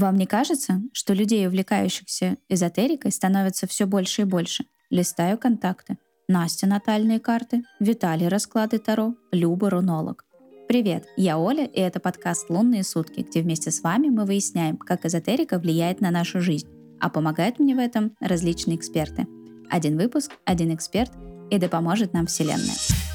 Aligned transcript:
Вам 0.00 0.16
не 0.16 0.24
кажется, 0.24 0.80
что 0.94 1.12
людей, 1.12 1.46
увлекающихся 1.46 2.38
эзотерикой, 2.48 3.12
становится 3.12 3.66
все 3.66 3.84
больше 3.84 4.22
и 4.22 4.24
больше? 4.24 4.64
Листаю 4.88 5.36
контакты. 5.36 5.98
Настя 6.26 6.66
натальные 6.66 7.20
карты, 7.20 7.64
Виталий 7.80 8.28
расклады 8.28 8.78
Таро, 8.78 9.14
Люба 9.30 9.68
рунолог. 9.68 10.24
Привет, 10.68 11.04
я 11.18 11.36
Оля, 11.36 11.66
и 11.66 11.80
это 11.80 12.00
подкаст 12.00 12.48
«Лунные 12.48 12.82
сутки», 12.82 13.20
где 13.20 13.42
вместе 13.42 13.70
с 13.70 13.82
вами 13.82 14.08
мы 14.08 14.24
выясняем, 14.24 14.78
как 14.78 15.04
эзотерика 15.04 15.58
влияет 15.58 16.00
на 16.00 16.10
нашу 16.10 16.40
жизнь, 16.40 16.68
а 16.98 17.10
помогают 17.10 17.58
мне 17.58 17.74
в 17.74 17.78
этом 17.78 18.16
различные 18.20 18.78
эксперты. 18.78 19.26
Один 19.68 19.98
выпуск, 19.98 20.32
один 20.46 20.74
эксперт, 20.74 21.12
и 21.50 21.58
да 21.58 21.68
поможет 21.68 22.14
нам 22.14 22.26
Вселенная. 22.26 23.09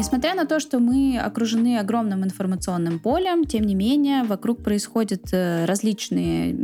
Несмотря 0.00 0.34
на 0.34 0.46
то, 0.46 0.60
что 0.60 0.78
мы 0.78 1.18
окружены 1.18 1.76
огромным 1.76 2.24
информационным 2.24 3.00
полем, 3.00 3.44
тем 3.44 3.64
не 3.64 3.74
менее 3.74 4.24
вокруг 4.24 4.62
происходят 4.62 5.28
э, 5.30 5.66
различные 5.66 6.54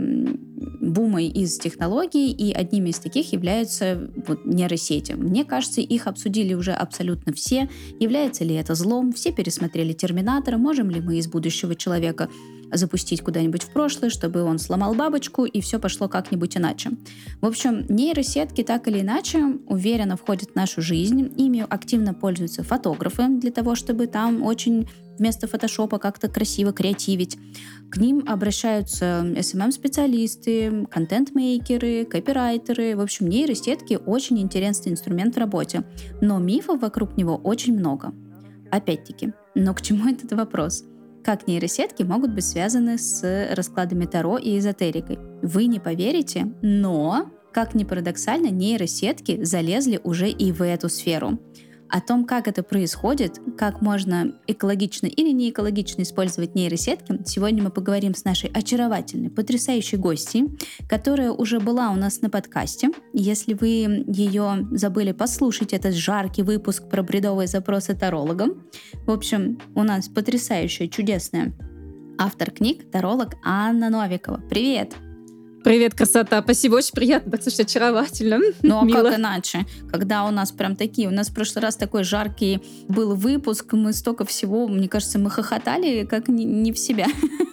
бумы 0.81 1.27
из 1.27 1.59
технологий, 1.59 2.33
и 2.33 2.55
одними 2.55 2.89
из 2.89 2.99
таких 2.99 3.35
являются 3.35 4.11
вот, 4.27 4.47
нейросети. 4.47 5.13
Мне 5.13 5.45
кажется, 5.45 5.83
их 5.83 6.07
обсудили 6.07 6.55
уже 6.55 6.73
абсолютно 6.73 7.35
все. 7.35 7.69
Является 8.01 8.43
ли 8.43 8.55
это 8.55 8.75
злом? 8.75 9.13
Все 9.13 9.33
пересмотрели 9.33 9.93
«Терминатора». 9.93 10.57
Можем 10.57 10.89
ли 10.89 11.03
мы 11.03 11.19
из 11.19 11.29
будущего 11.29 11.75
человека 11.75 12.31
запустить 12.73 13.23
куда-нибудь 13.23 13.63
в 13.63 13.73
прошлое, 13.73 14.11
чтобы 14.11 14.43
он 14.43 14.59
сломал 14.59 14.95
бабочку, 14.95 15.45
и 15.45 15.61
все 15.61 15.79
пошло 15.79 16.09
как-нибудь 16.09 16.57
иначе. 16.57 16.91
В 17.41 17.47
общем, 17.47 17.87
нейросетки 17.89 18.63
так 18.63 18.89
или 18.89 19.01
иначе 19.01 19.59
уверенно 19.67 20.17
входят 20.17 20.51
в 20.51 20.55
нашу 20.55 20.83
жизнь. 20.83 21.33
Ими 21.37 21.65
активно 21.69 22.15
пользуются 22.15 22.63
фотографы 22.63 23.29
для 23.29 23.51
того, 23.51 23.75
чтобы 23.75 24.07
там 24.07 24.43
очень 24.43 24.89
вместо 25.19 25.47
фотошопа 25.47 25.99
как-то 25.99 26.29
красиво 26.29 26.73
креативить. 26.73 27.39
К 27.91 27.99
ним 27.99 28.25
обращаются 28.27 29.25
SMM-специалисты, 29.25 30.87
контент-мейкеры, 30.91 32.05
копирайтеры. 32.05 32.97
В 32.97 33.01
общем, 33.01 33.29
нейросетки 33.29 33.99
очень 34.05 34.39
интересный 34.39 34.93
инструмент 34.93 35.37
в 35.37 35.39
работе. 35.39 35.85
Но 36.21 36.39
мифов 36.39 36.81
вокруг 36.81 37.17
него 37.17 37.37
очень 37.37 37.79
много. 37.79 38.13
Опять-таки, 38.71 39.33
но 39.55 39.73
к 39.75 39.81
чему 39.81 40.09
этот 40.09 40.33
вопрос? 40.33 40.85
Как 41.27 41.49
нейросетки 41.49 42.05
могут 42.05 42.33
быть 42.33 42.45
связаны 42.45 42.99
с 42.99 43.49
раскладами 43.53 44.05
Таро 44.07 44.39
и 44.39 44.57
эзотерикой. 44.59 45.19
Вы 45.43 45.67
не 45.67 45.81
поверите, 45.81 46.53
но, 46.63 47.33
как 47.53 47.75
ни 47.75 47.83
парадоксально, 47.83 48.51
нейросетки 48.51 49.43
залезли 49.43 50.01
уже 50.05 50.31
и 50.31 50.53
в 50.53 50.63
эту 50.63 50.89
сферу. 50.89 51.41
О 51.89 52.01
том, 52.01 52.25
как 52.25 52.49
это 52.49 52.63
происходит, 52.63 53.41
как 53.57 53.81
можно 53.81 54.35
экологично 54.47 55.07
или 55.07 55.31
не 55.31 55.51
экологично 55.51 56.03
использовать 56.03 56.55
нейросетки, 56.55 57.21
сегодня 57.25 57.63
мы 57.63 57.71
поговорим 57.71 58.15
с 58.15 58.25
нашей 58.25 58.51
очаровательной, 58.51 59.31
потрясающей 59.31 59.97
гостьей, 59.97 60.59
которая 60.89 61.31
уже 61.31 61.61
была 61.61 61.91
у 61.91 61.95
нас 61.95 62.21
на 62.23 62.31
подкасте. 62.31 62.91
Если 63.13 63.55
вы 63.55 64.05
ее 64.09 64.67
забыли 64.73 65.13
послушать, 65.13 65.73
этот 65.73 65.95
жаркий 65.95 66.43
выпуск 66.43 66.89
про 66.89 67.03
бредовые 67.03 67.47
запросы 67.47 67.95
тарологам. 67.95 68.65
В 69.07 69.11
общем, 69.11 69.59
у 69.75 69.83
нас 69.83 70.09
потрясающая, 70.09 70.89
чудесная 70.89 71.55
автор 72.19 72.51
книг, 72.51 72.91
таролог 72.91 73.35
Анна 73.45 73.91
Новикова. 73.91 74.43
Привет! 74.49 75.06
Привет, 75.67 75.97
красота. 75.97 76.43
Спасибо, 76.43 76.77
очень 76.77 76.93
приятно. 76.93 77.33
Так, 77.33 77.43
слушай, 77.43 77.63
очаровательно. 77.63 78.39
Ну, 78.63 78.79
а 78.79 78.85
Мило. 78.85 79.03
как 79.03 79.19
иначе? 79.19 79.67
Когда 79.91 80.25
у 80.25 80.31
нас 80.31 80.53
прям 80.53 80.77
такие... 80.77 81.09
У 81.09 81.11
нас 81.11 81.29
в 81.29 81.35
прошлый 81.35 81.61
раз 81.61 81.75
такой 81.75 82.05
жаркий 82.05 82.61
был 82.87 83.17
выпуск, 83.17 83.73
мы 83.73 83.93
столько 83.93 84.25
всего, 84.25 84.69
мне 84.69 84.89
кажется, 84.89 85.19
мы 85.19 85.29
хохотали 85.29 86.05
как 86.05 86.29
не, 86.29 86.45
не 86.45 86.71
в 86.71 86.79
себя. 86.79 87.09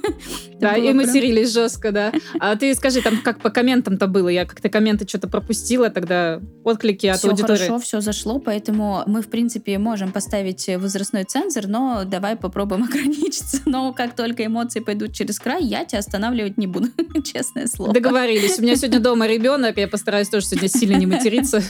Да, 0.64 0.76
и 0.76 0.94
матерились 0.94 1.52
жестко, 1.52 1.92
да. 1.92 2.12
А 2.40 2.56
ты 2.56 2.74
скажи, 2.76 3.02
там 3.02 3.22
как 3.22 3.40
по 3.40 3.50
комментам-то 3.50 4.08
было? 4.08 4.30
Я 4.30 4.46
как-то 4.46 4.70
комменты 4.70 5.08
что-то 5.08 5.28
пропустила 5.28 5.90
тогда, 5.90 6.42
отклики 6.64 7.08
от 7.08 7.20
все 7.20 7.30
аудитории. 7.30 7.56
Все 7.56 7.66
хорошо, 7.68 7.84
все 7.84 8.02
зашло, 8.02 8.40
поэтому 8.40 9.04
мы, 9.06 9.22
в 9.22 9.28
принципе, 9.28 9.78
можем 9.78 10.12
поставить 10.12 10.70
возрастной 10.78 11.24
цензор, 11.24 11.68
но 11.68 12.04
давай 12.06 12.36
попробуем 12.36 12.84
ограничиться. 12.90 13.62
Но 13.66 13.94
как 13.94 14.16
только 14.16 14.46
эмоции 14.46 14.80
пойдут 14.80 15.14
через 15.14 15.40
край, 15.40 15.64
я 15.64 15.86
тебя 15.86 16.00
останавливать 16.00 16.58
не 16.58 16.68
буду, 16.68 16.88
честное 17.24 17.68
слово. 17.68 17.94
Договорились. 17.94 18.60
У 18.60 18.62
меня 18.62 18.76
сегодня 18.76 19.00
дома 19.00 19.28
ребенок, 19.28 19.78
я 19.78 19.88
постараюсь 19.88 20.30
тоже 20.30 20.48
сегодня 20.48 20.70
сильно 20.70 20.96
не 20.96 21.06
материться. 21.06 21.62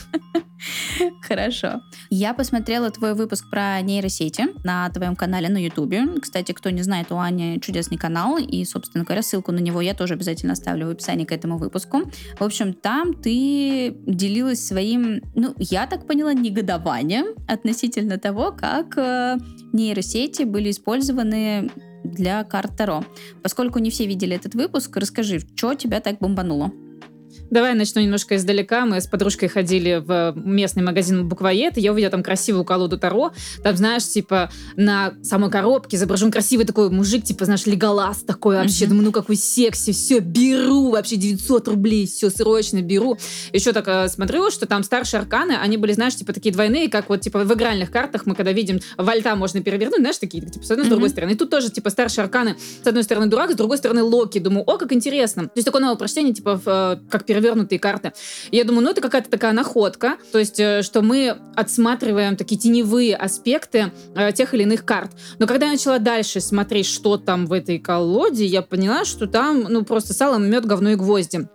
Хорошо. 1.22 1.81
Я 2.09 2.34
посмотрела 2.34 2.90
твой 2.91 3.13
выпуск 3.13 3.50
про 3.50 3.81
нейросети 3.81 4.46
на 4.63 4.90
твоем 4.90 5.16
канале 5.16 5.50
на 5.50 5.63
Ютубе. 5.63 6.03
Кстати, 6.22 6.51
кто 6.51 6.69
не 6.69 6.81
знает, 6.81 7.12
у 7.12 7.18
Ани 7.18 7.59
чудесный 7.62 7.97
канал, 7.97 8.38
и, 8.38 8.63
собственно 8.66 9.03
говоря, 9.03 9.22
ссылку 9.22 9.52
на 9.52 9.59
него 9.59 9.81
я 9.81 9.94
тоже 9.94 10.13
обязательно 10.13 10.53
оставлю 10.53 10.88
в 10.88 10.91
описании 10.91 11.25
к 11.25 11.31
этому 11.31 11.57
выпуску. 11.57 12.02
В 12.40 12.44
общем, 12.44 12.73
там 12.73 13.13
ты 13.13 13.96
делилась 14.06 14.66
своим, 14.66 15.22
ну, 15.35 15.53
я 15.57 15.88
так 15.88 16.07
поняла, 16.07 16.34
негодованием 16.34 17.35
относительно 17.47 18.18
того, 18.18 18.52
как 18.52 18.97
э, 18.97 19.38
нейросети 19.73 20.44
были 20.44 20.72
использованы 20.72 21.72
для 22.03 22.44
карт 22.44 22.75
Таро. 22.78 23.03
Поскольку 23.41 23.79
не 23.79 23.90
все 23.90 24.06
видели 24.06 24.35
этот 24.35 24.56
выпуск, 24.56 24.96
расскажи, 24.97 25.40
что 25.56 25.73
тебя 25.75 26.00
так 26.00 26.19
бомбануло? 26.19 26.72
Давай 27.50 27.74
начну 27.74 28.02
немножко 28.02 28.36
издалека. 28.36 28.86
Мы 28.86 29.02
с 29.02 29.08
подружкой 29.08 29.50
ходили 29.50 30.02
в 30.04 30.34
местный 30.36 30.84
магазин 30.84 31.28
Буквоед, 31.28 31.78
и 31.78 31.81
я 31.81 31.92
увидела 31.92 32.12
там 32.12 32.24
красивую 32.24 32.66
колоду 32.66 32.98
Таро. 32.98 33.31
Там, 33.64 33.76
знаешь, 33.76 34.08
типа 34.08 34.52
на 34.76 35.14
самой 35.24 35.52
коробке 35.52 35.98
изображен 35.98 36.32
красивый 36.32 36.66
такой 36.66 36.90
мужик, 36.90 37.24
типа, 37.24 37.46
знаешь, 37.46 37.66
леголаз 37.66 38.24
такой 38.24 38.56
вообще. 38.56 38.86
Mm-hmm. 38.86 38.90
Думаю, 38.90 39.06
ну 39.06 39.12
какой 39.12 39.36
секси, 39.36 39.92
все, 39.92 40.20
беру 40.20 40.92
вообще 40.92 41.16
900 41.16 41.68
рублей, 41.68 42.08
все, 42.08 42.30
срочно 42.30 42.82
беру. 42.82 43.18
Еще 43.52 43.72
так 43.72 43.88
э, 43.88 44.08
смотрю, 44.09 44.52
что 44.52 44.66
там 44.66 44.84
старшие 44.84 45.22
арканы, 45.22 45.53
они 45.53 45.78
были, 45.78 45.94
знаешь, 45.94 46.16
типа 46.16 46.34
такие 46.34 46.53
двойные, 46.53 46.90
как 46.90 47.09
вот 47.09 47.22
типа 47.22 47.40
в 47.40 47.53
игральных 47.53 47.92
картах 47.92 48.26
мы 48.26 48.36
когда 48.36 48.52
видим, 48.52 48.80
вальта 48.98 49.36
можно 49.36 49.62
перевернуть, 49.62 50.00
знаешь, 50.00 50.18
такие, 50.18 50.44
типа, 50.44 50.66
с 50.66 50.72
одной, 50.72 50.86
mm-hmm. 50.86 50.88
с 50.88 50.90
другой 50.90 51.09
стороны. 51.09 51.32
И 51.32 51.36
тут 51.36 51.50
тоже, 51.50 51.70
типа, 51.70 51.90
старшие 51.90 52.24
арканы, 52.24 52.58
с 52.84 52.88
одной 52.88 53.03
стороны 53.03 53.28
дурак, 53.28 53.52
с 53.52 53.56
другой 53.56 53.78
стороны 53.78 54.03
Локи. 54.03 54.40
Думаю, 54.40 54.64
о, 54.70 54.78
как 54.78 54.92
интересно. 54.92 55.44
То 55.44 55.52
есть 55.56 55.66
такое 55.66 55.82
новое 55.82 55.98
прочтение, 55.98 56.34
типа, 56.34 56.59
в, 56.64 56.68
э, 56.68 57.09
как 57.09 57.26
перевернутые 57.34 57.80
карты. 57.80 58.14
я 58.52 58.64
думаю, 58.64 58.84
ну 58.84 58.92
это 58.92 59.02
какая-то 59.02 59.30
такая 59.30 59.54
находка, 59.54 60.18
то 60.32 60.38
есть 60.38 60.60
э, 60.60 60.84
что 60.84 61.02
мы 61.02 61.36
отсматриваем 61.56 62.36
такие 62.36 62.62
теневые 62.62 63.16
аспекты 63.16 63.92
э, 64.16 64.32
тех 64.34 64.54
или 64.54 64.62
иных 64.64 64.86
карт. 64.86 65.10
Но 65.40 65.48
когда 65.48 65.66
я 65.66 65.72
начала 65.72 65.98
дальше 65.98 66.42
смотреть, 66.42 66.86
что 66.86 67.18
там 67.18 67.48
в 67.48 67.54
этой 67.54 67.80
колоде, 67.80 68.46
я 68.46 68.62
поняла, 68.62 69.04
что 69.04 69.26
там 69.26 69.66
ну 69.68 69.84
просто 69.84 70.14
сало, 70.14 70.38
мед, 70.38 70.66
говно 70.66 70.92
и 70.92 70.96
гвозди. 70.96 71.48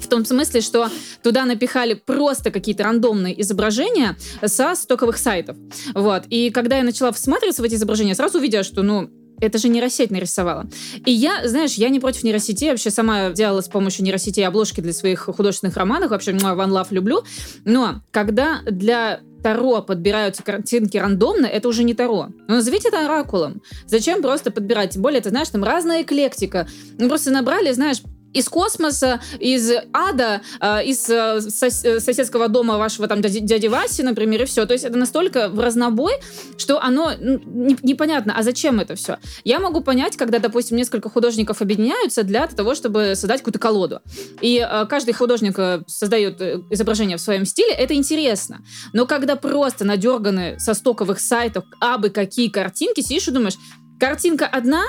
В 0.00 0.06
том 0.06 0.24
смысле, 0.24 0.60
что 0.60 0.88
туда 1.24 1.44
напихали 1.46 1.94
просто 1.94 2.52
какие-то 2.52 2.84
рандомные 2.84 3.40
изображения 3.42 4.16
со 4.44 4.76
стоковых 4.76 5.18
сайтов. 5.18 5.56
Вот. 5.94 6.26
И 6.28 6.50
когда 6.50 6.76
я 6.76 6.84
начала 6.84 7.10
всматриваться 7.10 7.60
в 7.60 7.64
эти 7.64 7.74
изображения, 7.74 8.14
сразу 8.14 8.38
увидела, 8.38 8.62
что, 8.62 8.82
ну, 8.82 9.10
это 9.44 9.58
же 9.58 9.68
нейросеть 9.68 10.10
нарисовала. 10.10 10.66
И 11.04 11.10
я, 11.10 11.46
знаешь, 11.46 11.74
я 11.74 11.88
не 11.88 12.00
против 12.00 12.24
нейросети, 12.24 12.70
вообще 12.70 12.90
сама 12.90 13.30
делала 13.30 13.60
с 13.60 13.68
помощью 13.68 14.04
нейросети 14.04 14.40
обложки 14.40 14.80
для 14.80 14.92
своих 14.92 15.20
художественных 15.20 15.76
романов, 15.76 16.10
вообще 16.10 16.32
One 16.32 16.70
Love 16.70 16.88
люблю. 16.90 17.22
Но 17.64 18.02
когда 18.10 18.60
для 18.64 19.20
Таро 19.42 19.82
подбираются 19.82 20.42
картинки 20.42 20.96
рандомно, 20.96 21.44
это 21.44 21.68
уже 21.68 21.84
не 21.84 21.92
Таро. 21.92 22.28
Ну, 22.48 22.54
назовите 22.54 22.88
это 22.88 23.04
оракулом. 23.04 23.60
Зачем 23.86 24.22
просто 24.22 24.50
подбирать? 24.50 24.92
Тем 24.92 25.02
более, 25.02 25.20
ты 25.20 25.28
знаешь, 25.28 25.48
там 25.50 25.62
разная 25.62 26.02
эклектика. 26.02 26.66
Мы 26.98 27.08
просто 27.08 27.30
набрали, 27.30 27.70
знаешь, 27.72 28.00
из 28.34 28.48
космоса, 28.48 29.20
из 29.38 29.70
ада, 29.92 30.42
э, 30.60 30.84
из 30.84 31.08
э, 31.08 31.40
соседского 31.40 32.48
дома 32.48 32.76
вашего 32.76 33.08
там 33.08 33.22
дяди, 33.22 33.66
Васи, 33.68 34.02
например, 34.02 34.42
и 34.42 34.44
все. 34.44 34.66
То 34.66 34.74
есть 34.74 34.84
это 34.84 34.98
настолько 34.98 35.48
в 35.48 35.58
разнобой, 35.60 36.12
что 36.58 36.82
оно 36.82 37.12
не, 37.14 37.76
непонятно, 37.82 38.34
а 38.36 38.42
зачем 38.42 38.80
это 38.80 38.94
все? 38.94 39.18
Я 39.44 39.60
могу 39.60 39.80
понять, 39.80 40.16
когда, 40.16 40.38
допустим, 40.38 40.76
несколько 40.76 41.08
художников 41.08 41.62
объединяются 41.62 42.22
для 42.22 42.46
того, 42.46 42.74
чтобы 42.74 43.14
создать 43.14 43.40
какую-то 43.40 43.58
колоду. 43.58 44.00
И 44.40 44.58
э, 44.58 44.86
каждый 44.86 45.14
художник 45.14 45.58
э, 45.58 45.82
создает 45.86 46.40
э, 46.40 46.60
изображение 46.70 47.16
в 47.16 47.20
своем 47.20 47.44
стиле, 47.44 47.72
это 47.72 47.94
интересно. 47.94 48.64
Но 48.92 49.06
когда 49.06 49.36
просто 49.36 49.84
надерганы 49.84 50.58
со 50.58 50.74
стоковых 50.74 51.20
сайтов 51.20 51.64
абы 51.80 52.10
какие 52.10 52.48
картинки, 52.48 53.00
сидишь 53.00 53.28
и 53.28 53.30
думаешь, 53.30 53.56
картинка 53.98 54.46
одна, 54.46 54.84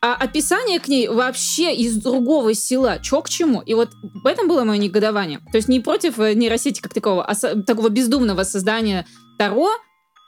а 0.00 0.14
описание 0.14 0.78
к 0.78 0.88
ней 0.88 1.08
вообще 1.08 1.74
из 1.74 1.96
другого 1.96 2.54
села. 2.54 2.98
Чё 3.02 3.22
к 3.22 3.28
чему? 3.28 3.60
И 3.60 3.74
вот 3.74 3.90
в 4.02 4.26
этом 4.26 4.48
было 4.48 4.64
мое 4.64 4.78
негодование. 4.78 5.40
То 5.50 5.56
есть 5.56 5.68
не 5.68 5.80
против 5.80 6.18
э, 6.18 6.34
нейросети 6.34 6.80
как 6.80 6.94
такого, 6.94 7.24
а 7.24 7.34
такого 7.34 7.88
бездумного 7.88 8.42
создания 8.44 9.06
Таро, 9.38 9.70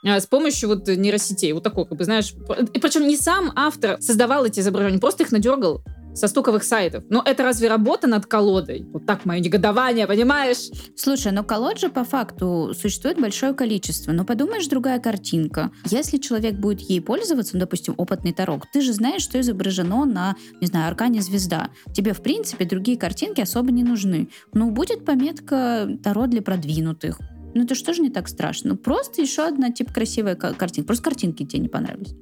а, 0.05 0.19
с 0.19 0.25
помощью 0.25 0.69
вот 0.69 0.87
нейросетей. 0.87 1.51
Вот 1.51 1.63
такого, 1.63 1.85
как 1.85 1.97
бы, 1.97 2.03
знаешь. 2.03 2.33
И 2.73 2.79
причем 2.79 3.07
не 3.07 3.17
сам 3.17 3.51
автор 3.55 3.97
создавал 4.01 4.45
эти 4.45 4.59
изображения, 4.59 4.99
просто 4.99 5.23
их 5.23 5.31
надергал 5.31 5.83
со 6.19 6.27
стоковых 6.27 6.63
сайтов. 6.63 7.03
Но 7.09 7.23
это 7.25 7.43
разве 7.43 7.69
работа 7.69 8.07
над 8.07 8.25
колодой? 8.25 8.85
Вот 8.91 9.05
так 9.05 9.25
мое 9.25 9.39
негодование, 9.39 10.05
понимаешь? 10.05 10.69
Слушай, 10.95 11.31
но 11.31 11.43
колод 11.43 11.79
же 11.79 11.89
по 11.89 12.03
факту 12.03 12.73
существует 12.79 13.19
большое 13.19 13.53
количество. 13.53 14.11
Но 14.11 14.25
подумаешь, 14.25 14.67
другая 14.67 14.99
картинка. 14.99 15.71
Если 15.85 16.17
человек 16.17 16.55
будет 16.55 16.81
ей 16.81 17.01
пользоваться, 17.01 17.55
ну, 17.55 17.61
допустим, 17.61 17.93
опытный 17.97 18.33
тарок, 18.33 18.65
ты 18.71 18.81
же 18.81 18.93
знаешь, 18.93 19.21
что 19.21 19.39
изображено 19.39 20.05
на, 20.05 20.35
не 20.59 20.67
знаю, 20.67 20.87
аркане 20.89 21.21
звезда. 21.21 21.69
Тебе, 21.93 22.13
в 22.13 22.21
принципе, 22.21 22.65
другие 22.65 22.97
картинки 22.97 23.41
особо 23.41 23.71
не 23.71 23.83
нужны. 23.83 24.29
Ну, 24.53 24.71
будет 24.71 25.05
пометка 25.05 25.87
Таро 26.03 26.27
для 26.27 26.41
продвинутых. 26.41 27.19
Ну, 27.55 27.63
это 27.63 27.75
что 27.75 27.93
же 27.93 28.01
не 28.01 28.09
так 28.09 28.27
страшно? 28.27 28.71
Ну, 28.71 28.77
просто 28.77 29.21
еще 29.21 29.47
одна, 29.47 29.71
типа, 29.71 29.93
красивая 29.93 30.35
картинка. 30.35 30.87
Просто 30.87 31.03
картинки 31.03 31.45
тебе 31.45 31.59
не 31.59 31.69
понравились. 31.69 32.13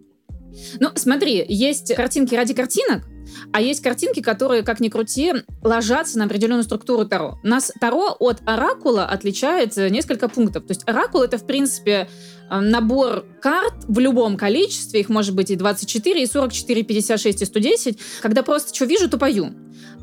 Ну, 0.80 0.89
смотри, 0.95 1.45
есть 1.48 1.94
картинки 1.95 2.36
ради 2.36 2.54
картинок, 2.54 3.04
а 3.51 3.62
есть 3.62 3.81
картинки, 3.81 4.21
которые, 4.21 4.63
как 4.63 4.80
ни 4.80 4.89
крути, 4.89 5.33
ложатся 5.62 6.18
на 6.18 6.25
определенную 6.25 6.63
структуру 6.63 7.06
Таро. 7.06 7.39
Нас 7.44 7.71
Таро 7.80 8.15
от 8.19 8.42
Оракула 8.45 9.06
отличает 9.06 9.75
несколько 9.77 10.30
пунктов. 10.30 10.65
То 10.65 10.71
есть 10.71 10.88
Оракул— 10.88 11.21
это, 11.24 11.38
в 11.38 11.45
принципе, 11.45 11.92
э, 11.92 12.07
набор 12.49 13.25
карт 13.41 13.73
в 13.88 13.99
любом 13.99 14.38
количестве, 14.38 14.99
их 14.99 15.09
может 15.09 15.35
быть 15.35 15.51
и 15.51 15.55
24, 15.55 16.21
и 16.21 16.25
44, 16.25 16.81
и 16.81 16.83
56, 16.83 17.41
и 17.41 17.45
110, 17.45 17.99
когда 18.21 18.44
просто 18.44 18.73
что 18.73 18.85
вижу, 18.85 19.09
то 19.09 19.17
пою. 19.17 19.51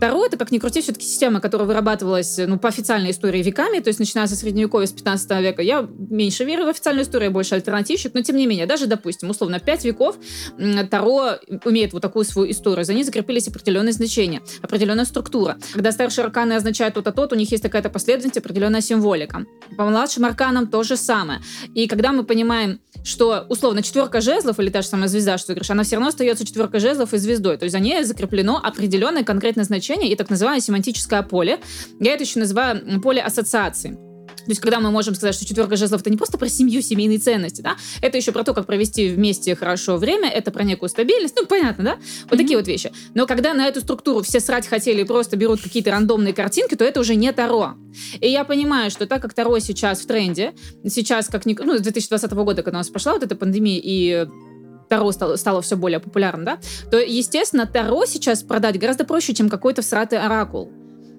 Таро— 0.00 0.24
это, 0.26 0.36
как 0.36 0.50
ни 0.50 0.58
крути, 0.58 0.80
все-таки 0.80 1.06
система, 1.06 1.40
которая 1.40 1.66
вырабатывалась 1.66 2.38
ну, 2.38 2.58
по 2.58 2.68
официальной 2.68 3.12
истории 3.12 3.42
веками, 3.42 3.78
то 3.78 3.88
есть 3.88 4.00
начиная 4.00 4.26
со 4.26 4.36
Средневековья, 4.36 4.86
с 4.86 4.92
15 4.92 5.30
века. 5.40 5.62
Я 5.62 5.88
меньше 6.10 6.44
верю 6.44 6.64
в 6.64 6.68
официальную 6.68 7.04
историю, 7.04 7.28
я 7.28 7.32
больше 7.32 7.54
альтернативщик, 7.54 8.12
но 8.14 8.22
тем 8.22 8.36
не 8.36 8.46
менее, 8.46 8.66
даже, 8.66 8.86
допустим, 8.86 9.30
условно, 9.30 9.60
5 9.60 9.84
веков 9.84 10.16
Таро 10.90 11.38
имеет 11.64 11.92
вот 11.92 12.02
такую 12.02 12.24
свою 12.24 12.50
историю. 12.50 12.84
За 12.84 12.92
ней 12.92 13.04
закрепились 13.04 13.48
определенные 13.48 13.92
значения, 13.92 14.42
определенная 14.62 15.04
структура. 15.04 15.58
Когда 15.72 15.92
старшие 15.92 16.24
арканы 16.24 16.54
означают 16.54 16.94
то-то, 16.94 17.12
тот, 17.12 17.32
у 17.32 17.36
них 17.36 17.50
есть 17.50 17.62
такая-то 17.62 17.88
последовательность, 17.88 18.38
определенная 18.38 18.80
символика. 18.80 19.44
По 19.76 19.84
младшим 19.84 20.24
арканам 20.24 20.66
то 20.66 20.82
же 20.82 20.96
самое. 20.96 21.40
И 21.74 21.86
когда 21.86 22.12
мы 22.12 22.24
понимаем, 22.34 22.80
что, 23.04 23.46
условно, 23.48 23.80
четверка 23.80 24.20
жезлов, 24.20 24.58
или 24.58 24.68
та 24.68 24.82
же 24.82 24.88
самая 24.88 25.06
звезда, 25.06 25.38
что 25.38 25.48
ты 25.48 25.52
говоришь, 25.54 25.70
она 25.70 25.84
все 25.84 25.96
равно 25.96 26.08
остается 26.08 26.44
четверкой 26.44 26.80
жезлов 26.80 27.14
и 27.14 27.18
звездой. 27.18 27.56
То 27.58 27.64
есть 27.64 27.72
за 27.72 27.78
ней 27.78 28.02
закреплено 28.02 28.60
определенное 28.60 29.22
конкретное 29.22 29.64
значение 29.64 30.10
и 30.10 30.16
так 30.16 30.30
называемое 30.30 30.60
семантическое 30.60 31.22
поле. 31.22 31.60
Я 32.00 32.14
это 32.14 32.24
еще 32.24 32.40
называю 32.40 33.00
поле 33.00 33.22
ассоциации. 33.22 33.96
То 34.44 34.50
есть, 34.50 34.60
когда 34.60 34.80
мы 34.80 34.90
можем 34.90 35.14
сказать, 35.14 35.34
что 35.34 35.44
четверка 35.44 35.76
жезлов 35.76 36.00
это 36.00 36.10
не 36.10 36.16
просто 36.16 36.38
про 36.38 36.48
семью, 36.48 36.82
семейные 36.82 37.18
ценности, 37.18 37.62
да, 37.62 37.76
это 38.00 38.16
еще 38.16 38.32
про 38.32 38.44
то, 38.44 38.54
как 38.54 38.66
провести 38.66 39.08
вместе 39.08 39.54
хорошо 39.56 39.96
время, 39.96 40.28
это 40.28 40.50
про 40.50 40.64
некую 40.64 40.88
стабильность, 40.88 41.34
ну, 41.36 41.46
понятно, 41.46 41.84
да? 41.84 41.96
Вот 42.24 42.34
mm-hmm. 42.34 42.36
такие 42.36 42.58
вот 42.58 42.66
вещи. 42.66 42.92
Но 43.14 43.26
когда 43.26 43.54
на 43.54 43.66
эту 43.66 43.80
структуру 43.80 44.22
все 44.22 44.40
срать 44.40 44.66
хотели 44.66 45.02
и 45.02 45.04
просто 45.04 45.36
берут 45.36 45.60
какие-то 45.62 45.90
рандомные 45.90 46.34
картинки, 46.34 46.74
то 46.74 46.84
это 46.84 47.00
уже 47.00 47.14
не 47.14 47.32
Таро. 47.32 47.74
И 48.20 48.28
я 48.28 48.44
понимаю, 48.44 48.90
что 48.90 49.06
так 49.06 49.22
как 49.22 49.34
Таро 49.34 49.58
сейчас 49.58 50.00
в 50.00 50.06
тренде, 50.06 50.54
сейчас 50.88 51.28
как, 51.28 51.46
ни... 51.46 51.56
ну, 51.58 51.78
с 51.78 51.80
2020 51.80 52.32
года, 52.32 52.62
когда 52.62 52.78
у 52.78 52.80
нас 52.80 52.88
пошла 52.88 53.12
вот 53.12 53.22
эта 53.22 53.34
пандемия, 53.36 53.80
и 53.82 54.26
Таро 54.88 55.12
стало, 55.12 55.36
стало 55.36 55.62
все 55.62 55.76
более 55.76 56.00
популярным, 56.00 56.44
да, 56.44 56.58
то, 56.90 56.98
естественно, 56.98 57.66
Таро 57.66 58.04
сейчас 58.06 58.42
продать 58.42 58.78
гораздо 58.78 59.04
проще, 59.04 59.34
чем 59.34 59.48
какой-то 59.48 59.82
всратый 59.82 60.18
оракул. 60.18 60.70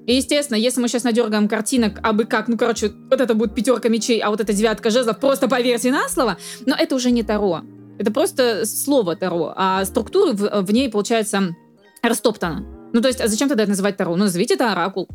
И, 0.06 0.16
естественно, 0.16 0.58
если 0.58 0.82
мы 0.82 0.88
сейчас 0.88 1.04
надергаем 1.04 1.48
картинок, 1.48 2.00
а 2.04 2.14
бы 2.14 2.26
как, 2.26 2.48
ну, 2.48 2.58
короче, 2.58 2.92
вот 3.10 3.20
это 3.20 3.34
будет 3.34 3.56
пятерка 3.56 3.90
мечей, 3.90 4.20
а 4.20 4.30
вот 4.30 4.40
это 4.40 4.54
девятка 4.54 4.90
жезлов, 4.90 5.20
просто 5.20 5.48
поверьте 5.48 5.92
на 5.92 6.08
слово, 6.10 6.38
но 6.66 6.76
это 6.76 6.96
уже 6.96 7.12
не 7.12 7.24
Таро. 7.24 7.62
Это 7.98 8.12
просто 8.12 8.66
слово 8.66 9.16
Таро, 9.16 9.54
а 9.56 9.84
структура 9.86 10.34
в, 10.34 10.62
в 10.64 10.72
ней, 10.72 10.90
получается, 10.90 11.56
растоптана. 12.04 12.66
Ну, 12.94 13.02
то 13.02 13.08
есть, 13.08 13.20
а 13.20 13.28
зачем 13.28 13.50
тогда 13.50 13.64
это 13.64 13.72
называть 13.72 13.98
Таро? 13.98 14.16
Ну, 14.16 14.26
назовите 14.26 14.54
это 14.54 14.72
оракул. 14.72 15.08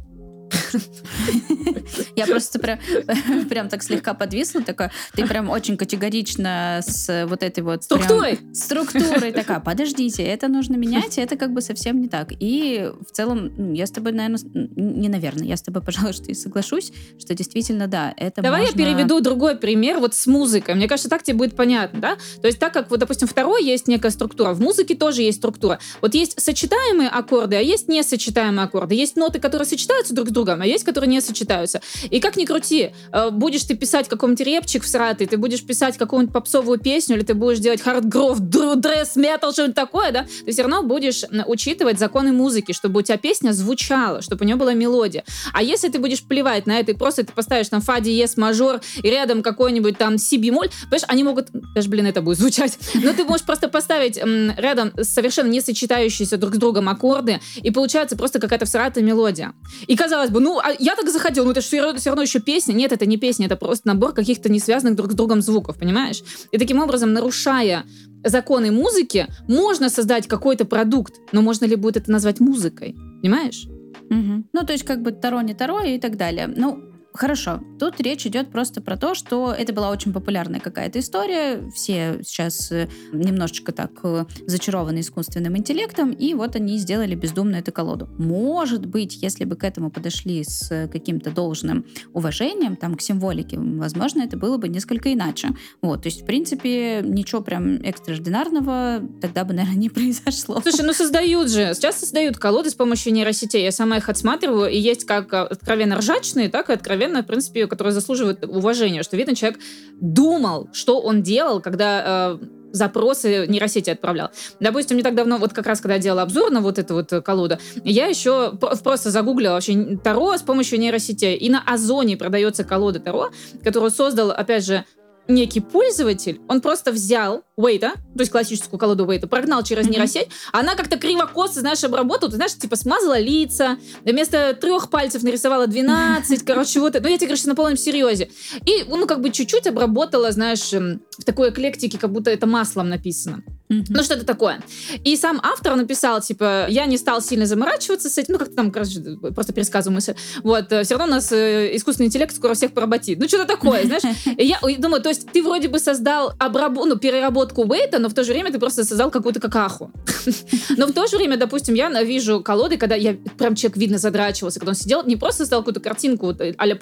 Я 2.17 2.26
просто 2.26 2.58
прям, 2.58 2.79
прям 3.49 3.69
так 3.69 3.82
слегка 3.82 4.14
подвисла, 4.14 4.62
такая, 4.62 4.93
ты 5.14 5.26
прям 5.26 5.49
очень 5.49 5.76
категорично 5.76 6.81
с 6.87 7.26
вот 7.26 7.43
этой 7.43 7.62
вот... 7.62 7.85
Структурой! 7.85 8.37
Прям, 8.37 8.55
структурой 8.55 9.32
такая, 9.32 9.61
подождите, 9.64 10.23
это 10.23 10.49
нужно 10.49 10.76
менять, 10.76 11.19
это 11.19 11.37
как 11.37 11.52
бы 11.52 11.61
совсем 11.61 12.00
не 12.00 12.08
так. 12.08 12.29
И 12.38 12.91
в 13.06 13.12
целом, 13.12 13.52
ну, 13.56 13.73
я 13.73 13.87
с 13.87 13.91
тобой, 13.91 14.12
наверное, 14.12 14.41
не 14.55 15.08
наверное, 15.08 15.47
я 15.47 15.56
с 15.56 15.62
тобой, 15.62 15.82
пожалуй, 15.82 16.12
что 16.12 16.25
и 16.25 16.35
соглашусь, 16.35 16.93
что 17.19 17.35
действительно, 17.35 17.87
да, 17.87 18.12
это 18.17 18.43
Давай 18.43 18.62
можно... 18.62 18.79
я 18.79 18.87
переведу 18.87 19.20
другой 19.20 19.56
пример 19.56 19.99
вот 19.99 20.14
с 20.14 20.26
музыкой. 20.26 20.75
Мне 20.75 20.88
кажется, 20.88 21.08
так 21.08 21.23
тебе 21.23 21.37
будет 21.37 21.56
понятно, 21.56 22.00
да? 22.00 22.17
То 22.41 22.47
есть 22.47 22.58
так 22.58 22.73
как, 22.73 22.91
вот, 22.91 23.00
допустим, 23.00 23.29
второй 23.29 23.64
есть 23.64 23.88
некая 23.88 24.11
структура, 24.11 24.52
в 24.52 24.61
музыке 24.61 24.94
тоже 24.94 25.23
есть 25.23 25.38
структура. 25.38 25.79
Вот 26.00 26.14
есть 26.14 26.41
сочетаемые 26.41 27.08
аккорды, 27.08 27.56
а 27.56 27.61
есть 27.61 27.88
несочетаемые 27.88 28.64
аккорды. 28.64 28.94
Есть 28.94 29.17
ноты, 29.17 29.38
которые 29.38 29.67
сочетаются 29.67 30.14
друг 30.14 30.29
с 30.29 30.32
другом, 30.32 30.40
а 30.49 30.67
есть, 30.67 30.85
которые 30.85 31.09
не 31.09 31.21
сочетаются. 31.21 31.81
И 32.11 32.21
как 32.21 32.37
ни 32.37 32.45
крути, 32.45 32.91
э, 33.13 33.31
будешь 33.31 33.65
ты 33.65 33.77
писать 33.77 34.09
какой-нибудь 34.09 34.47
репчик 34.47 34.83
в 34.83 34.89
сратый, 34.89 35.27
ты 35.27 35.37
будешь 35.37 35.63
писать 35.63 35.97
какую-нибудь 35.99 36.33
попсовую 36.33 36.79
песню, 36.79 37.17
или 37.17 37.25
ты 37.25 37.35
будешь 37.35 37.59
делать 37.59 37.81
хардгров, 37.81 38.39
дресс, 38.41 39.17
метал, 39.17 39.53
что-нибудь 39.53 39.77
такое, 39.77 40.13
да, 40.13 40.27
ты 40.45 40.53
все 40.53 40.63
равно 40.63 40.83
будешь 40.83 41.25
учитывать 41.47 41.99
законы 41.99 42.33
музыки, 42.33 42.73
чтобы 42.73 43.01
у 43.01 43.03
тебя 43.03 43.17
песня 43.17 43.53
звучала, 43.53 44.23
чтобы 44.23 44.45
у 44.45 44.47
нее 44.47 44.57
была 44.57 44.75
мелодия. 44.75 45.25
А 45.53 45.63
если 45.63 45.89
ты 45.89 45.99
будешь 45.99 46.23
плевать 46.23 46.67
на 46.67 46.79
это 46.79 46.93
и 46.93 46.95
просто 46.95 47.25
ты 47.25 47.33
поставишь 47.33 47.69
там 47.69 47.81
фа 47.81 48.01
диез 48.01 48.37
мажор 48.37 48.81
и 49.03 49.11
рядом 49.11 49.43
какой-нибудь 49.43 49.99
там 49.99 50.19
си 50.19 50.37
бемоль, 50.37 50.71
понимаешь, 50.83 51.05
они 51.09 51.25
могут, 51.25 51.49
даже, 51.75 51.89
блин, 51.89 52.07
это 52.07 52.23
будет 52.23 52.39
звучать, 52.39 52.79
но 52.95 53.13
ты 53.13 53.25
можешь 53.25 53.45
просто 53.45 53.69
поставить 53.69 54.17
рядом 54.17 54.93
совершенно 55.03 55.49
не 55.49 55.61
сочетающиеся 55.61 56.37
друг 56.37 56.55
с 56.55 56.59
другом 56.59 56.89
аккорды, 56.89 57.41
и 57.63 57.71
получается 57.71 58.17
просто 58.17 58.39
какая-то 58.39 58.67
всратая 58.67 59.05
мелодия. 59.05 59.53
И 59.87 59.97
казалось 59.97 60.30
бы, 60.32 60.41
ну, 60.41 60.59
а 60.59 60.73
я 60.79 60.97
так 60.97 61.09
захотел, 61.11 61.44
ну 61.44 61.53
это 61.53 61.61
же 61.61 61.67
все 61.67 61.94
все 61.94 62.11
равно 62.11 62.23
еще 62.23 62.41
песня. 62.41 62.73
Нет, 62.73 62.93
это 62.93 63.06
не 63.06 63.17
песня, 63.17 63.47
это 63.47 63.56
просто 63.56 63.88
набор 63.88 64.12
каких-то 64.12 64.50
не 64.50 64.61
связанных 64.61 64.97
друг 64.97 65.12
с 65.12 65.15
другом 65.15 65.43
звуков, 65.43 65.79
понимаешь? 65.79 66.23
И 66.53 66.59
таким 66.59 66.81
образом, 66.81 67.12
нарушая 67.12 67.85
законы 68.25 68.71
музыки, 68.71 69.27
можно 69.49 69.88
создать 69.88 70.29
какой-то 70.29 70.65
продукт, 70.65 71.15
но 71.32 71.43
можно 71.43 71.65
ли 71.65 71.77
будет 71.77 71.97
это 71.97 72.11
назвать 72.11 72.41
музыкой? 72.41 72.97
Понимаешь? 73.23 73.67
Угу. 74.11 74.44
Ну, 74.53 74.67
то 74.67 74.73
есть, 74.73 74.85
как 74.85 75.03
бы 75.03 75.12
Таро 75.12 75.41
не 75.41 75.55
Таро 75.55 75.81
и 75.82 75.99
так 75.99 76.17
далее. 76.17 76.47
Ну, 76.49 76.90
Хорошо, 77.12 77.61
тут 77.79 78.01
речь 78.01 78.25
идет 78.25 78.51
просто 78.53 78.81
про 78.81 78.97
то, 78.97 79.15
что 79.15 79.53
это 79.53 79.73
была 79.73 79.91
очень 79.91 80.12
популярная 80.12 80.61
какая-то 80.61 81.01
история, 81.01 81.69
все 81.75 82.21
сейчас 82.23 82.71
э, 82.71 82.89
немножечко 83.12 83.73
так 83.73 83.91
э, 84.05 84.27
зачарованы 84.47 85.01
искусственным 85.01 85.57
интеллектом, 85.57 86.12
и 86.12 86.35
вот 86.35 86.55
они 86.55 86.79
сделали 86.79 87.17
бездумно 87.17 87.57
эту 87.57 87.73
колоду. 87.73 88.09
Может 88.17 88.87
быть, 88.87 89.21
если 89.23 89.45
бы 89.45 89.57
к 89.57 89.65
этому 89.65 89.91
подошли 89.91 90.45
с 90.45 90.89
каким-то 90.91 91.31
должным 91.31 91.85
уважением, 92.12 92.77
там, 92.77 92.95
к 92.95 93.03
символике, 93.03 93.59
возможно, 93.59 94.23
это 94.23 94.37
было 94.37 94.57
бы 94.57 94.69
несколько 94.69 95.12
иначе. 95.12 95.49
Вот, 95.83 96.02
то 96.02 96.07
есть, 96.07 96.23
в 96.23 96.26
принципе, 96.26 97.02
ничего 97.02 97.40
прям 97.40 97.83
экстраординарного 97.83 99.02
тогда 99.21 99.45
бы, 99.45 99.52
наверное, 99.52 99.76
не 99.76 99.90
произошло. 99.90 100.61
Слушай, 100.62 100.87
ну 100.87 100.93
создают 100.93 101.50
же, 101.50 101.75
сейчас 101.75 101.99
создают 101.99 102.38
колоды 102.38 102.71
с 102.71 102.75
помощью 102.75 103.12
нейросетей, 103.12 103.64
я 103.64 103.73
сама 103.73 103.97
их 103.97 104.09
отсматриваю, 104.09 104.71
и 104.71 104.79
есть 104.79 105.05
как 105.05 105.35
откровенно 105.35 105.97
ржачные, 105.97 106.49
так 106.49 106.71
и 106.71 106.73
откровенно 106.73 107.00
откровенно, 107.00 107.23
в 107.23 107.26
принципе, 107.26 107.66
которая 107.66 107.92
заслуживает 107.92 108.45
уважения, 108.45 109.02
что 109.02 109.16
видно, 109.16 109.35
человек 109.35 109.59
думал, 110.00 110.69
что 110.73 111.00
он 111.00 111.23
делал, 111.23 111.61
когда 111.61 112.38
э, 112.40 112.45
запросы 112.73 113.47
нейросети 113.49 113.90
отправлял. 113.90 114.30
Допустим, 114.61 114.97
не 114.97 115.02
так 115.02 115.14
давно, 115.14 115.38
вот 115.38 115.52
как 115.52 115.66
раз 115.66 115.80
когда 115.80 115.95
я 115.95 116.00
делала 116.00 116.23
обзор 116.23 116.50
на 116.50 116.61
вот 116.61 116.78
эту 116.78 116.95
вот 116.95 117.11
колоду, 117.25 117.59
я 117.85 118.07
еще 118.07 118.52
просто 118.85 119.11
загуглила 119.11 119.52
вообще 119.52 119.99
Таро 120.02 120.37
с 120.37 120.42
помощью 120.42 120.78
нейросетей. 120.78 121.37
И 121.37 121.49
на 121.50 121.62
Озоне 121.66 122.16
продается 122.16 122.64
колода 122.64 123.00
Таро, 123.00 123.30
которую 123.64 123.90
создал, 123.90 124.30
опять 124.30 124.64
же, 124.64 124.85
некий 125.31 125.61
пользователь, 125.61 126.41
он 126.49 126.61
просто 126.61 126.93
взял 126.93 127.43
Уэйта, 127.57 127.93
то 127.93 128.21
есть 128.21 128.31
классическую 128.31 128.79
колоду 128.79 129.07
Уэйта, 129.07 129.27
прогнал 129.27 129.63
через 129.63 129.87
mm-hmm. 129.87 129.91
нейросеть, 129.91 130.29
она 130.53 130.75
как-то 130.75 130.99
криво-косо, 130.99 131.61
знаешь, 131.61 131.83
обработала, 131.85 132.31
ты 132.31 132.37
знаешь, 132.37 132.55
типа 132.55 132.77
смазала 132.77 133.19
лица, 133.19 133.79
вместо 134.05 134.55
трех 134.55 134.91
пальцев 134.91 135.23
нарисовала 135.23 135.67
12, 135.67 136.45
короче, 136.45 136.81
вот 136.81 136.95
это. 136.95 137.05
Ну, 137.05 137.11
я 137.11 137.19
тебе 137.19 137.29
говорю, 137.29 137.43
на 137.47 137.55
полном 137.55 137.77
серьезе. 137.77 138.31
И, 138.67 138.85
ну, 138.89 139.07
как 139.07 139.21
бы 139.21 139.31
чуть-чуть 139.31 139.67
обработала, 139.67 140.33
знаешь, 140.33 140.73
эм, 140.73 141.03
в 141.19 141.25
такой 141.25 141.51
эклектике, 141.51 141.99
как 141.99 142.13
будто 142.13 142.31
это 142.31 142.47
маслом 142.47 142.89
написано. 142.89 143.43
Mm-hmm. 143.71 143.87
Ну, 143.89 144.03
что-то 144.03 144.25
такое. 144.25 144.61
И 145.05 145.17
сам 145.17 145.41
автор 145.43 145.77
написал, 145.77 146.21
типа, 146.21 146.67
я 146.69 146.87
не 146.87 146.99
стал 146.99 147.23
сильно 147.23 147.47
заморачиваться 147.47 148.11
с 148.11 148.19
этим, 148.19 148.35
ну, 148.35 148.39
как-то 148.39 148.57
там, 148.57 148.71
короче, 148.73 149.00
просто 149.35 149.53
пересказываю 149.53 149.95
мысль. 149.95 150.15
Вот, 150.43 150.73
э, 150.73 150.83
все 150.83 150.97
равно 150.97 151.12
у 151.12 151.17
нас 151.17 151.31
э, 151.31 151.77
искусственный 151.77 152.09
интеллект 152.09 152.35
скоро 152.35 152.55
всех 152.55 152.73
поработит. 152.73 153.19
Ну, 153.21 153.29
что-то 153.29 153.47
такое, 153.47 153.85
знаешь. 153.85 154.03
И 154.37 154.47
я 154.47 154.59
думаю, 154.79 155.03
то 155.03 155.09
есть 155.09 155.31
ты 155.31 155.43
вроде 155.43 155.69
бы 155.69 155.79
создал 155.79 156.33
обраб... 156.39 156.75
ну, 156.75 156.97
переработку 156.97 157.65
вейта, 157.65 157.99
но 157.99 158.09
в 158.09 158.15
то 158.15 158.25
же 158.25 158.33
время 158.33 158.50
ты 158.50 158.59
просто 158.59 158.85
создал 158.85 159.11
какую-то 159.11 159.41
какаху. 159.41 159.93
Но 160.77 160.87
в 160.87 160.93
то 160.93 161.07
же 161.07 161.17
время, 161.17 161.37
допустим, 161.37 161.75
я 161.75 161.91
вижу 162.03 162.43
колоды, 162.43 162.77
когда 162.77 162.97
я 162.97 163.17
прям 163.39 163.55
человек 163.55 163.77
видно 163.77 163.99
задрачивался, 163.99 164.59
когда 164.59 164.71
он 164.71 164.77
сидел, 164.77 165.05
не 165.05 165.17
просто 165.17 165.41
создал 165.41 165.61
какую-то 165.61 165.81
картинку 165.81 166.27
вот, 166.27 166.41
а-ля 166.41 166.79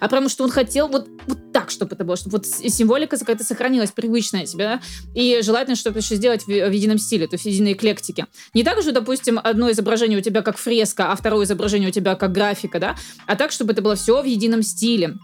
а 0.00 0.08
прям 0.08 0.28
что 0.28 0.44
он 0.44 0.50
хотел 0.50 0.88
вот 0.88 1.08
вот 1.26 1.52
так, 1.52 1.70
чтобы 1.70 1.94
это 1.94 2.04
было, 2.04 2.16
чтобы 2.16 2.38
вот 2.38 2.46
символика 2.46 3.18
какая-то 3.18 3.44
сохранилась, 3.44 3.90
привычная 3.90 4.46
тебе, 4.46 4.64
да? 4.64 4.80
И 5.14 5.40
желательно, 5.42 5.76
чтобы 5.76 5.98
еще 5.98 6.16
сделать 6.18 6.42
в, 6.42 6.48
в 6.48 6.70
едином 6.70 6.98
стиле, 6.98 7.26
то 7.26 7.34
есть 7.34 7.46
единой 7.46 7.72
эклектике. 7.72 8.26
Не 8.54 8.64
так 8.64 8.82
же, 8.82 8.92
допустим, 8.92 9.40
одно 9.42 9.70
изображение 9.70 10.18
у 10.18 10.22
тебя 10.22 10.42
как 10.42 10.58
фреска, 10.58 11.10
а 11.10 11.16
второе 11.16 11.46
изображение 11.46 11.88
у 11.88 11.92
тебя 11.92 12.14
как 12.14 12.32
графика, 12.32 12.78
да? 12.78 12.96
А 13.26 13.36
так, 13.36 13.52
чтобы 13.52 13.72
это 13.72 13.82
было 13.82 13.96
все 13.96 14.20
в 14.20 14.24
едином 14.26 14.62
стиле 14.62 15.14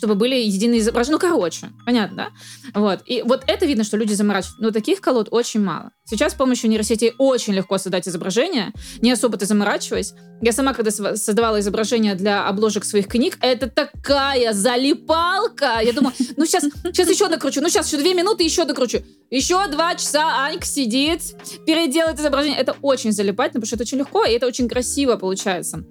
чтобы 0.00 0.14
были 0.14 0.34
единые 0.34 0.80
изображения. 0.80 1.12
Ну, 1.16 1.18
короче, 1.18 1.68
понятно, 1.84 2.16
да? 2.16 2.80
Вот. 2.80 3.00
И 3.04 3.20
вот 3.20 3.44
это 3.46 3.66
видно, 3.66 3.84
что 3.84 3.98
люди 3.98 4.14
заморачивают. 4.14 4.58
Но 4.60 4.70
таких 4.70 5.02
колод 5.02 5.28
очень 5.30 5.60
мало. 5.60 5.90
Сейчас 6.06 6.32
с 6.32 6.34
помощью 6.34 6.70
нейросетей 6.70 7.12
очень 7.18 7.52
легко 7.52 7.76
создать 7.76 8.08
изображение, 8.08 8.72
не 9.02 9.12
особо 9.12 9.36
ты 9.36 9.44
заморачиваясь. 9.44 10.14
Я 10.40 10.52
сама, 10.52 10.72
когда 10.72 10.90
создавала 10.90 11.60
изображения 11.60 12.14
для 12.14 12.48
обложек 12.48 12.84
своих 12.84 13.08
книг, 13.08 13.36
это 13.42 13.68
такая 13.68 14.54
залипалка. 14.54 15.80
Я 15.84 15.92
думаю, 15.92 16.14
ну 16.38 16.46
сейчас, 16.46 16.64
сейчас 16.64 17.10
еще 17.10 17.28
накручу, 17.28 17.60
ну 17.60 17.68
сейчас 17.68 17.86
еще 17.92 17.98
две 17.98 18.14
минуты, 18.14 18.42
еще 18.42 18.64
докручу. 18.64 19.02
Еще 19.28 19.68
два 19.68 19.96
часа 19.96 20.46
Анька 20.46 20.64
сидит, 20.64 21.20
переделает 21.66 22.18
изображение. 22.18 22.58
Это 22.58 22.74
очень 22.80 23.12
залипательно, 23.12 23.60
потому 23.60 23.66
что 23.66 23.76
это 23.76 23.82
очень 23.82 23.98
легко, 23.98 24.24
и 24.24 24.32
это 24.32 24.46
очень 24.46 24.66
красиво 24.66 25.16
получается. 25.16 25.84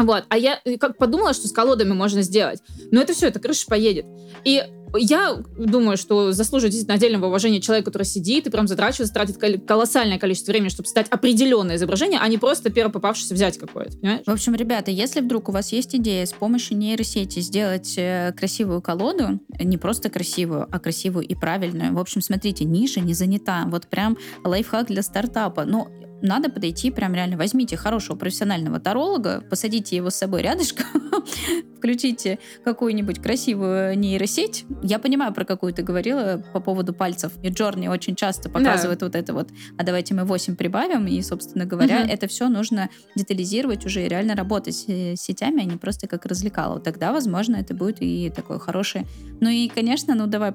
Вот. 0.00 0.24
А 0.28 0.36
я 0.36 0.60
э, 0.64 0.76
как 0.78 0.96
подумала, 0.96 1.32
что 1.32 1.48
с 1.48 1.52
колодами 1.52 1.92
можно 1.92 2.22
сделать. 2.22 2.60
Но 2.90 3.00
это 3.00 3.12
все, 3.12 3.28
это 3.28 3.38
крыша 3.38 3.66
поедет. 3.66 4.06
И 4.44 4.62
я 4.96 5.36
думаю, 5.56 5.96
что 5.96 6.32
заслуживает 6.32 6.72
действительно 6.72 6.96
отдельного 6.96 7.26
уважения 7.26 7.60
человек, 7.60 7.84
который 7.84 8.02
сидит 8.02 8.46
и 8.46 8.50
прям 8.50 8.66
затрачивается, 8.66 9.14
тратит 9.14 9.38
колоссальное 9.66 10.18
количество 10.18 10.52
времени, 10.52 10.68
чтобы 10.68 10.86
создать 10.86 11.08
определенное 11.10 11.76
изображение, 11.76 12.18
а 12.20 12.26
не 12.28 12.38
просто 12.38 12.70
первое 12.70 12.92
попавшееся 12.92 13.34
взять 13.34 13.58
какое-то, 13.58 13.96
понимаешь? 13.98 14.22
В 14.26 14.30
общем, 14.30 14.54
ребята, 14.54 14.90
если 14.90 15.20
вдруг 15.20 15.48
у 15.48 15.52
вас 15.52 15.72
есть 15.72 15.94
идея 15.94 16.26
с 16.26 16.32
помощью 16.32 16.76
нейросети 16.76 17.40
сделать 17.40 17.94
э, 17.96 18.32
красивую 18.36 18.82
колоду, 18.82 19.40
не 19.58 19.78
просто 19.78 20.10
красивую, 20.10 20.66
а 20.70 20.78
красивую 20.80 21.24
и 21.24 21.34
правильную, 21.34 21.94
в 21.94 21.98
общем, 21.98 22.20
смотрите, 22.20 22.64
ниша 22.64 23.00
не 23.00 23.14
занята. 23.14 23.64
Вот 23.66 23.86
прям 23.86 24.18
лайфхак 24.44 24.88
для 24.88 25.02
стартапа. 25.02 25.64
Ну, 25.64 25.88
надо 26.22 26.50
подойти 26.50 26.90
прям 26.90 27.14
реально, 27.14 27.36
возьмите 27.36 27.76
хорошего 27.76 28.16
профессионального 28.16 28.80
таролога, 28.80 29.42
посадите 29.48 29.96
его 29.96 30.10
с 30.10 30.16
собой 30.16 30.42
рядышком, 30.42 30.86
включите 31.76 32.38
какую-нибудь 32.64 33.20
красивую 33.20 33.98
нейросеть. 33.98 34.64
Я 34.82 34.98
понимаю, 34.98 35.32
про 35.32 35.44
какую 35.44 35.72
ты 35.72 35.82
говорила 35.82 36.42
по 36.52 36.60
поводу 36.60 36.92
пальцев. 36.92 37.32
И 37.42 37.48
Джорни 37.48 37.88
очень 37.88 38.16
часто 38.16 38.50
показывает 38.50 38.98
да. 39.00 39.06
вот 39.06 39.14
это 39.14 39.32
вот, 39.32 39.48
а 39.78 39.82
давайте 39.82 40.14
мы 40.14 40.24
8 40.24 40.56
прибавим, 40.56 41.06
и, 41.06 41.20
собственно 41.22 41.64
говоря, 41.64 42.02
угу. 42.02 42.10
это 42.10 42.26
все 42.26 42.48
нужно 42.48 42.90
детализировать 43.16 43.86
уже 43.86 44.04
и 44.04 44.08
реально 44.08 44.34
работать 44.34 44.74
с 44.74 45.20
сетями, 45.20 45.62
а 45.62 45.64
не 45.64 45.76
просто 45.76 46.06
как 46.06 46.26
развлекало. 46.26 46.80
Тогда, 46.80 47.12
возможно, 47.12 47.56
это 47.56 47.74
будет 47.74 47.96
и 48.00 48.30
такое 48.34 48.58
хорошее. 48.58 49.06
Ну 49.40 49.48
и, 49.48 49.68
конечно, 49.68 50.14
ну 50.14 50.26
давай 50.26 50.52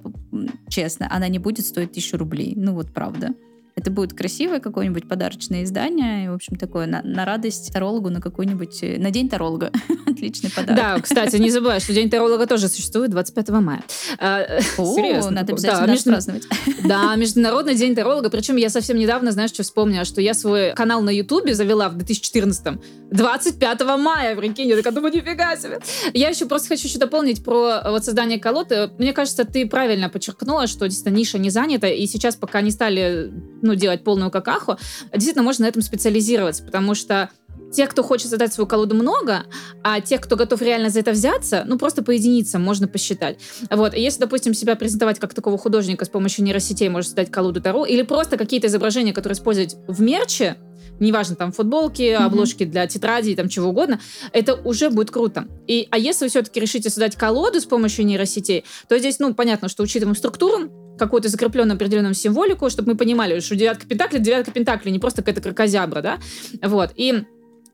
честно, 0.69 1.07
она 1.11 1.27
не 1.27 1.39
будет 1.39 1.65
стоить 1.65 1.93
тысячу 1.93 2.17
рублей. 2.17 2.53
Ну 2.55 2.73
вот 2.73 2.93
правда. 2.93 3.33
Это 3.77 3.91
будет 3.91 4.13
красивое 4.13 4.61
какое-нибудь 4.61 5.05
подарочное 5.05 5.65
издание, 5.65 6.25
и, 6.25 6.29
в 6.29 6.33
общем, 6.33 6.55
такое 6.55 6.85
на, 6.85 7.01
на 7.03 7.25
радость 7.25 7.73
тарологу 7.73 8.09
на 8.09 8.21
какой-нибудь... 8.21 8.79
Э, 8.81 8.97
на 8.97 9.11
День 9.11 9.27
таролога. 9.27 9.69
Отличный 10.07 10.49
подарок. 10.49 10.77
Да, 10.77 11.01
кстати, 11.01 11.35
не 11.35 11.51
забывай, 11.51 11.81
что 11.81 11.91
День 11.91 12.09
таролога 12.09 12.47
тоже 12.47 12.69
существует 12.69 13.11
25 13.11 13.49
мая. 13.49 13.83
А, 14.17 14.61
Серьезно. 14.61 15.31
Надо 15.31 15.51
обязательно 15.51 15.87
да, 15.87 16.01
праздновать. 16.03 16.43
Да, 16.85 17.15
Международный 17.15 17.75
день 17.75 17.95
таролога. 17.95 18.29
Причем 18.29 18.57
я 18.57 18.69
совсем 18.69 18.97
недавно, 18.97 19.31
знаешь, 19.31 19.49
что 19.49 19.63
вспомнила, 19.63 20.05
что 20.05 20.21
я 20.21 20.33
свой 20.33 20.73
канал 20.73 21.01
на 21.01 21.09
Ютубе 21.09 21.53
завела 21.53 21.89
в 21.89 21.95
2014 21.95 22.79
25 23.11 23.81
мая, 23.97 24.35
прикинь, 24.35 24.69
я 24.69 24.75
такая 24.75 24.93
думаю, 24.93 25.13
нифига 25.13 25.55
себе. 25.57 25.79
Я 26.13 26.29
еще 26.29 26.45
просто 26.45 26.69
хочу 26.69 26.87
еще 26.87 26.99
дополнить 26.99 27.43
про 27.43 27.81
вот 27.85 28.05
создание 28.05 28.39
колод. 28.39 28.71
Мне 28.99 29.13
кажется, 29.13 29.45
ты 29.45 29.67
правильно 29.67 30.09
подчеркнула, 30.09 30.67
что 30.67 30.85
действительно 30.85 31.17
ниша 31.17 31.37
не 31.39 31.49
занята, 31.49 31.87
и 31.87 32.05
сейчас 32.05 32.35
пока 32.35 32.61
не 32.61 32.71
стали 32.71 33.31
ну, 33.65 33.75
делать 33.75 34.03
полную 34.03 34.31
какаху, 34.31 34.77
действительно 35.11 35.43
можно 35.43 35.65
на 35.65 35.69
этом 35.69 35.81
специализироваться, 35.81 36.63
потому 36.63 36.95
что 36.95 37.29
тех, 37.71 37.89
кто 37.89 38.03
хочет 38.03 38.29
задать 38.29 38.53
свою 38.53 38.67
колоду, 38.67 38.95
много, 38.95 39.43
а 39.83 39.99
тех, 40.01 40.21
кто 40.21 40.35
готов 40.35 40.61
реально 40.61 40.89
за 40.89 40.99
это 40.99 41.11
взяться, 41.11 41.63
ну, 41.65 41.77
просто 41.77 42.03
по 42.03 42.11
единицам 42.11 42.61
можно 42.61 42.87
посчитать. 42.87 43.37
Вот. 43.69 43.93
И 43.93 44.01
если, 44.01 44.21
допустим, 44.21 44.53
себя 44.53 44.75
презентовать 44.75 45.19
как 45.19 45.33
такого 45.33 45.57
художника 45.57 46.05
с 46.05 46.09
помощью 46.09 46.45
нейросетей, 46.45 46.89
можно 46.89 47.07
создать 47.07 47.31
колоду 47.31 47.61
Таро, 47.61 47.85
или 47.85 48.03
просто 48.03 48.37
какие-то 48.37 48.67
изображения, 48.67 49.13
которые 49.13 49.35
использовать 49.35 49.75
в 49.87 50.01
мерче, 50.01 50.57
неважно, 50.99 51.35
там, 51.35 51.51
футболки, 51.51 52.01
mm-hmm. 52.03 52.25
обложки 52.25 52.63
для 52.63 52.87
тетрадей, 52.87 53.35
там, 53.35 53.49
чего 53.49 53.69
угодно, 53.69 53.99
это 54.31 54.55
уже 54.55 54.89
будет 54.89 55.11
круто. 55.11 55.47
И, 55.67 55.87
а 55.91 55.97
если 55.97 56.25
вы 56.25 56.29
все-таки 56.29 56.59
решите 56.59 56.89
создать 56.89 57.15
колоду 57.15 57.59
с 57.59 57.65
помощью 57.65 58.05
нейросетей, 58.05 58.63
то 58.87 58.97
здесь, 58.97 59.19
ну, 59.19 59.33
понятно, 59.33 59.67
что 59.67 59.83
учитываем 59.83 60.15
структуру, 60.15 60.69
какую-то 60.97 61.29
закрепленную 61.29 61.75
определенную 61.75 62.13
символику, 62.13 62.69
чтобы 62.69 62.91
мы 62.91 62.97
понимали, 62.97 63.39
что 63.39 63.55
девятка 63.55 63.85
пентаклей, 63.85 64.21
девятка 64.21 64.51
пентаклей, 64.51 64.91
не 64.91 64.99
просто 64.99 65.21
какая-то 65.21 65.41
кракозябра, 65.41 66.01
да, 66.01 66.17
вот, 66.61 66.91
и 66.95 67.25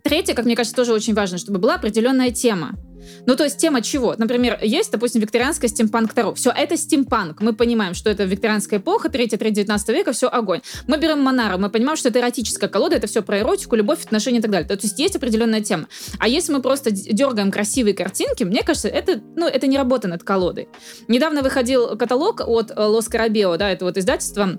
Третье, 0.04 0.34
как 0.34 0.46
мне 0.46 0.56
кажется, 0.56 0.76
тоже 0.76 0.94
очень 0.94 1.14
важно, 1.14 1.38
чтобы 1.38 1.60
была 1.60 1.76
определенная 1.76 2.32
тема. 2.32 2.72
Ну, 3.26 3.36
то 3.36 3.44
есть 3.44 3.58
тема 3.58 3.82
чего? 3.82 4.16
Например, 4.18 4.58
есть, 4.62 4.92
допустим, 4.92 5.22
викторианская 5.22 5.70
стимпанк 5.70 6.14
Таро. 6.14 6.34
Все, 6.34 6.52
это 6.52 6.78
стимпанк. 6.78 7.42
Мы 7.42 7.54
понимаем, 7.54 7.94
что 7.94 8.10
это 8.10 8.24
викторианская 8.24 8.80
эпоха, 8.80 9.10
3-3-19 9.10 9.94
века, 9.94 10.12
все 10.12 10.28
огонь. 10.28 10.62
Мы 10.88 10.98
берем 10.98 11.20
Монару, 11.20 11.58
мы 11.58 11.70
понимаем, 11.70 11.98
что 11.98 12.10
это 12.10 12.20
эротическая 12.20 12.70
колода, 12.70 12.96
это 12.96 13.08
все 13.08 13.22
про 13.22 13.40
эротику, 13.40 13.76
любовь, 13.76 14.04
отношения 14.04 14.40
и 14.40 14.42
так 14.42 14.52
далее. 14.52 14.68
То 14.68 14.78
есть 14.82 15.00
есть 15.00 15.16
определенная 15.16 15.62
тема. 15.62 15.88
А 16.20 16.28
если 16.28 16.54
мы 16.54 16.62
просто 16.62 16.92
дергаем 16.92 17.52
красивые 17.52 17.94
картинки, 17.94 18.44
мне 18.44 18.64
кажется, 18.64 18.88
это, 18.88 19.22
ну, 19.36 19.48
это 19.48 19.68
не 19.68 19.78
работа 19.78 20.08
над 20.08 20.24
колодой. 20.24 20.70
Недавно 21.08 21.42
выходил 21.42 21.98
каталог 21.98 22.42
от 22.42 22.72
Лос 22.76 23.08
Карабео, 23.08 23.58
да, 23.58 23.70
это 23.70 23.86
вот 23.86 23.98
издательство, 23.98 24.58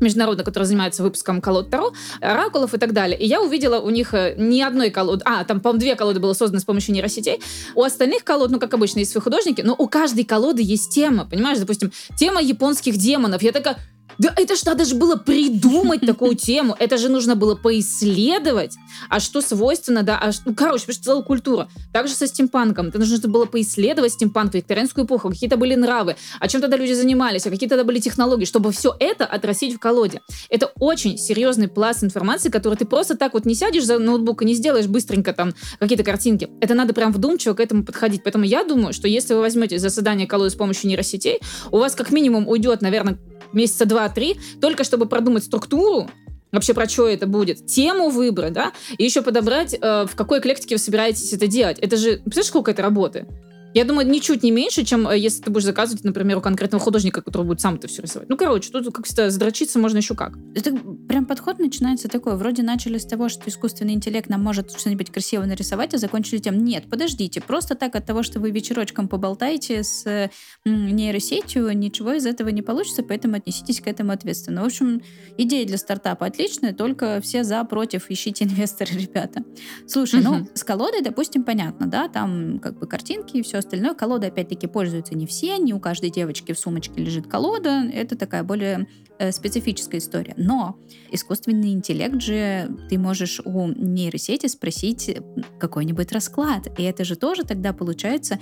международно, 0.00 0.44
который 0.44 0.64
занимается 0.64 1.02
выпуском 1.02 1.40
колод 1.40 1.70
Таро, 1.70 1.92
оракулов 2.20 2.74
и 2.74 2.78
так 2.78 2.92
далее. 2.92 3.18
И 3.18 3.26
я 3.26 3.40
увидела 3.42 3.80
у 3.80 3.90
них 3.90 4.14
э, 4.14 4.34
ни 4.36 4.60
одной 4.60 4.90
колоды, 4.90 5.22
а, 5.24 5.44
там, 5.44 5.60
по-моему, 5.60 5.80
две 5.80 5.96
колоды 5.96 6.20
было 6.20 6.32
создано 6.32 6.60
с 6.60 6.64
помощью 6.64 6.94
нейросетей. 6.94 7.40
У 7.74 7.82
остальных 7.82 8.24
колод, 8.24 8.50
ну, 8.50 8.58
как 8.58 8.74
обычно, 8.74 9.00
есть 9.00 9.12
свои 9.12 9.22
художники, 9.22 9.62
но 9.62 9.74
у 9.76 9.88
каждой 9.88 10.24
колоды 10.24 10.62
есть 10.62 10.94
тема, 10.94 11.24
понимаешь? 11.24 11.58
Допустим, 11.58 11.92
тема 12.18 12.40
японских 12.40 12.96
демонов. 12.96 13.42
Я 13.42 13.52
такая, 13.52 13.78
да 14.18 14.32
это 14.36 14.56
ж 14.56 14.64
надо 14.64 14.84
же 14.84 14.94
было 14.94 15.16
придумать 15.16 16.00
такую 16.00 16.34
тему. 16.36 16.76
Это 16.78 16.98
же 16.98 17.08
нужно 17.08 17.36
было 17.36 17.54
поисследовать. 17.54 18.76
А 19.08 19.20
что 19.20 19.40
свойственно, 19.40 20.02
да? 20.02 20.18
А, 20.20 20.30
ну, 20.44 20.54
короче, 20.54 20.80
потому 20.80 20.94
что 20.94 21.04
целая 21.04 21.22
культура. 21.22 21.68
Также 21.92 22.14
со 22.14 22.26
стимпанком. 22.26 22.88
Это 22.88 22.98
нужно 22.98 23.28
было 23.28 23.44
поисследовать 23.44 24.12
стимпанк, 24.12 24.54
викторианскую 24.54 25.06
эпоху, 25.06 25.30
какие-то 25.30 25.56
были 25.56 25.74
нравы, 25.74 26.16
о 26.38 26.48
чем 26.48 26.60
тогда 26.60 26.76
люди 26.76 26.92
занимались, 26.92 27.46
а 27.46 27.50
какие 27.50 27.68
тогда 27.68 27.84
были 27.84 27.98
технологии, 27.98 28.44
чтобы 28.44 28.72
все 28.72 28.94
это 28.98 29.26
отрастить 29.26 29.74
в 29.74 29.78
колоде. 29.78 30.20
Это 30.48 30.70
очень 30.78 31.18
серьезный 31.18 31.68
пласт 31.68 32.02
информации, 32.04 32.50
который 32.50 32.76
ты 32.76 32.84
просто 32.84 33.16
так 33.16 33.34
вот 33.34 33.44
не 33.44 33.54
сядешь 33.54 33.84
за 33.84 33.98
ноутбук 33.98 34.42
и 34.42 34.44
не 34.44 34.54
сделаешь 34.54 34.86
быстренько 34.86 35.32
там 35.32 35.54
какие-то 35.78 36.04
картинки. 36.04 36.48
Это 36.60 36.74
надо 36.74 36.94
прям 36.94 37.12
вдумчиво 37.12 37.54
к 37.54 37.60
этому 37.60 37.84
подходить. 37.84 38.22
Поэтому 38.22 38.44
я 38.44 38.64
думаю, 38.64 38.92
что 38.92 39.08
если 39.08 39.34
вы 39.34 39.40
возьмете 39.40 39.78
за 39.78 39.90
создание 39.90 40.26
колоды 40.26 40.50
с 40.50 40.54
помощью 40.54 40.88
нейросетей, 40.88 41.40
у 41.70 41.78
вас 41.78 41.94
как 41.94 42.10
минимум 42.10 42.48
уйдет, 42.48 42.82
наверное, 42.82 43.18
месяца 43.52 43.84
два-три, 43.84 44.38
только 44.60 44.84
чтобы 44.84 45.06
продумать 45.06 45.44
структуру, 45.44 46.10
вообще 46.52 46.74
про 46.74 46.88
что 46.88 47.08
это 47.08 47.26
будет, 47.26 47.66
тему 47.66 48.10
выбрать, 48.10 48.52
да, 48.52 48.72
и 48.98 49.04
еще 49.04 49.22
подобрать, 49.22 49.74
э, 49.74 50.06
в 50.06 50.14
какой 50.16 50.40
эклектике 50.40 50.74
вы 50.74 50.78
собираетесь 50.78 51.32
это 51.32 51.46
делать. 51.46 51.78
Это 51.78 51.96
же, 51.96 52.16
представляешь, 52.18 52.46
сколько 52.46 52.70
это 52.70 52.82
работы? 52.82 53.26
Я 53.72 53.84
думаю, 53.84 54.08
ничуть 54.08 54.42
не 54.42 54.50
меньше, 54.50 54.84
чем 54.84 55.06
э, 55.06 55.16
если 55.16 55.42
ты 55.42 55.50
будешь 55.50 55.64
заказывать, 55.64 56.02
например, 56.02 56.38
у 56.38 56.40
конкретного 56.40 56.82
художника, 56.82 57.22
который 57.22 57.46
будет 57.46 57.60
сам 57.60 57.76
это 57.76 57.86
все 57.86 58.02
рисовать. 58.02 58.28
Ну, 58.28 58.36
короче, 58.36 58.70
тут, 58.70 58.92
как 58.92 59.06
всегда, 59.06 59.30
задрочиться 59.30 59.78
можно 59.78 59.98
еще 59.98 60.14
как. 60.14 60.36
Это 60.56 60.76
прям 61.08 61.24
подход 61.24 61.60
начинается 61.60 62.08
такой. 62.08 62.36
Вроде 62.36 62.62
начали 62.62 62.98
с 62.98 63.06
того, 63.06 63.28
что 63.28 63.48
искусственный 63.48 63.92
интеллект 63.92 64.28
нам 64.28 64.42
может 64.42 64.72
что-нибудь 64.76 65.10
красиво 65.10 65.44
нарисовать, 65.44 65.94
а 65.94 65.98
закончили 65.98 66.38
тем, 66.38 66.64
нет, 66.64 66.84
подождите, 66.90 67.40
просто 67.40 67.76
так 67.76 67.94
от 67.94 68.06
того, 68.06 68.24
что 68.24 68.40
вы 68.40 68.50
вечерочком 68.50 69.08
поболтаете 69.08 69.84
с 69.84 70.30
нейросетью, 70.64 71.70
ничего 71.76 72.12
из 72.14 72.26
этого 72.26 72.48
не 72.48 72.62
получится, 72.62 73.04
поэтому 73.04 73.36
отнеситесь 73.36 73.80
к 73.80 73.86
этому 73.86 74.12
ответственно. 74.12 74.62
В 74.62 74.66
общем, 74.66 75.00
идея 75.38 75.64
для 75.64 75.78
стартапа 75.78 76.26
отличная, 76.26 76.74
только 76.74 77.20
все 77.22 77.44
за, 77.44 77.62
против, 77.64 78.10
ищите 78.10 78.44
инвесторы, 78.44 78.90
ребята. 78.98 79.44
Слушай, 79.86 80.20
угу. 80.20 80.28
ну, 80.30 80.48
с 80.54 80.64
колодой, 80.64 81.02
допустим, 81.02 81.44
понятно, 81.44 81.86
да, 81.86 82.08
там 82.08 82.58
как 82.58 82.78
бы 82.78 82.88
картинки 82.88 83.36
и 83.36 83.42
все 83.42 83.59
остальное. 83.60 83.94
Колода, 83.94 84.26
опять-таки, 84.26 84.66
пользуются 84.66 85.14
не 85.14 85.26
все, 85.26 85.56
не 85.58 85.72
у 85.72 85.80
каждой 85.80 86.10
девочки 86.10 86.52
в 86.52 86.58
сумочке 86.58 87.00
лежит 87.00 87.26
колода. 87.26 87.84
Это 87.92 88.16
такая 88.16 88.42
более 88.42 88.86
специфическая 89.32 90.00
история. 90.00 90.34
Но 90.36 90.78
искусственный 91.10 91.72
интеллект 91.72 92.20
же, 92.20 92.70
ты 92.88 92.98
можешь 92.98 93.40
у 93.44 93.68
нейросети 93.68 94.46
спросить 94.46 95.16
какой-нибудь 95.58 96.12
расклад. 96.12 96.68
И 96.78 96.82
это 96.82 97.04
же 97.04 97.16
тоже 97.16 97.44
тогда 97.44 97.72
получается 97.72 98.38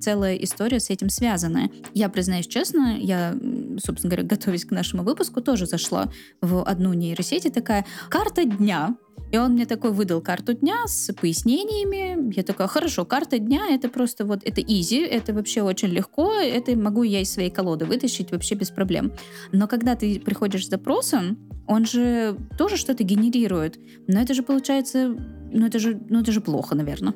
целая 0.00 0.36
история 0.36 0.80
с 0.80 0.90
этим 0.90 1.08
связанная. 1.08 1.70
Я 1.94 2.08
признаюсь 2.08 2.46
честно, 2.46 2.96
я, 2.98 3.34
собственно 3.78 4.10
говоря, 4.10 4.22
готовясь 4.28 4.64
к 4.64 4.70
нашему 4.70 5.02
выпуску, 5.02 5.40
тоже 5.40 5.66
зашла 5.66 6.10
в 6.40 6.62
одну 6.62 6.92
нейросеть 6.92 7.46
и 7.46 7.50
такая 7.50 7.84
«Карта 8.08 8.44
дня», 8.44 8.96
И 9.30 9.36
он 9.36 9.52
мне 9.52 9.66
такой 9.66 9.92
выдал 9.92 10.20
карту 10.22 10.54
дня 10.54 10.86
с 10.86 11.12
пояснениями. 11.12 12.32
Я 12.34 12.42
такая, 12.42 12.66
хорошо, 12.66 13.04
карта 13.04 13.38
дня 13.38 13.68
это 13.70 13.88
просто 13.88 14.24
вот, 14.24 14.40
это 14.42 14.60
easy, 14.60 15.04
это 15.04 15.34
вообще 15.34 15.62
очень 15.62 15.88
легко, 15.88 16.32
это 16.32 16.74
могу 16.76 17.02
я 17.02 17.20
из 17.20 17.32
своей 17.32 17.50
колоды 17.50 17.84
вытащить 17.84 18.30
вообще 18.30 18.54
без 18.54 18.70
проблем. 18.70 19.12
Но 19.52 19.68
когда 19.68 19.96
ты 19.96 20.17
приходишь 20.24 20.66
с 20.66 20.70
запросом, 20.70 21.38
он 21.66 21.84
же 21.84 22.36
тоже 22.56 22.76
что-то 22.76 23.04
генерирует. 23.04 23.78
Но 24.06 24.20
это 24.20 24.34
же 24.34 24.42
получается, 24.42 25.14
ну 25.52 25.66
это 25.66 25.78
же, 25.78 26.00
ну 26.08 26.20
это 26.20 26.32
же 26.32 26.40
плохо, 26.40 26.74
наверное. 26.74 27.14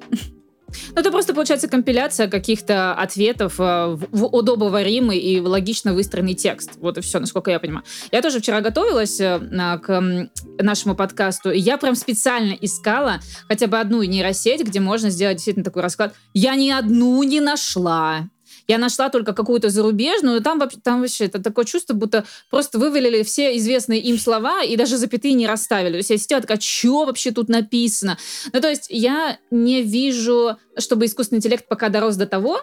Ну, 0.94 1.00
это 1.00 1.10
просто, 1.10 1.34
получается, 1.34 1.68
компиляция 1.68 2.28
каких-то 2.28 2.94
ответов 2.94 3.60
э, 3.60 3.98
в 4.10 4.26
удобоваримый 4.26 5.18
и 5.18 5.40
логично 5.40 5.92
выстроенный 5.92 6.34
текст. 6.34 6.72
Вот 6.76 6.98
и 6.98 7.00
все, 7.00 7.18
насколько 7.18 7.50
я 7.50 7.60
понимаю. 7.60 7.84
Я 8.10 8.22
тоже 8.22 8.40
вчера 8.40 8.60
готовилась 8.60 9.20
э, 9.20 9.38
к 9.82 10.28
нашему 10.58 10.94
подкасту, 10.94 11.50
и 11.50 11.58
я 11.58 11.76
прям 11.76 11.94
специально 11.94 12.52
искала 12.52 13.20
хотя 13.48 13.66
бы 13.66 13.78
одну 13.78 14.02
нейросеть, 14.02 14.62
где 14.62 14.80
можно 14.80 15.10
сделать 15.10 15.36
действительно 15.36 15.64
такой 15.64 15.82
расклад. 15.82 16.14
Я 16.34 16.54
ни 16.54 16.70
одну 16.70 17.22
не 17.22 17.40
нашла. 17.40 18.28
Я 18.68 18.78
нашла 18.78 19.08
только 19.08 19.32
какую-то 19.32 19.70
зарубежную, 19.70 20.40
там, 20.40 20.60
там 20.82 21.00
вообще 21.00 21.24
это 21.24 21.42
такое 21.42 21.64
чувство, 21.64 21.94
будто 21.94 22.24
просто 22.50 22.78
вывалили 22.78 23.22
все 23.22 23.56
известные 23.56 24.00
им 24.00 24.18
слова 24.18 24.62
и 24.62 24.76
даже 24.76 24.96
запятые 24.96 25.34
не 25.34 25.46
расставили. 25.46 25.92
То 25.92 25.98
есть 25.98 26.10
я 26.10 26.18
сидела 26.18 26.40
такая, 26.40 26.60
что 26.60 27.04
вообще 27.04 27.30
тут 27.32 27.48
написано? 27.48 28.18
Ну, 28.52 28.60
то 28.60 28.68
есть 28.68 28.86
я 28.88 29.38
не 29.50 29.82
вижу, 29.82 30.56
чтобы 30.78 31.06
искусственный 31.06 31.38
интеллект 31.38 31.66
пока 31.68 31.88
дорос 31.88 32.16
до 32.16 32.26
того, 32.26 32.60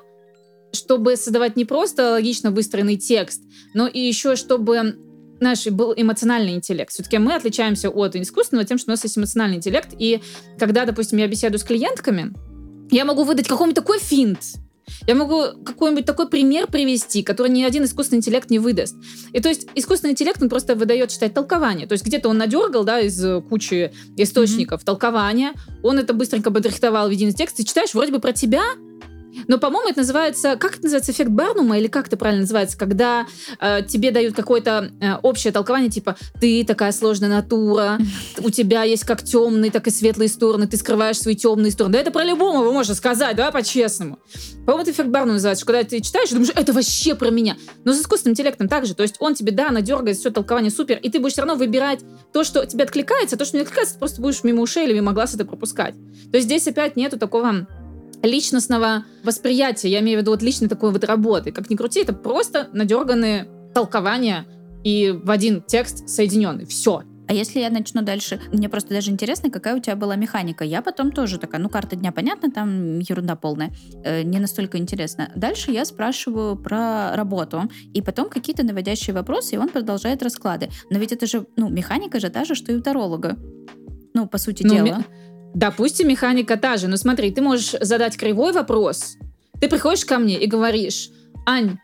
чтобы 0.71 1.15
создавать 1.15 1.55
не 1.55 1.65
просто 1.65 2.11
логично 2.11 2.51
выстроенный 2.51 2.97
текст, 2.97 3.41
но 3.73 3.87
и 3.87 3.99
еще 3.99 4.35
чтобы 4.35 4.97
наш 5.39 5.65
был 5.67 5.93
эмоциональный 5.95 6.53
интеллект. 6.53 6.91
Все-таки 6.91 7.17
мы 7.17 7.33
отличаемся 7.33 7.89
от 7.89 8.15
искусственного 8.15 8.65
тем, 8.65 8.77
что 8.77 8.91
у 8.91 8.93
нас 8.93 9.03
есть 9.03 9.17
эмоциональный 9.17 9.57
интеллект. 9.57 9.89
И 9.97 10.21
когда, 10.57 10.85
допустим, 10.85 11.17
я 11.17 11.27
беседую 11.27 11.59
с 11.59 11.63
клиентками, 11.63 12.33
я 12.91 13.05
могу 13.05 13.23
выдать 13.23 13.47
какой-нибудь 13.47 13.75
такой 13.75 13.99
финт, 13.99 14.39
я 15.07 15.15
могу 15.15 15.63
какой-нибудь 15.63 16.05
такой 16.05 16.27
пример 16.27 16.67
привести, 16.67 17.23
который 17.23 17.51
ни 17.51 17.63
один 17.63 17.83
искусственный 17.83 18.19
интеллект 18.19 18.49
не 18.49 18.59
выдаст. 18.59 18.95
И 19.33 19.39
то 19.39 19.49
есть 19.49 19.67
искусственный 19.75 20.11
интеллект, 20.11 20.41
он 20.41 20.49
просто 20.49 20.75
выдает, 20.75 21.09
читать 21.09 21.33
толкование. 21.33 21.87
То 21.87 21.93
есть 21.93 22.05
где-то 22.05 22.29
он 22.29 22.37
надергал, 22.37 22.83
да, 22.83 22.99
из 22.99 23.23
кучи 23.49 23.91
источников 24.17 24.81
mm-hmm. 24.81 24.85
толкования, 24.85 25.53
он 25.83 25.99
это 25.99 26.13
быстренько 26.13 26.51
подрихтовал 26.51 27.07
в 27.07 27.11
единый 27.11 27.33
текст, 27.33 27.59
и 27.59 27.65
читаешь 27.65 27.93
вроде 27.93 28.11
бы 28.11 28.19
про 28.19 28.33
тебя, 28.33 28.63
но, 29.47 29.57
по-моему, 29.57 29.89
это 29.89 29.99
называется, 29.99 30.55
как 30.55 30.73
это 30.73 30.83
называется, 30.83 31.11
эффект 31.11 31.29
Барнума, 31.29 31.77
или 31.77 31.87
как 31.87 32.07
это 32.07 32.17
правильно 32.17 32.41
называется, 32.41 32.77
когда 32.77 33.25
э, 33.59 33.81
тебе 33.87 34.11
дают 34.11 34.35
какое-то 34.35 34.91
э, 34.99 35.15
общее 35.21 35.51
толкование, 35.51 35.89
типа, 35.89 36.15
ты 36.39 36.63
такая 36.63 36.91
сложная 36.91 37.29
натура, 37.29 37.97
у 38.39 38.49
тебя 38.49 38.83
есть 38.83 39.03
как 39.03 39.23
темные, 39.23 39.71
так 39.71 39.87
и 39.87 39.91
светлые 39.91 40.29
стороны, 40.29 40.67
ты 40.67 40.77
скрываешь 40.77 41.19
свои 41.19 41.35
темные 41.35 41.71
стороны. 41.71 41.93
Да 41.93 41.99
это 41.99 42.11
про 42.11 42.23
любому 42.23 42.63
вы 42.63 42.73
можете 42.73 42.95
сказать, 42.95 43.35
давай 43.35 43.51
по-честному. 43.51 44.19
По-моему, 44.65 44.83
это 44.83 44.91
эффект 44.91 45.09
Барнума 45.09 45.33
называется, 45.33 45.65
когда 45.65 45.83
ты 45.83 45.99
читаешь, 46.01 46.29
думаешь, 46.29 46.51
это 46.55 46.73
вообще 46.73 47.15
про 47.15 47.29
меня. 47.29 47.57
Но 47.85 47.93
с 47.93 48.01
искусственным 48.01 48.33
интеллектом 48.33 48.67
также, 48.67 48.93
то 48.93 49.03
есть 49.03 49.15
он 49.19 49.33
тебе, 49.33 49.51
да, 49.51 49.71
надергает 49.71 50.17
все 50.17 50.29
толкование 50.29 50.71
супер, 50.71 50.97
и 50.97 51.09
ты 51.09 51.19
будешь 51.19 51.33
все 51.33 51.41
равно 51.41 51.55
выбирать 51.55 52.01
то, 52.33 52.43
что 52.43 52.65
тебе 52.65 52.83
откликается, 52.83 53.37
то, 53.37 53.45
что 53.45 53.57
не 53.57 53.63
откликается, 53.63 53.95
ты 53.95 53.99
просто 53.99 54.21
будешь 54.21 54.43
мимо 54.43 54.61
ушей 54.61 54.85
или 54.85 54.93
мимо 54.93 55.13
глаз 55.13 55.33
это 55.33 55.45
пропускать. 55.45 55.95
То 56.31 56.37
есть 56.37 56.45
здесь 56.45 56.67
опять 56.67 56.95
нету 56.95 57.17
такого 57.17 57.67
личностного 58.23 59.05
восприятия, 59.23 59.89
я 59.89 59.99
имею 59.99 60.19
в 60.19 60.21
виду 60.21 60.31
вот 60.31 60.41
личной 60.41 60.67
такой 60.67 60.91
вот 60.91 61.03
работы. 61.03 61.51
Как 61.51 61.69
ни 61.69 61.75
крути, 61.75 62.01
это 62.01 62.13
просто 62.13 62.69
надерганные 62.73 63.47
толкования 63.73 64.45
и 64.83 65.11
в 65.11 65.29
один 65.29 65.61
текст 65.61 66.09
соединенный. 66.09 66.65
Все. 66.65 67.03
А 67.29 67.33
если 67.33 67.59
я 67.59 67.69
начну 67.69 68.01
дальше, 68.01 68.41
мне 68.51 68.69
просто 68.69 68.89
даже 68.89 69.11
интересно, 69.11 69.51
какая 69.51 69.75
у 69.75 69.79
тебя 69.79 69.95
была 69.95 70.15
механика. 70.15 70.63
Я 70.63 70.81
потом 70.81 71.11
тоже 71.11 71.37
такая, 71.37 71.61
ну, 71.61 71.69
карта 71.69 71.95
дня, 71.95 72.11
понятно, 72.11 72.49
там 72.49 72.97
ерунда 72.97 73.35
полная, 73.35 73.71
э, 74.03 74.23
не 74.23 74.39
настолько 74.39 74.79
интересно. 74.79 75.29
Дальше 75.35 75.71
я 75.71 75.85
спрашиваю 75.85 76.55
про 76.55 77.15
работу, 77.15 77.69
и 77.93 78.01
потом 78.01 78.29
какие-то 78.29 78.63
наводящие 78.63 79.13
вопросы, 79.13 79.53
и 79.53 79.57
он 79.59 79.69
продолжает 79.69 80.23
расклады. 80.23 80.69
Но 80.89 80.97
ведь 80.97 81.11
это 81.11 81.27
же, 81.27 81.45
ну, 81.55 81.69
механика 81.69 82.19
же 82.19 82.29
та 82.29 82.45
же, 82.45 82.55
что 82.55 82.71
и 82.71 82.75
у 82.75 82.81
таролога. 82.81 83.37
Ну, 84.15 84.27
по 84.27 84.39
сути 84.39 84.63
ну, 84.63 84.73
дела. 84.73 84.97
Ми- 84.97 85.05
Допустим, 85.53 86.07
механика 86.07 86.57
та 86.57 86.77
же, 86.77 86.87
но 86.87 86.97
смотри, 86.97 87.31
ты 87.31 87.41
можешь 87.41 87.75
задать 87.81 88.17
кривой 88.17 88.53
вопрос. 88.53 89.17
Ты 89.59 89.67
приходишь 89.67 90.05
ко 90.05 90.17
мне 90.17 90.39
и 90.39 90.47
говоришь, 90.47 91.09
Ань, 91.45 91.79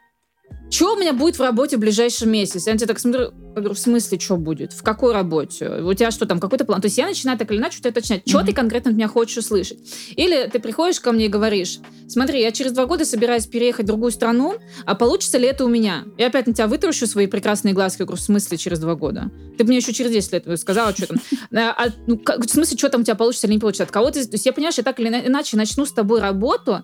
что 0.69 0.93
у 0.93 0.99
меня 0.99 1.13
будет 1.13 1.37
в 1.37 1.41
работе 1.41 1.77
в 1.77 1.79
ближайший 1.79 2.27
месяц? 2.27 2.67
Я 2.67 2.73
на 2.73 2.79
тебя 2.79 2.87
так 2.87 2.99
смотрю, 2.99 3.31
говорю, 3.55 3.73
в 3.73 3.79
смысле, 3.79 4.19
что 4.19 4.37
будет? 4.37 4.73
В 4.73 4.83
какой 4.83 5.13
работе? 5.13 5.69
У 5.69 5.93
тебя 5.93 6.11
что 6.11 6.25
там, 6.25 6.39
какой-то 6.39 6.65
план? 6.65 6.81
То 6.81 6.87
есть 6.87 6.97
я 6.97 7.05
начинаю 7.05 7.37
так 7.37 7.51
или 7.51 7.57
иначе 7.57 7.77
что-то 7.77 7.99
уточнять. 7.99 8.27
Что 8.27 8.39
mm-hmm. 8.39 8.45
ты 8.45 8.53
конкретно 8.53 8.91
от 8.91 8.97
меня 8.97 9.07
хочешь 9.07 9.37
услышать? 9.37 9.77
Или 10.15 10.49
ты 10.49 10.59
приходишь 10.59 10.99
ко 10.99 11.11
мне 11.11 11.25
и 11.25 11.29
говоришь, 11.29 11.79
смотри, 12.07 12.41
я 12.41 12.51
через 12.51 12.71
два 12.71 12.85
года 12.85 13.05
собираюсь 13.05 13.45
переехать 13.45 13.85
в 13.85 13.87
другую 13.87 14.11
страну, 14.11 14.55
а 14.85 14.95
получится 14.95 15.37
ли 15.37 15.47
это 15.47 15.65
у 15.65 15.69
меня? 15.69 16.03
Я 16.17 16.27
опять 16.27 16.47
на 16.47 16.53
тебя 16.53 16.67
вытращу 16.67 17.07
свои 17.07 17.27
прекрасные 17.27 17.73
глазки. 17.73 18.01
Я 18.01 18.05
говорю, 18.05 18.21
в 18.21 18.25
смысле 18.25 18.57
через 18.57 18.79
два 18.79 18.95
года? 18.95 19.31
Ты 19.57 19.63
мне 19.63 19.77
еще 19.77 19.93
через 19.93 20.11
10 20.11 20.33
лет 20.33 20.59
сказала, 20.59 20.93
что 20.93 21.07
там. 21.07 21.17
А, 21.53 21.87
ну, 22.07 22.19
в 22.25 22.49
смысле, 22.49 22.77
что 22.77 22.89
там 22.89 23.01
у 23.01 23.03
тебя 23.03 23.15
получится 23.15 23.47
или 23.47 23.53
не 23.53 23.59
получится? 23.59 23.83
От 23.83 23.91
кого 23.91 24.11
ты... 24.11 24.25
То 24.25 24.33
есть 24.33 24.45
я, 24.45 24.51
понимаешь, 24.51 24.77
я 24.77 24.83
так 24.83 24.99
или 24.99 25.07
иначе 25.07 25.57
начну 25.57 25.85
с 25.85 25.91
тобой 25.91 26.19
работу, 26.19 26.83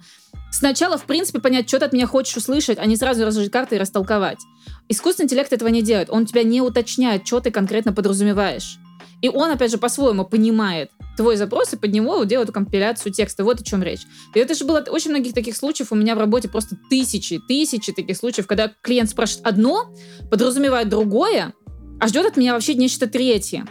Сначала, 0.52 0.98
в 0.98 1.06
принципе, 1.06 1.39
понять, 1.39 1.67
что 1.70 1.80
ты 1.80 1.86
от 1.86 1.94
меня 1.94 2.06
хочешь 2.06 2.36
услышать, 2.36 2.78
а 2.78 2.86
не 2.86 2.98
сразу 2.98 3.26
разложить 3.26 3.52
карты 3.52 3.71
и 3.76 3.80
растолковать. 3.80 4.40
Искусственный 4.90 5.26
интеллект 5.26 5.52
этого 5.54 5.70
не 5.70 5.82
делает. 5.82 6.10
Он 6.10 6.26
тебя 6.26 6.44
не 6.44 6.62
уточняет, 6.62 7.26
что 7.26 7.40
ты 7.40 7.52
конкретно 7.52 7.94
подразумеваешь. 7.94 8.78
И 9.22 9.30
он, 9.30 9.52
опять 9.52 9.72
же, 9.72 9.78
по-своему 9.78 10.26
понимает 10.26 10.92
твой 11.16 11.38
запрос 11.38 11.74
и 11.74 11.78
под 11.78 11.92
него 11.92 12.24
делает 12.24 12.52
компиляцию 12.52 13.14
текста. 13.14 13.44
Вот 13.44 13.62
о 13.62 13.64
чем 13.64 13.84
речь. 13.84 14.02
И 14.34 14.40
это 14.40 14.56
же 14.56 14.66
было 14.66 14.84
очень 14.90 15.12
многих 15.12 15.34
таких 15.34 15.56
случаев 15.56 15.92
у 15.92 15.96
меня 15.96 16.16
в 16.16 16.20
работе, 16.20 16.50
просто 16.50 16.76
тысячи, 16.90 17.40
тысячи 17.48 17.92
таких 17.92 18.18
случаев, 18.18 18.48
когда 18.48 18.72
клиент 18.82 19.10
спрашивает 19.10 19.46
одно, 19.46 19.94
подразумевает 20.30 20.90
другое, 20.90 21.54
а 22.00 22.08
ждет 22.08 22.26
от 22.26 22.38
меня 22.38 22.54
вообще 22.54 22.74
нечто 22.74 23.08
третье. 23.08 23.68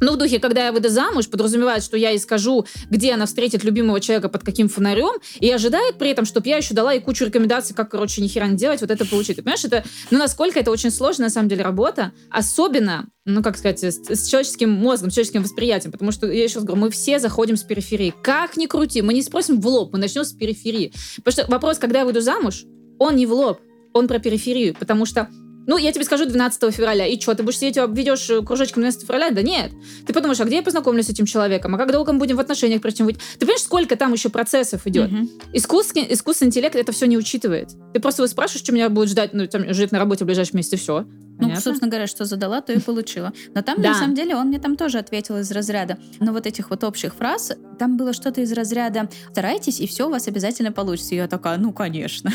Ну, 0.00 0.12
в 0.12 0.16
духе, 0.16 0.38
когда 0.38 0.66
я 0.66 0.72
выйду 0.72 0.88
замуж, 0.88 1.28
подразумевает, 1.28 1.82
что 1.82 1.96
я 1.96 2.10
ей 2.10 2.18
скажу, 2.18 2.66
где 2.90 3.12
она 3.12 3.26
встретит 3.26 3.64
любимого 3.64 4.00
человека, 4.00 4.28
под 4.28 4.44
каким 4.44 4.68
фонарем, 4.68 5.20
и 5.40 5.50
ожидает 5.50 5.98
при 5.98 6.10
этом, 6.10 6.24
чтобы 6.24 6.48
я 6.48 6.56
еще 6.56 6.74
дала 6.74 6.92
ей 6.92 7.00
кучу 7.00 7.24
рекомендаций, 7.24 7.74
как, 7.74 7.90
короче, 7.90 8.22
ни 8.22 8.28
хера 8.28 8.46
не 8.46 8.56
делать, 8.56 8.80
вот 8.80 8.90
это 8.90 9.06
получить. 9.06 9.36
Понимаешь, 9.36 9.64
это, 9.64 9.84
ну, 10.10 10.18
насколько 10.18 10.58
это 10.58 10.70
очень 10.70 10.90
сложная, 10.90 11.26
на 11.26 11.30
самом 11.30 11.48
деле, 11.48 11.62
работа, 11.62 12.12
особенно, 12.30 13.08
ну, 13.24 13.42
как 13.42 13.56
сказать, 13.56 13.82
с, 13.82 13.98
с 14.04 14.28
человеческим 14.28 14.70
мозгом, 14.70 15.10
с 15.10 15.14
человеческим 15.14 15.42
восприятием, 15.42 15.92
потому 15.92 16.12
что, 16.12 16.26
я 16.30 16.44
еще 16.44 16.56
раз 16.56 16.64
говорю, 16.64 16.82
мы 16.82 16.90
все 16.90 17.18
заходим 17.18 17.56
с 17.56 17.62
периферии. 17.62 18.14
Как 18.22 18.56
ни 18.56 18.66
крути, 18.66 19.02
мы 19.02 19.14
не 19.14 19.22
спросим 19.22 19.60
в 19.60 19.66
лоб, 19.66 19.92
мы 19.92 19.98
начнем 19.98 20.24
с 20.24 20.32
периферии. 20.32 20.92
Потому 21.16 21.32
что 21.32 21.50
вопрос, 21.50 21.78
когда 21.78 22.00
я 22.00 22.04
выйду 22.04 22.20
замуж, 22.20 22.64
он 22.98 23.16
не 23.16 23.26
в 23.26 23.32
лоб, 23.32 23.60
он 23.92 24.08
про 24.08 24.18
периферию, 24.18 24.74
потому 24.78 25.06
что 25.06 25.28
ну, 25.66 25.76
я 25.76 25.92
тебе 25.92 26.04
скажу 26.04 26.26
12 26.26 26.74
февраля. 26.74 27.06
И 27.06 27.20
что, 27.20 27.34
ты 27.34 27.42
будешь 27.42 27.58
сидеть, 27.58 27.76
ведешь 27.76 28.30
э, 28.30 28.42
кружочком 28.42 28.82
12 28.82 29.02
февраля? 29.02 29.30
Да 29.30 29.42
нет. 29.42 29.72
Ты 30.06 30.12
подумаешь, 30.12 30.40
а 30.40 30.44
где 30.44 30.56
я 30.56 30.62
познакомлюсь 30.62 31.06
с 31.06 31.10
этим 31.10 31.26
человеком? 31.26 31.74
А 31.74 31.78
как 31.78 31.92
долго 31.92 32.12
мы 32.12 32.18
будем 32.18 32.36
в 32.36 32.40
отношениях, 32.40 32.82
выйти? 32.82 33.18
Ты 33.38 33.40
понимаешь, 33.40 33.62
сколько 33.62 33.96
там 33.96 34.12
еще 34.12 34.28
процессов 34.28 34.86
идет? 34.86 35.12
Угу. 35.12 35.28
Искусственный, 35.54 36.06
искусственный 36.12 36.48
интеллект 36.48 36.76
это 36.76 36.92
все 36.92 37.06
не 37.06 37.18
учитывает. 37.18 37.70
Ты 37.92 38.00
просто 38.00 38.26
спрашиваешь, 38.28 38.62
что 38.62 38.72
меня 38.72 38.88
будет 38.88 39.08
ждать, 39.08 39.32
ну, 39.32 39.46
там, 39.46 39.72
жить 39.74 39.92
на 39.92 39.98
работе 39.98 40.24
в 40.24 40.26
ближайшем 40.26 40.58
месяце, 40.58 40.76
все. 40.76 41.04
Ну, 41.38 41.54
собственно 41.56 41.90
говоря, 41.90 42.06
что 42.06 42.24
задала, 42.24 42.60
то 42.60 42.72
и 42.72 42.80
получила. 42.80 43.32
Но 43.54 43.62
там, 43.62 43.80
да. 43.80 43.90
на 43.90 43.94
самом 43.94 44.14
деле, 44.14 44.36
он 44.36 44.48
мне 44.48 44.58
там 44.58 44.76
тоже 44.76 44.98
ответил 44.98 45.38
из 45.38 45.50
разряда. 45.50 45.98
Но 46.20 46.32
вот 46.32 46.46
этих 46.46 46.70
вот 46.70 46.84
общих 46.84 47.14
фраз, 47.14 47.52
там 47.78 47.96
было 47.96 48.12
что-то 48.12 48.40
из 48.40 48.52
разряда 48.52 49.08
«старайтесь, 49.30 49.80
и 49.80 49.86
все 49.86 50.06
у 50.06 50.10
вас 50.10 50.28
обязательно 50.28 50.72
получится». 50.72 51.14
И 51.14 51.18
я 51.18 51.28
такая, 51.28 51.58
ну, 51.58 51.72
конечно. 51.72 52.32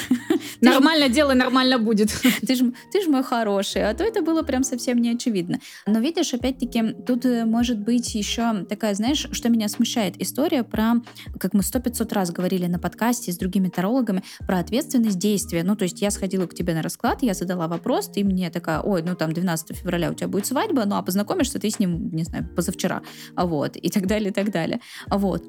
Нормально 0.61 1.09
делай, 1.09 1.35
нормально 1.35 1.79
будет. 1.79 2.11
Ты 2.47 2.55
же 2.55 2.73
ты 2.91 3.01
ж 3.01 3.07
мой 3.07 3.23
хороший. 3.23 3.89
А 3.89 3.93
то 3.93 4.03
это 4.03 4.21
было 4.21 4.43
прям 4.43 4.63
совсем 4.63 4.97
не 4.97 5.09
очевидно. 5.09 5.59
Но 5.85 5.99
видишь, 5.99 6.33
опять-таки, 6.33 6.93
тут 7.05 7.25
э, 7.25 7.45
может 7.45 7.79
быть 7.79 8.13
еще 8.15 8.63
такая, 8.65 8.93
знаешь, 8.93 9.27
что 9.31 9.49
меня 9.49 9.67
смущает? 9.69 10.21
История 10.21 10.63
про, 10.63 10.95
как 11.39 11.53
мы 11.53 11.63
сто 11.63 11.79
пятьсот 11.79 12.13
раз 12.13 12.31
говорили 12.31 12.67
на 12.67 12.79
подкасте 12.79 13.31
с 13.31 13.37
другими 13.37 13.69
тарологами, 13.69 14.23
про 14.45 14.59
ответственность 14.59 15.19
действия. 15.19 15.63
Ну, 15.63 15.75
то 15.75 15.83
есть 15.83 16.01
я 16.01 16.11
сходила 16.11 16.45
к 16.47 16.53
тебе 16.53 16.73
на 16.73 16.81
расклад, 16.81 17.23
я 17.23 17.33
задала 17.33 17.67
вопрос, 17.67 18.09
ты 18.09 18.23
мне 18.23 18.49
такая, 18.49 18.81
ой, 18.91 19.03
ну 19.03 19.15
там 19.15 19.33
12 19.33 19.77
февраля 19.77 20.11
у 20.11 20.13
тебя 20.13 20.27
будет 20.27 20.45
свадьба, 20.45 20.85
ну 20.85 20.95
а 20.95 21.01
познакомишься 21.01 21.59
ты 21.59 21.69
с 21.69 21.79
ним, 21.79 22.09
не 22.11 22.23
знаю, 22.23 22.47
позавчера, 22.55 23.01
вот, 23.35 23.75
и 23.75 23.89
так 23.89 24.07
далее, 24.07 24.29
и 24.29 24.33
так 24.33 24.51
далее, 24.51 24.79
вот. 25.09 25.43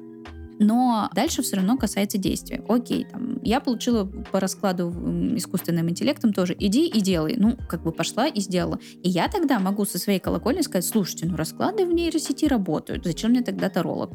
Но 0.59 1.09
дальше 1.15 1.41
все 1.41 1.57
равно 1.57 1.77
касается 1.77 2.17
действия. 2.17 2.63
Окей, 2.67 3.07
там, 3.11 3.41
я 3.41 3.59
получила 3.59 4.05
по 4.05 4.39
раскладу 4.39 4.91
искусственным 5.35 5.89
интеллектом 5.89 6.31
тоже, 6.31 6.55
иди 6.57 6.87
и 6.87 7.01
делай. 7.01 7.35
Ну, 7.37 7.57
как 7.67 7.83
бы 7.83 7.91
пошла 7.91 8.27
и 8.27 8.39
сделала. 8.39 8.79
И 9.01 9.09
я 9.09 9.27
тогда 9.27 9.59
могу 9.59 9.85
со 9.85 9.97
своей 9.97 10.19
колокольни 10.19 10.61
сказать, 10.61 10.85
слушайте, 10.85 11.25
ну 11.25 11.35
расклады 11.35 11.85
в 11.85 11.93
нейросети 11.93 12.45
работают, 12.45 13.03
зачем 13.03 13.31
мне 13.31 13.41
тогда 13.41 13.69
таролог? 13.69 14.11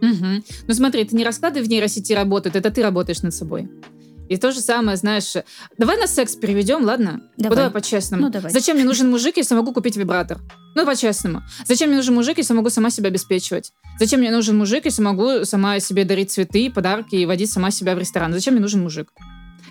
Угу. 0.00 0.42
Ну 0.66 0.74
смотри, 0.74 1.02
это 1.02 1.14
не 1.14 1.24
расклады 1.24 1.62
в 1.62 1.68
нейросети 1.68 2.12
работают, 2.12 2.56
это 2.56 2.70
ты 2.70 2.82
работаешь 2.82 3.22
над 3.22 3.34
собой. 3.34 3.68
И 4.34 4.36
то 4.36 4.50
же 4.50 4.60
самое, 4.60 4.96
знаешь, 4.96 5.32
давай 5.78 5.96
на 5.96 6.08
секс 6.08 6.34
переведем, 6.34 6.82
ладно? 6.82 7.20
Давай. 7.36 7.56
Давай 7.56 7.70
по-честному. 7.70 8.24
Ну, 8.24 8.30
давай. 8.30 8.50
Зачем 8.50 8.74
мне 8.74 8.84
нужен 8.84 9.08
мужик, 9.08 9.36
если 9.36 9.54
могу 9.54 9.72
купить 9.72 9.96
вибратор? 9.96 10.40
Ну, 10.74 10.84
по-честному. 10.84 11.44
Зачем 11.68 11.90
мне 11.90 11.98
нужен 11.98 12.16
мужик, 12.16 12.36
если 12.38 12.52
могу 12.52 12.68
сама 12.68 12.90
себя 12.90 13.10
обеспечивать? 13.10 13.72
Зачем 14.00 14.18
мне 14.18 14.32
нужен 14.32 14.58
мужик, 14.58 14.86
если 14.86 15.02
могу 15.02 15.44
сама 15.44 15.78
себе 15.78 16.04
дарить 16.04 16.32
цветы, 16.32 16.68
подарки 16.68 17.14
и 17.14 17.26
водить 17.26 17.52
сама 17.52 17.70
себя 17.70 17.94
в 17.94 18.00
ресторан? 18.00 18.32
Зачем 18.32 18.54
мне 18.54 18.60
нужен 18.60 18.82
мужик? 18.82 19.12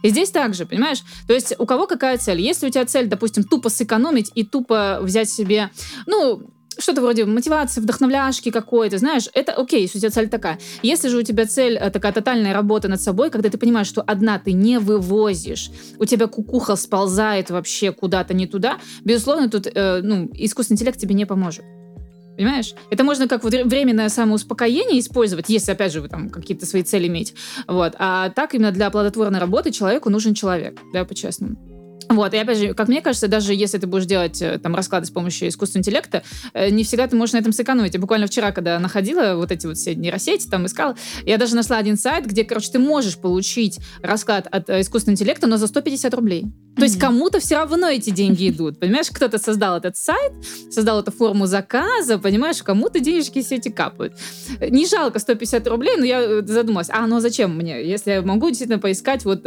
И 0.02 0.08
здесь 0.08 0.32
также, 0.32 0.66
понимаешь? 0.66 1.04
То 1.28 1.34
есть 1.34 1.54
у 1.60 1.66
кого 1.66 1.86
какая 1.86 2.18
цель? 2.18 2.40
Если 2.40 2.68
у 2.68 2.70
тебя 2.70 2.86
цель, 2.86 3.08
допустим, 3.08 3.44
тупо 3.44 3.68
сэкономить 3.68 4.32
и 4.34 4.46
тупо 4.46 5.00
взять 5.02 5.30
себе, 5.30 5.72
ну, 6.06 6.42
что-то 6.80 7.02
вроде 7.02 7.26
мотивации, 7.26 7.82
вдохновляшки 7.82 8.52
какой-то, 8.52 8.98
знаешь, 8.98 9.30
это 9.34 9.54
окей, 9.54 9.82
если 9.82 9.98
у 9.98 10.02
тебя 10.02 10.12
цель 10.12 10.30
такая. 10.30 10.60
Если 10.82 11.10
же 11.10 11.18
у 11.18 11.24
тебя 11.24 11.46
цель 11.46 11.76
э, 11.76 11.90
такая 11.90 12.12
тотальная 12.12 12.54
работа 12.54 12.88
над 12.88 13.02
собой, 13.02 13.30
когда 13.30 13.50
ты 13.50 13.58
понимаешь, 13.58 13.88
что 13.88 14.02
одна 14.02 14.40
ты 14.40 14.54
не 14.54 14.80
вывозишь, 14.80 15.72
у 16.00 16.06
тебя 16.06 16.28
кукуха 16.28 16.76
сползает 16.76 17.50
вообще 17.50 17.92
куда-то 17.92 18.34
не 18.34 18.48
туда, 18.48 18.78
безусловно, 19.04 19.50
тут 19.50 19.68
э, 19.68 20.02
ну, 20.02 20.30
искусственный 20.34 20.76
интеллект 20.76 21.00
тебе 21.00 21.16
не 21.16 21.26
поможет. 21.26 21.64
Понимаешь? 22.36 22.74
Это 22.90 23.04
можно 23.04 23.28
как 23.28 23.44
вот 23.44 23.54
временное 23.54 24.10
самоуспокоение 24.10 25.00
использовать, 25.00 25.50
если, 25.50 25.72
опять 25.72 25.94
же, 25.94 26.02
вы 26.02 26.10
там 26.10 26.30
какие-то 26.30 26.66
свои 26.66 26.82
цели 26.84 27.08
иметь. 27.08 27.36
Вот. 27.68 27.94
А 28.00 28.30
так 28.30 28.56
именно 28.56 28.72
для 28.72 28.90
плодотворной 28.90 29.40
работы 29.40 29.72
человеку 29.72 30.10
нужен 30.10 30.34
человек, 30.34 30.80
да, 30.94 31.06
по-честному. 31.06 31.73
Вот, 32.14 32.34
и 32.34 32.38
опять 32.38 32.58
же, 32.58 32.74
как 32.74 32.88
мне 32.88 33.02
кажется, 33.02 33.28
даже 33.28 33.54
если 33.54 33.78
ты 33.80 33.88
будешь 33.88 34.06
делать 34.06 34.42
э, 34.42 34.60
там 34.60 34.76
расклады 34.76 35.08
с 35.08 35.10
помощью 35.10 35.48
искусственного 35.48 35.82
интеллекта, 35.82 36.24
э, 36.54 36.70
не 36.70 36.84
всегда 36.84 37.08
ты 37.08 37.16
можешь 37.16 37.34
на 37.34 37.40
этом 37.40 37.54
сэкономить. 37.54 37.94
Я 37.94 38.00
буквально 38.00 38.28
вчера, 38.28 38.52
когда 38.52 38.80
находила 38.80 39.36
вот 39.36 39.52
эти 39.52 39.66
вот 39.66 39.78
все 39.78 39.96
нейросети, 39.96 40.48
там 40.48 40.66
искала, 40.66 40.96
я 41.26 41.38
даже 41.38 41.56
нашла 41.56 41.78
один 41.78 41.98
сайт, 41.98 42.28
где, 42.28 42.44
короче, 42.44 42.72
ты 42.72 42.80
можешь 42.80 43.18
получить 43.18 43.80
расклад 44.02 44.48
от 44.52 44.70
э, 44.70 44.82
искусственного 44.82 45.16
интеллекта, 45.16 45.48
но 45.48 45.58
за 45.58 45.68
150 45.68 46.14
рублей. 46.14 46.44
То 46.44 46.48
mm-hmm. 46.48 46.84
есть 46.84 47.00
кому-то 47.00 47.40
все 47.40 47.56
равно 47.56 47.90
эти 47.90 48.10
деньги 48.10 48.50
идут. 48.50 48.80
Понимаешь, 48.80 49.10
кто-то 49.12 49.38
создал 49.38 49.78
этот 49.78 49.98
сайт, 49.98 50.34
создал 50.72 51.00
эту 51.00 51.12
форму 51.12 51.46
заказа, 51.48 52.18
понимаешь, 52.18 52.62
кому-то 52.62 53.00
денежки 53.00 53.42
все 53.42 53.56
эти 53.56 53.70
капают. 53.70 54.14
Не 54.60 54.88
жалко 54.88 55.20
150 55.20 55.68
рублей, 55.68 55.98
но 55.98 56.06
я 56.06 56.42
задумалась, 56.42 56.90
а 56.90 57.06
ну 57.08 57.18
а 57.18 57.22
зачем 57.22 57.56
мне, 57.56 57.84
если 57.84 58.12
я 58.12 58.22
могу 58.22 58.50
действительно 58.50 58.80
поискать 58.80 59.26
вот 59.26 59.46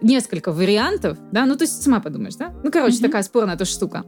несколько 0.00 0.52
вариантов, 0.52 1.18
да, 1.32 1.46
ну 1.46 1.56
то 1.56 1.64
есть 1.64 1.82
сама 1.82 2.00
подумаешь, 2.04 2.36
да? 2.36 2.52
Ну, 2.62 2.70
короче, 2.70 2.98
mm-hmm. 2.98 3.02
такая 3.02 3.22
спорная 3.22 3.56
тоже 3.56 3.72
штука. 3.72 4.04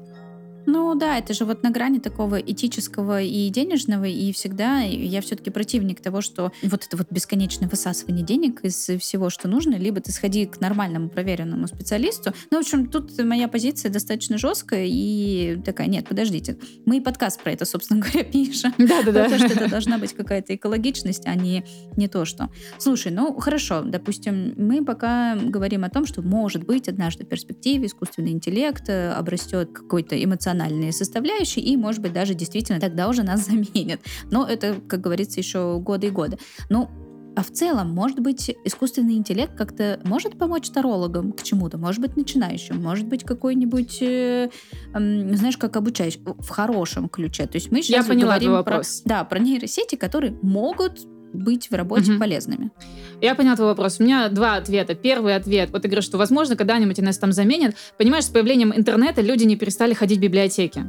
Ну 0.66 0.94
да, 0.96 1.18
это 1.18 1.32
же 1.32 1.44
вот 1.44 1.62
на 1.62 1.70
грани 1.70 1.98
такого 1.98 2.40
этического 2.40 3.22
и 3.22 3.48
денежного, 3.50 4.04
и 4.04 4.32
всегда 4.32 4.80
я 4.80 5.20
все-таки 5.20 5.50
противник 5.50 6.00
того, 6.00 6.20
что 6.20 6.52
вот 6.62 6.84
это 6.84 6.96
вот 6.96 7.06
бесконечное 7.10 7.68
высасывание 7.68 8.24
денег 8.24 8.64
из 8.64 8.74
всего, 8.74 9.30
что 9.30 9.48
нужно, 9.48 9.76
либо 9.76 10.00
ты 10.00 10.10
сходи 10.10 10.44
к 10.46 10.60
нормальному 10.60 11.08
проверенному 11.08 11.68
специалисту. 11.68 12.32
Ну, 12.50 12.58
в 12.58 12.60
общем, 12.60 12.88
тут 12.88 13.16
моя 13.22 13.46
позиция 13.48 13.90
достаточно 13.90 14.38
жесткая 14.38 14.86
и 14.88 15.56
такая, 15.64 15.86
нет, 15.86 16.08
подождите, 16.08 16.58
мы 16.84 16.98
и 16.98 17.00
подкаст 17.00 17.42
про 17.42 17.52
это, 17.52 17.64
собственно 17.64 18.00
говоря, 18.00 18.24
пишем. 18.32 18.74
Да-да-да. 18.76 19.28
Про 19.28 19.38
то, 19.38 19.38
что 19.38 19.60
это 19.60 19.70
должна 19.70 19.98
быть 19.98 20.14
какая-то 20.14 20.54
экологичность, 20.54 21.26
а 21.26 21.34
не, 21.34 21.64
не 21.96 22.08
то, 22.08 22.24
что. 22.24 22.50
Слушай, 22.78 23.12
ну 23.12 23.38
хорошо, 23.38 23.82
допустим, 23.82 24.54
мы 24.56 24.84
пока 24.84 25.36
говорим 25.36 25.84
о 25.84 25.90
том, 25.90 26.06
что 26.06 26.22
может 26.22 26.64
быть 26.64 26.88
однажды 26.88 27.24
в 27.24 27.28
перспективе 27.28 27.86
искусственный 27.86 28.32
интеллект 28.32 28.88
э, 28.88 29.12
обрастет 29.12 29.70
какой-то 29.72 30.22
эмоциональный 30.22 30.55
эмоциональные 30.56 30.92
составляющие, 30.92 31.64
и, 31.64 31.76
может 31.76 32.00
быть, 32.00 32.12
даже 32.12 32.34
действительно 32.34 32.80
тогда 32.80 33.08
уже 33.08 33.22
нас 33.22 33.46
заменят. 33.46 34.00
Но 34.30 34.46
это, 34.46 34.76
как 34.88 35.00
говорится, 35.00 35.40
еще 35.40 35.78
годы 35.78 36.08
и 36.08 36.10
годы. 36.10 36.38
Ну, 36.68 36.88
а 37.36 37.42
в 37.42 37.50
целом, 37.50 37.90
может 37.90 38.20
быть, 38.20 38.50
искусственный 38.64 39.14
интеллект 39.14 39.54
как-то 39.54 40.00
может 40.04 40.38
помочь 40.38 40.70
тарологам 40.70 41.32
к 41.32 41.42
чему-то, 41.42 41.76
может 41.76 42.00
быть, 42.00 42.16
начинающим, 42.16 42.82
может 42.82 43.06
быть, 43.06 43.24
какой-нибудь, 43.24 43.98
э, 44.00 44.48
э, 44.94 45.36
знаешь, 45.36 45.58
как 45.58 45.76
обучающий, 45.76 46.22
в 46.24 46.48
хорошем 46.48 47.10
ключе. 47.10 47.46
То 47.46 47.56
есть 47.56 47.70
мы 47.70 47.82
сейчас 47.82 48.06
Я 48.06 48.10
поняла 48.10 48.38
говорим 48.38 48.64
про, 48.64 48.80
да, 49.04 49.24
про 49.24 49.38
нейросети, 49.38 49.96
которые 49.96 50.38
могут 50.40 51.06
быть 51.34 51.70
в 51.70 51.74
работе 51.74 52.12
угу. 52.12 52.20
полезными. 52.20 52.70
Я 53.20 53.34
поняла 53.34 53.56
твой 53.56 53.68
вопрос. 53.68 53.96
У 53.98 54.02
меня 54.02 54.28
два 54.28 54.56
ответа. 54.56 54.94
Первый 54.94 55.34
ответ. 55.34 55.70
Вот 55.70 55.82
ты 55.82 55.88
говоришь, 55.88 56.04
что, 56.04 56.18
возможно, 56.18 56.56
когда-нибудь 56.56 56.98
нас 56.98 57.18
там 57.18 57.32
заменят. 57.32 57.74
Понимаешь, 57.96 58.24
с 58.24 58.28
появлением 58.28 58.72
интернета 58.74 59.22
люди 59.22 59.44
не 59.44 59.56
перестали 59.56 59.94
ходить 59.94 60.18
в 60.18 60.22
библиотеки. 60.22 60.84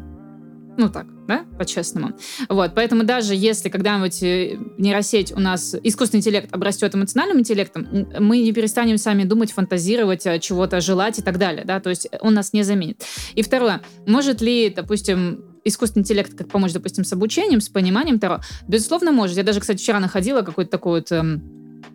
Ну 0.79 0.89
так, 0.89 1.07
да, 1.27 1.43
по-честному. 1.57 2.13
Вот, 2.49 2.73
поэтому 2.75 3.03
даже 3.03 3.33
если 3.33 3.69
когда-нибудь 3.69 4.21
э, 4.21 4.59
нейросеть 4.77 5.31
у 5.31 5.39
нас, 5.39 5.75
искусственный 5.81 6.19
интеллект 6.19 6.53
обрастет 6.53 6.93
эмоциональным 6.93 7.39
интеллектом, 7.39 7.87
мы 8.19 8.37
не 8.43 8.51
перестанем 8.51 8.99
сами 8.99 9.23
думать, 9.23 9.51
фантазировать, 9.51 10.27
э, 10.27 10.37
чего-то 10.37 10.79
желать 10.79 11.17
и 11.17 11.23
так 11.23 11.39
далее, 11.39 11.65
да, 11.65 11.79
то 11.79 11.89
есть 11.89 12.07
он 12.21 12.35
нас 12.35 12.53
не 12.53 12.61
заменит. 12.61 13.01
И 13.33 13.41
второе, 13.41 13.81
может 14.05 14.39
ли, 14.39 14.69
допустим, 14.69 15.45
искусственный 15.63 16.03
интеллект 16.03 16.37
как 16.37 16.47
помочь, 16.47 16.73
допустим, 16.73 17.03
с 17.03 17.11
обучением, 17.11 17.59
с 17.59 17.69
пониманием 17.69 18.19
Таро? 18.19 18.41
Безусловно, 18.67 19.11
может. 19.11 19.35
Я 19.35 19.43
даже, 19.43 19.59
кстати, 19.59 19.81
вчера 19.81 19.99
находила 19.99 20.43
какой-то 20.43 20.69
такой 20.69 20.99
вот 20.99 21.11
эм, 21.11 21.41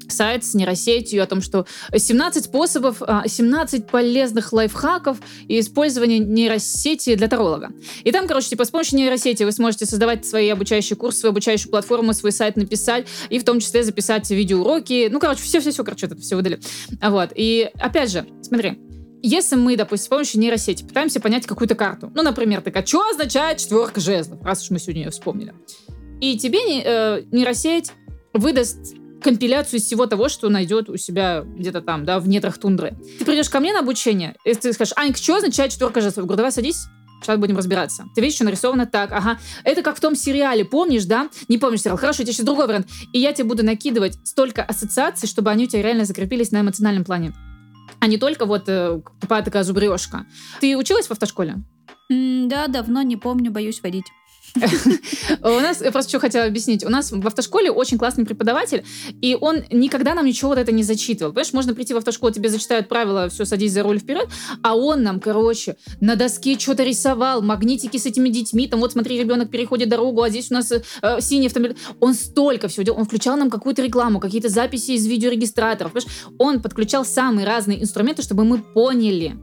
сайт 0.08 0.44
с 0.44 0.54
нейросетью 0.54 1.22
о 1.22 1.26
том, 1.26 1.40
что 1.40 1.66
17 1.94 2.44
способов, 2.44 3.02
17 3.26 3.80
а, 3.80 3.90
полезных 3.90 4.52
лайфхаков 4.52 5.18
и 5.48 5.60
использования 5.60 6.18
нейросети 6.18 7.14
для 7.14 7.28
таролога. 7.28 7.70
И 8.04 8.12
там, 8.12 8.26
короче, 8.26 8.50
типа 8.50 8.64
с 8.64 8.70
помощью 8.70 8.98
нейросети 8.98 9.42
вы 9.42 9.52
сможете 9.52 9.86
создавать 9.86 10.26
свои 10.26 10.48
обучающие 10.48 10.96
курсы, 10.96 11.20
свою 11.20 11.32
обучающую 11.32 11.70
платформу, 11.70 12.12
свой 12.12 12.32
сайт 12.32 12.56
написать 12.56 13.06
и 13.30 13.38
в 13.38 13.44
том 13.44 13.60
числе 13.60 13.82
записать 13.82 14.30
видеоуроки. 14.30 15.08
Ну, 15.10 15.20
короче, 15.20 15.42
все-все-все, 15.42 15.84
короче, 15.84 16.06
это 16.06 16.16
все 16.16 16.36
выдали. 16.36 16.60
Вот. 17.00 17.30
И 17.34 17.70
опять 17.78 18.10
же, 18.10 18.26
смотри, 18.42 18.78
если 19.22 19.56
мы, 19.56 19.76
допустим, 19.76 20.06
с 20.06 20.08
помощью 20.08 20.40
нейросети 20.40 20.82
пытаемся 20.82 21.20
понять 21.20 21.46
какую-то 21.46 21.74
карту, 21.74 22.10
ну, 22.14 22.22
например, 22.22 22.60
такая, 22.60 22.84
что 22.84 23.08
означает 23.08 23.58
четверка 23.58 24.00
жезлов, 24.00 24.42
раз 24.42 24.62
уж 24.62 24.70
мы 24.70 24.78
сегодня 24.78 25.04
ее 25.04 25.10
вспомнили, 25.10 25.54
и 26.20 26.36
тебе 26.36 26.58
э, 26.60 27.22
нейросеть 27.30 27.92
выдаст 28.32 28.94
компиляцию 29.22 29.80
из 29.80 29.84
всего 29.84 30.06
того, 30.06 30.28
что 30.28 30.48
найдет 30.48 30.88
у 30.88 30.96
себя 30.96 31.44
где-то 31.44 31.80
там, 31.80 32.04
да, 32.04 32.18
в 32.18 32.28
недрах 32.28 32.58
тундры. 32.58 32.96
Ты 33.18 33.24
придешь 33.24 33.48
ко 33.48 33.60
мне 33.60 33.72
на 33.72 33.80
обучение, 33.80 34.36
и 34.44 34.54
ты 34.54 34.72
скажешь, 34.72 34.94
Анька, 34.96 35.18
что 35.18 35.36
означает 35.36 35.72
четверка 35.72 36.00
жезлов? 36.00 36.18
Я 36.18 36.22
говорю, 36.24 36.36
давай 36.36 36.52
садись, 36.52 36.86
Сейчас 37.20 37.38
будем 37.38 37.56
разбираться. 37.56 38.06
Ты 38.16 38.20
видишь, 38.20 38.34
что 38.34 38.44
нарисовано 38.44 38.84
так, 38.84 39.12
ага. 39.12 39.38
Это 39.62 39.82
как 39.82 39.96
в 39.96 40.00
том 40.00 40.16
сериале, 40.16 40.64
помнишь, 40.64 41.04
да? 41.04 41.28
Не 41.46 41.56
помнишь 41.56 41.82
сериал? 41.82 41.96
Хорошо, 41.96 42.22
у 42.22 42.24
тебя 42.24 42.32
сейчас 42.32 42.44
другой 42.44 42.66
вариант. 42.66 42.88
И 43.12 43.20
я 43.20 43.32
тебе 43.32 43.44
буду 43.44 43.64
накидывать 43.64 44.18
столько 44.24 44.64
ассоциаций, 44.64 45.28
чтобы 45.28 45.52
они 45.52 45.66
у 45.66 45.68
тебя 45.68 45.82
реально 45.82 46.04
закрепились 46.04 46.50
на 46.50 46.62
эмоциональном 46.62 47.04
плане 47.04 47.32
а 48.02 48.08
не 48.08 48.18
только 48.18 48.46
вот 48.46 48.64
э, 48.66 49.00
тупая 49.20 49.44
такая 49.44 49.62
зубрежка. 49.62 50.26
Ты 50.60 50.76
училась 50.76 51.06
в 51.06 51.12
автошколе? 51.12 51.62
да, 52.10 52.66
давно 52.66 53.02
не 53.02 53.16
помню, 53.16 53.52
боюсь 53.52 53.80
водить. 53.80 54.06
У 55.42 55.48
нас, 55.60 55.80
я 55.80 55.90
просто 55.90 56.10
что 56.10 56.20
хотела 56.20 56.44
объяснить, 56.44 56.84
у 56.84 56.88
нас 56.88 57.10
в 57.10 57.26
автошколе 57.26 57.70
очень 57.70 57.98
классный 57.98 58.24
преподаватель, 58.24 58.84
и 59.20 59.36
он 59.40 59.64
никогда 59.70 60.14
нам 60.14 60.26
ничего 60.26 60.50
вот 60.50 60.58
это 60.58 60.72
не 60.72 60.82
зачитывал. 60.82 61.32
Понимаешь, 61.32 61.52
можно 61.52 61.74
прийти 61.74 61.94
в 61.94 61.96
автошколу, 61.96 62.32
тебе 62.32 62.48
зачитают 62.48 62.88
правила, 62.88 63.28
все, 63.28 63.44
садись 63.44 63.72
за 63.72 63.82
руль 63.82 63.98
вперед, 63.98 64.28
а 64.62 64.76
он 64.76 65.02
нам, 65.02 65.20
короче, 65.20 65.76
на 66.00 66.16
доске 66.16 66.58
что-то 66.58 66.82
рисовал, 66.82 67.42
магнитики 67.42 67.96
с 67.96 68.06
этими 68.06 68.28
детьми, 68.28 68.68
там 68.68 68.80
вот 68.80 68.92
смотри, 68.92 69.18
ребенок 69.18 69.50
переходит 69.50 69.88
дорогу, 69.88 70.22
а 70.22 70.30
здесь 70.30 70.50
у 70.50 70.54
нас 70.54 70.70
э, 70.70 71.20
синий 71.20 71.46
автомобиль. 71.46 71.76
Он 72.00 72.14
столько 72.14 72.68
всего 72.68 72.82
делал, 72.82 72.98
он 73.00 73.06
включал 73.06 73.36
нам 73.36 73.50
какую-то 73.50 73.82
рекламу, 73.82 74.20
какие-то 74.20 74.48
записи 74.48 74.92
из 74.92 75.06
видеорегистраторов, 75.06 75.92
понимаешь? 75.92 76.12
Он 76.38 76.60
подключал 76.60 77.04
самые 77.04 77.46
разные 77.46 77.82
инструменты, 77.82 78.22
чтобы 78.22 78.44
мы 78.44 78.58
поняли, 78.58 79.36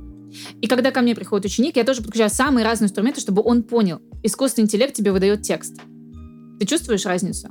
и 0.61 0.67
когда 0.67 0.91
ко 0.91 1.01
мне 1.01 1.15
приходит 1.15 1.45
ученик, 1.45 1.75
я 1.75 1.83
тоже 1.83 2.01
подключаю 2.01 2.29
самые 2.29 2.65
разные 2.65 2.87
инструменты, 2.87 3.21
чтобы 3.21 3.41
он 3.43 3.63
понял. 3.63 4.01
Искусственный 4.23 4.65
интеллект 4.65 4.93
тебе 4.93 5.11
выдает 5.11 5.41
текст. 5.41 5.75
Ты 6.59 6.65
чувствуешь 6.65 7.05
разницу? 7.05 7.47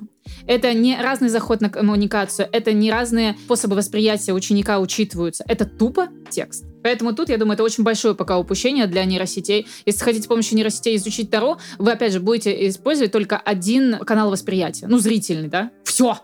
Это 0.47 0.75
не 0.75 1.01
разный 1.01 1.31
заход 1.31 1.63
на 1.63 1.71
коммуникацию, 1.71 2.47
это 2.53 2.75
не 2.75 2.91
разные 2.91 3.37
способы 3.45 3.75
восприятия 3.77 4.35
ученика 4.35 4.79
учитываются. 4.81 5.45
Это 5.49 5.65
тупо 5.65 6.09
текст. 6.29 6.67
Поэтому 6.83 7.15
тут, 7.15 7.31
я 7.31 7.39
думаю, 7.39 7.55
это 7.55 7.63
очень 7.63 7.85
большое 7.85 8.15
пока 8.15 8.39
упущение 8.39 8.87
для 8.87 9.05
нейросетей. 9.07 9.67
Если 9.87 10.05
хотите 10.05 10.25
с 10.25 10.27
помощью 10.27 10.57
нейросетей 10.57 10.97
изучить 10.97 11.31
Таро, 11.31 11.59
вы, 11.79 11.93
опять 11.93 12.13
же, 12.13 12.21
будете 12.21 12.69
использовать 12.69 13.11
только 13.11 13.39
один 13.39 13.99
канал 14.01 14.31
восприятия. 14.31 14.87
Ну, 14.87 14.99
зрительный, 14.99 15.49
да? 15.49 15.71
Все! 15.85 16.19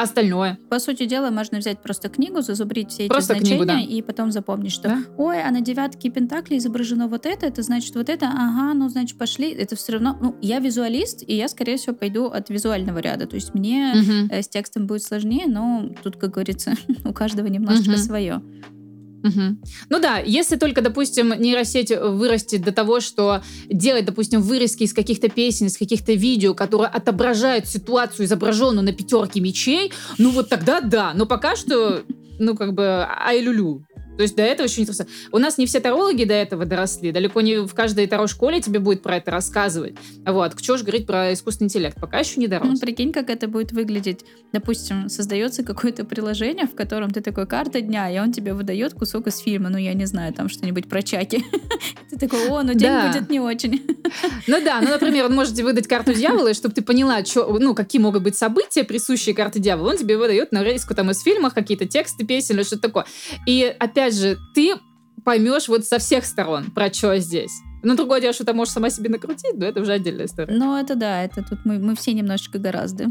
А 0.00 0.04
остальное? 0.04 0.58
По 0.70 0.78
сути 0.78 1.04
дела, 1.04 1.30
можно 1.30 1.58
взять 1.58 1.82
просто 1.82 2.08
книгу, 2.08 2.40
зазубрить 2.40 2.90
все 2.90 3.02
эти 3.02 3.08
просто 3.10 3.34
значения 3.34 3.56
книгу, 3.58 3.66
да. 3.66 3.80
и 3.80 4.00
потом 4.00 4.32
запомнить, 4.32 4.72
что 4.72 4.88
да? 4.88 5.02
ой, 5.18 5.42
а 5.42 5.50
на 5.50 5.60
девятке 5.60 6.08
Пентакли 6.08 6.56
изображено 6.56 7.06
вот 7.06 7.26
это, 7.26 7.44
это 7.44 7.62
значит 7.62 7.94
вот 7.94 8.08
это, 8.08 8.26
ага, 8.26 8.72
ну 8.72 8.88
значит 8.88 9.18
пошли. 9.18 9.50
Это 9.50 9.76
все 9.76 9.92
равно, 9.92 10.16
ну 10.18 10.36
я 10.40 10.58
визуалист, 10.58 11.22
и 11.26 11.36
я, 11.36 11.48
скорее 11.48 11.76
всего, 11.76 11.94
пойду 11.94 12.28
от 12.28 12.48
визуального 12.48 12.98
ряда. 12.98 13.26
То 13.26 13.34
есть 13.34 13.52
мне 13.52 13.92
угу. 13.94 14.32
с 14.32 14.48
текстом 14.48 14.86
будет 14.86 15.02
сложнее, 15.02 15.44
но 15.46 15.90
тут, 16.02 16.16
как 16.16 16.30
говорится, 16.30 16.72
у 17.04 17.12
каждого 17.12 17.48
немножечко 17.48 17.90
угу. 17.90 17.98
свое. 17.98 18.42
Угу. 19.22 19.58
Ну 19.90 20.00
да, 20.00 20.18
если 20.18 20.56
только, 20.56 20.80
допустим, 20.80 21.32
нейросеть 21.38 21.90
вырастет 21.90 22.62
до 22.62 22.72
того, 22.72 23.00
что 23.00 23.42
делать, 23.68 24.04
допустим, 24.04 24.40
вырезки 24.40 24.84
из 24.84 24.94
каких-то 24.94 25.28
песен, 25.28 25.66
из 25.66 25.76
каких-то 25.76 26.12
видео, 26.12 26.54
которые 26.54 26.88
отображают 26.88 27.66
ситуацию, 27.66 28.26
изображенную 28.26 28.84
на 28.84 28.92
пятерке 28.92 29.40
мечей, 29.40 29.92
ну 30.18 30.30
вот 30.30 30.48
тогда 30.48 30.80
да. 30.80 31.12
Но 31.14 31.26
пока 31.26 31.56
что 31.56 32.02
ну, 32.40 32.56
как 32.56 32.72
бы, 32.72 33.06
ай-люлю. 33.06 33.84
То 34.20 34.24
есть 34.24 34.36
до 34.36 34.42
этого 34.42 34.66
еще 34.66 34.82
не 34.82 34.82
интересно. 34.82 35.06
У 35.32 35.38
нас 35.38 35.56
не 35.56 35.64
все 35.64 35.80
тарологи 35.80 36.24
до 36.24 36.34
этого 36.34 36.66
доросли. 36.66 37.10
Далеко 37.10 37.40
не 37.40 37.62
в 37.62 37.72
каждой 37.72 38.06
таро-школе 38.06 38.60
тебе 38.60 38.78
будет 38.78 39.02
про 39.02 39.16
это 39.16 39.30
рассказывать. 39.30 39.94
Вот. 40.26 40.60
Что 40.60 40.76
ж 40.76 40.82
говорить 40.82 41.06
про 41.06 41.32
искусственный 41.32 41.68
интеллект? 41.68 41.98
Пока 41.98 42.18
еще 42.18 42.38
не 42.38 42.46
дорос. 42.46 42.68
Ну, 42.68 42.78
прикинь, 42.78 43.14
как 43.14 43.30
это 43.30 43.48
будет 43.48 43.72
выглядеть. 43.72 44.26
Допустим, 44.52 45.08
создается 45.08 45.62
какое-то 45.62 46.04
приложение, 46.04 46.66
в 46.66 46.74
котором 46.74 47.12
ты 47.12 47.22
такой 47.22 47.46
карта 47.46 47.80
дня, 47.80 48.10
и 48.10 48.18
он 48.18 48.30
тебе 48.30 48.52
выдает 48.52 48.92
кусок 48.92 49.26
из 49.26 49.38
фильма. 49.38 49.70
Ну, 49.70 49.78
я 49.78 49.94
не 49.94 50.04
знаю, 50.04 50.34
там 50.34 50.50
что-нибудь 50.50 50.86
про 50.86 51.00
чаки. 51.00 51.42
Ты 52.10 52.18
такой, 52.18 52.46
о, 52.50 52.62
ну 52.62 52.74
день 52.74 52.92
будет 53.06 53.30
не 53.30 53.40
очень. 53.40 53.80
Ну 54.48 54.60
да, 54.64 54.80
ну, 54.80 54.88
например, 54.88 55.26
он 55.26 55.34
может 55.34 55.56
выдать 55.60 55.86
карту 55.86 56.12
дьявола, 56.12 56.48
и 56.48 56.54
чтобы 56.54 56.74
ты 56.74 56.82
поняла, 56.82 57.20
ну, 57.36 57.74
какие 57.74 58.02
могут 58.02 58.24
быть 58.24 58.36
события, 58.36 58.82
присущие 58.82 59.36
карте 59.36 59.60
дьявола, 59.60 59.90
он 59.90 59.98
тебе 59.98 60.16
выдает 60.18 60.50
нарезку 60.50 60.94
там 60.94 61.12
из 61.12 61.22
фильма, 61.22 61.50
какие-то 61.50 61.86
тексты 61.86 62.26
песен 62.26 62.56
или 62.56 62.64
что-то 62.64 62.82
такое. 62.82 63.04
И 63.46 63.62
опять 63.78 64.09
опять 64.10 64.16
же, 64.16 64.38
ты 64.54 64.74
поймешь 65.24 65.68
вот 65.68 65.84
со 65.84 65.98
всех 65.98 66.24
сторон, 66.24 66.70
про 66.70 66.92
что 66.92 67.16
здесь. 67.18 67.52
Ну, 67.82 67.96
другое 67.96 68.20
дело, 68.20 68.32
что 68.32 68.44
ты 68.44 68.52
можешь 68.52 68.74
сама 68.74 68.90
себе 68.90 69.08
накрутить, 69.08 69.54
но 69.54 69.64
это 69.66 69.80
уже 69.80 69.92
отдельная 69.92 70.26
история. 70.26 70.54
Ну, 70.54 70.76
это 70.76 70.96
да, 70.96 71.22
это 71.22 71.42
тут 71.42 71.60
мы, 71.64 71.78
мы 71.78 71.96
все 71.96 72.12
немножечко 72.12 72.58
гораздо. 72.58 73.06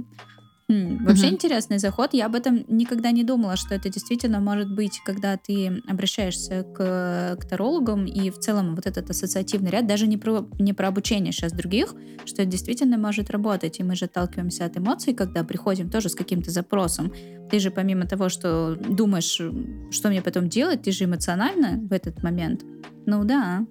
Вообще 0.69 1.25
угу. 1.25 1.33
интересный 1.33 1.79
заход. 1.79 2.13
Я 2.13 2.27
об 2.27 2.35
этом 2.35 2.63
никогда 2.67 3.09
не 3.09 3.23
думала, 3.23 3.55
что 3.55 3.73
это 3.73 3.89
действительно 3.89 4.39
может 4.39 4.71
быть, 4.71 5.01
когда 5.03 5.35
ты 5.35 5.81
обращаешься 5.87 6.61
к, 6.61 7.37
к 7.39 7.45
тарологам 7.49 8.05
и 8.05 8.29
в 8.29 8.37
целом 8.37 8.75
вот 8.75 8.85
этот 8.85 9.09
ассоциативный 9.09 9.71
ряд, 9.71 9.87
даже 9.87 10.05
не 10.05 10.17
про, 10.17 10.47
не 10.59 10.73
про 10.73 10.89
обучение 10.89 11.33
сейчас 11.33 11.53
других, 11.53 11.95
что 12.25 12.43
это 12.43 12.51
действительно 12.51 12.99
может 12.99 13.31
работать. 13.31 13.79
И 13.79 13.83
мы 13.83 13.95
же 13.95 14.05
отталкиваемся 14.05 14.65
от 14.65 14.77
эмоций, 14.77 15.15
когда 15.15 15.43
приходим 15.43 15.89
тоже 15.89 16.09
с 16.09 16.15
каким-то 16.15 16.51
запросом. 16.51 17.11
Ты 17.49 17.57
же 17.57 17.71
помимо 17.71 18.05
того, 18.05 18.29
что 18.29 18.75
думаешь, 18.75 19.41
что 19.91 20.09
мне 20.09 20.21
потом 20.21 20.49
делать, 20.49 20.83
ты 20.83 20.91
же 20.91 21.05
эмоционально 21.05 21.79
в 21.81 21.91
этот 21.91 22.21
момент. 22.21 22.61
Ну 23.07 23.23
да, 23.23 23.65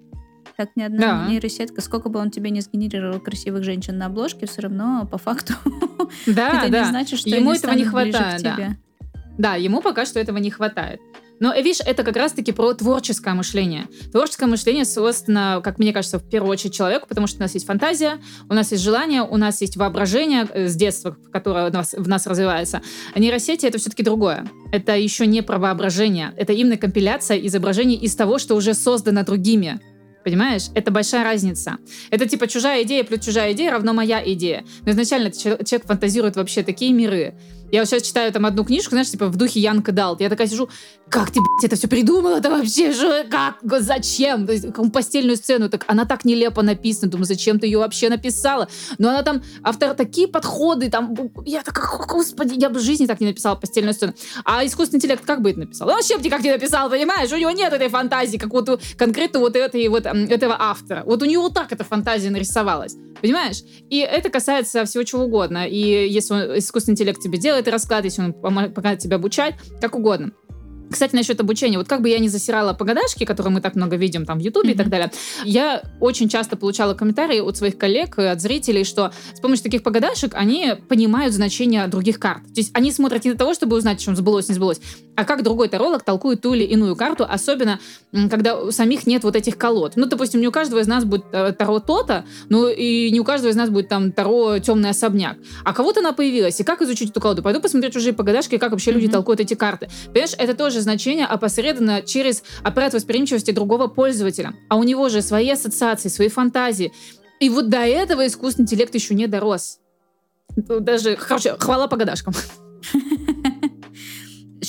так 0.59 0.71
ни 0.75 0.83
одна 0.83 0.99
да. 0.99 1.29
нейросетка, 1.29 1.81
сколько 1.81 2.09
бы 2.09 2.19
он 2.19 2.33
тебе 2.33 2.51
не 2.51 2.61
сгенерировал 2.61 3.21
красивых 3.21 3.63
женщин 3.63 3.97
на 3.97 4.07
обложке, 4.07 4.47
все 4.47 4.63
равно 4.63 5.09
по 5.11 5.17
факту 5.17 5.55
да, 6.27 6.63
это 6.63 6.73
да. 6.73 6.81
не 6.81 6.89
значит, 6.91 7.21
что 7.21 7.31
ему 7.31 7.53
этого 7.53 7.75
не 7.75 7.85
хватает. 7.85 8.43
Да. 8.43 8.77
да, 9.39 9.55
ему 9.55 9.81
пока 9.81 10.05
что 10.05 10.19
этого 10.19 10.39
не 10.39 10.51
хватает. 10.51 11.01
Но, 11.39 11.55
видишь, 11.55 11.79
это 11.87 12.03
как 12.03 12.17
раз-таки 12.17 12.51
про 12.51 12.75
творческое 12.75 13.35
мышление. 13.35 13.87
Творческое 14.11 14.47
мышление 14.47 14.85
свойственно, 14.85 15.61
как 15.63 15.79
мне 15.79 15.93
кажется, 15.93 16.19
в 16.19 16.29
первую 16.29 16.51
очередь 16.51 16.75
человеку, 16.75 17.07
потому 17.09 17.29
что 17.29 17.39
у 17.39 17.43
нас 17.43 17.55
есть 17.55 17.65
фантазия, 17.65 18.19
у 18.49 18.55
нас 18.55 18.73
есть 18.73 18.83
желание, 18.83 19.23
у 19.23 19.37
нас 19.37 19.61
есть 19.61 19.77
воображение 19.77 20.45
э, 20.53 20.67
с 20.67 20.75
детства, 20.75 21.17
которое 21.33 21.71
в 21.71 21.73
нас, 21.73 21.95
в 21.97 22.09
нас 22.09 22.27
развивается. 22.27 22.83
А 23.15 23.21
нейросети— 23.21 23.65
это 23.67 23.79
все-таки 23.79 24.03
другое. 24.03 24.45
Это 24.73 24.97
еще 24.97 25.25
не 25.25 25.43
про 25.43 25.59
воображение. 25.59 26.33
Это 26.37 26.53
именно 26.53 26.77
компиляция 26.77 27.39
изображений 27.39 27.95
из 27.95 28.17
того, 28.17 28.39
что 28.39 28.57
уже 28.57 28.75
создано 28.75 29.23
другими. 29.23 29.81
Понимаешь? 30.29 30.69
Это 30.75 30.91
большая 30.91 31.25
разница. 31.25 31.79
Это 32.11 32.29
типа 32.29 32.47
чужая 32.49 32.83
идея 32.83 33.03
плюс 33.03 33.25
чужая 33.25 33.53
идея 33.53 33.71
равно 33.71 33.95
моя 33.95 34.23
идея. 34.35 34.63
Но 34.85 34.91
изначально 34.91 35.31
человек 35.31 35.87
фантазирует 35.87 36.37
вообще 36.37 36.63
такие 36.63 36.93
миры, 36.93 37.33
я 37.71 37.81
вот 37.81 37.89
сейчас 37.89 38.03
читаю 38.03 38.33
там 38.33 38.47
одну 38.47 38.65
книжку, 38.65 38.91
знаешь, 38.91 39.11
типа 39.11 39.27
в 39.27 39.37
духе 39.37 39.61
Янка 39.61 39.93
Далт. 39.93 40.21
Я 40.21 40.29
такая 40.29 40.47
сижу, 40.47 40.69
как 41.09 41.31
ты, 41.31 41.41
блядь, 41.41 41.65
это 41.65 41.77
все 41.77 41.89
придумала? 41.89 42.39
Это 42.39 42.51
вообще 42.51 42.93
что, 42.93 43.25
как, 43.31 43.57
зачем? 43.81 44.47
То 44.47 44.53
есть, 44.53 44.67
постельную 44.93 45.37
сцену, 45.37 45.69
так 45.69 45.85
она 45.87 46.05
так 46.05 46.25
нелепо 46.25 46.63
написана. 46.63 47.11
Думаю, 47.11 47.27
зачем 47.27 47.59
ты 47.59 47.67
ее 47.67 47.79
вообще 47.79 48.09
написала? 48.09 48.69
Но 48.99 49.11
она 49.11 49.23
там, 49.23 49.43
автор 49.63 49.95
такие 49.95 50.29
подходы, 50.29 50.91
там, 50.91 51.15
я 51.45 51.63
такая, 51.63 51.87
господи, 52.07 52.55
я 52.57 52.71
бы 52.71 52.79
в 52.79 52.83
жизни 52.83 53.07
так 53.07 53.21
не 53.21 53.27
написала 53.27 53.55
постельную 53.55 53.95
сцену. 53.95 54.15
А 54.45 54.65
искусственный 54.65 54.99
интеллект 54.99 55.25
как 55.25 55.43
бы 55.43 55.51
это 55.51 55.61
написал? 55.61 55.89
Он 55.89 55.95
вообще 55.95 56.17
бы 56.17 56.23
никак 56.23 56.43
не 56.43 56.51
написал, 56.51 56.91
понимаешь? 56.91 57.33
У 57.33 57.37
него 57.37 57.51
нет 57.51 57.73
этой 57.73 57.89
фантазии, 57.89 58.37
как 58.37 58.53
вот 58.53 58.69
у 58.69 58.79
конкретно 58.97 59.41
вот, 59.41 59.57
этой, 59.57 59.89
вот 59.89 60.07
этого 60.07 60.57
автора. 60.59 61.03
Вот 61.07 61.23
у 61.23 61.25
него 61.25 61.45
вот 61.45 61.55
так 61.55 61.73
эта 61.73 61.85
фантазия 61.85 62.31
нарисовалась. 62.31 62.97
Понимаешь? 63.21 63.63
И 63.91 63.99
это 63.99 64.31
касается 64.31 64.85
всего 64.85 65.03
чего 65.03 65.25
угодно. 65.25 65.67
И 65.67 66.09
если 66.09 66.35
он, 66.35 66.59
искусственный 66.59 66.95
интеллект 66.95 67.21
тебе 67.21 67.39
делает 67.39 67.58
расклад, 67.67 68.05
если 68.05 68.23
он 68.23 68.33
помогает 68.33 69.01
тебя 69.01 69.17
обучать, 69.17 69.57
как 69.81 69.97
угодно. 69.97 70.31
Кстати, 70.91 71.15
насчет 71.15 71.41
обучения. 71.41 71.79
Вот 71.79 71.89
как 71.89 72.03
бы 72.03 72.09
я 72.09 72.19
не 72.19 72.29
засирала 72.29 72.73
погадашки, 72.73 73.25
которые 73.25 73.53
мы 73.53 73.61
так 73.61 73.75
много 73.77 73.97
видим 73.97 74.25
там 74.25 74.39
в 74.39 74.43
Ютубе 74.43 74.71
mm-hmm. 74.71 74.75
и 74.75 74.77
так 74.77 74.89
далее, 74.89 75.13
я 75.45 75.83
очень 76.01 76.29
часто 76.29 76.57
получала 76.57 76.95
комментарии 76.95 77.41
от 77.41 77.57
своих 77.57 77.77
коллег, 77.79 78.19
от 78.19 78.41
зрителей, 78.41 78.85
что 78.85 79.13
с 79.35 79.41
помощью 79.41 79.65
таких 79.65 79.83
погадашек 79.83 80.35
они 80.35 80.75
понимают 80.89 81.35
значение 81.35 81.87
других 81.89 82.19
карт. 82.19 82.43
То 82.55 82.61
есть 82.61 82.71
они 82.75 82.93
смотрят 82.93 83.25
не 83.25 83.31
для 83.31 83.39
того, 83.39 83.55
чтобы 83.55 83.77
узнать, 83.77 84.01
чем 84.01 84.17
сбылось, 84.17 84.49
не 84.49 84.55
сбылось, 84.55 84.81
а 85.19 85.25
как 85.25 85.43
другой 85.43 85.69
таролог 85.69 86.05
толкует 86.05 86.41
ту 86.43 86.55
или 86.55 86.65
иную 86.65 86.95
карту, 86.95 87.27
особенно 87.29 87.81
когда 88.31 88.57
у 88.57 88.71
самих 88.71 89.07
нет 89.07 89.25
вот 89.25 89.35
этих 89.35 89.59
колод. 89.59 89.95
Ну, 89.97 90.07
допустим, 90.07 90.41
не 90.41 90.47
у 90.47 90.53
каждого 90.53 90.79
из 90.79 90.87
нас 90.87 91.05
будет 91.05 91.25
э, 91.33 91.53
таро 91.53 91.81
то-то, 91.81 92.25
но 92.49 92.69
и 92.69 93.11
не 93.11 93.19
у 93.19 93.25
каждого 93.25 93.51
из 93.51 93.57
нас 93.57 93.69
будет 93.69 93.89
там 93.89 94.13
таро 94.13 94.59
темный 94.61 94.91
особняк. 94.91 95.37
А 95.65 95.73
кого-то 95.73 96.01
она 96.01 96.13
появилась, 96.13 96.61
и 96.61 96.65
как 96.65 96.83
изучить 96.83 97.11
эту 97.11 97.21
колоду? 97.21 97.43
Пойду 97.43 97.61
посмотреть 97.61 97.95
чужие 97.95 98.13
погадашки, 98.13 98.59
как 98.59 98.71
вообще 98.71 98.91
mm-hmm. 98.91 98.95
люди 98.95 99.09
толкуют 99.09 99.41
эти 99.41 99.55
карты. 99.55 99.89
Понимаешь, 100.07 100.35
это 100.39 100.55
тоже 100.55 100.78
же 100.79 100.83
значение 100.83 101.27
опосредованно 101.27 102.03
через 102.03 102.43
аппарат 102.63 102.95
восприимчивости 102.95 103.51
другого 103.51 103.89
пользователя. 103.89 104.55
А 104.69 104.77
у 104.77 104.85
него 104.85 105.09
же 105.09 105.23
свои 105.23 105.51
ассоциации, 105.51 106.09
свои 106.09 106.29
фантазии. 106.29 106.93
И 107.41 107.51
вот 107.51 107.69
до 107.69 107.79
этого 107.79 108.27
искусственный 108.27 108.65
интеллект 108.65 108.95
еще 108.95 109.15
не 109.15 109.27
дорос. 109.27 109.79
Даже, 110.57 111.17
короче, 111.17 111.57
хвала 111.59 111.87
погадашкам. 111.87 112.35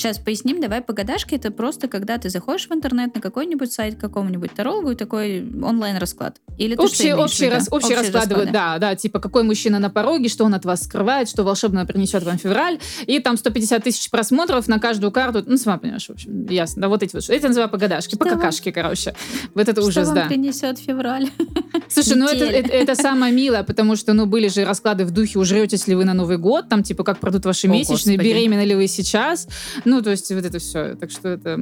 Сейчас 0.00 0.18
поясним, 0.18 0.62
давай 0.62 0.80
погадашки. 0.80 1.34
Это 1.34 1.50
просто 1.50 1.86
когда 1.86 2.16
ты 2.16 2.30
заходишь 2.30 2.66
в 2.68 2.72
интернет 2.72 3.14
на 3.14 3.20
какой-нибудь 3.20 3.70
сайт 3.70 4.00
какому-нибудь 4.00 4.50
тарологу 4.54 4.92
и 4.92 4.94
такой 4.94 5.46
онлайн-расклад. 5.62 6.38
Или 6.56 6.74
ты 6.74 6.80
общий, 6.80 7.10
что 7.10 7.22
общий, 7.22 7.50
рас, 7.50 7.68
общий 7.70 7.94
раскладывают, 7.94 8.50
да, 8.50 8.78
да, 8.78 8.96
типа 8.96 9.20
какой 9.20 9.42
мужчина 9.42 9.78
на 9.78 9.90
пороге, 9.90 10.30
что 10.30 10.46
он 10.46 10.54
от 10.54 10.64
вас 10.64 10.84
скрывает, 10.84 11.28
что 11.28 11.44
волшебно 11.44 11.84
принесет 11.84 12.22
вам 12.22 12.38
февраль, 12.38 12.78
и 13.06 13.18
там 13.18 13.36
150 13.36 13.84
тысяч 13.84 14.08
просмотров 14.08 14.68
на 14.68 14.78
каждую 14.78 15.12
карту. 15.12 15.44
Ну, 15.46 15.58
сама 15.58 15.76
понимаешь, 15.76 16.06
в 16.06 16.10
общем, 16.12 16.46
ясно. 16.46 16.80
Да, 16.80 16.88
вот 16.88 17.02
эти 17.02 17.14
вот. 17.14 17.28
Это 17.28 17.48
называю 17.48 17.68
погадашки, 17.68 18.16
по 18.16 18.24
какашке, 18.24 18.72
короче. 18.72 19.14
Вот 19.54 19.68
это 19.68 19.82
ужас, 19.82 20.06
что 20.06 20.14
да. 20.14 20.26
принесет 20.28 20.78
февраль? 20.78 21.28
Слушай, 21.90 22.16
ну 22.16 22.26
это, 22.26 22.46
это, 22.46 22.70
это 22.70 22.94
самое 22.94 23.34
милое, 23.34 23.64
потому 23.64 23.96
что, 23.96 24.14
ну, 24.14 24.24
были 24.24 24.48
же 24.48 24.64
расклады 24.64 25.04
в 25.04 25.10
духе, 25.10 25.38
ужретесь 25.38 25.86
ли 25.88 25.94
вы 25.94 26.06
на 26.06 26.14
Новый 26.14 26.38
год, 26.38 26.70
там, 26.70 26.82
типа, 26.82 27.04
как 27.04 27.18
пройдут 27.18 27.44
ваши 27.44 27.66
О, 27.66 27.70
месячные, 27.70 28.16
Господи. 28.16 28.34
беременны 28.34 28.64
ли 28.64 28.74
вы 28.74 28.86
сейчас. 28.86 29.46
Ну, 29.90 30.02
то 30.02 30.10
есть 30.10 30.30
вот 30.32 30.44
это 30.44 30.60
все. 30.60 30.94
Так 30.94 31.10
что 31.10 31.30
это... 31.30 31.58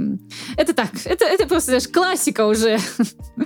Это 0.59 0.75
так, 0.75 0.91
это, 1.07 1.25
это 1.25 1.47
просто 1.47 1.71
даже 1.71 1.89
классика 1.89 2.47
уже. 2.47 2.79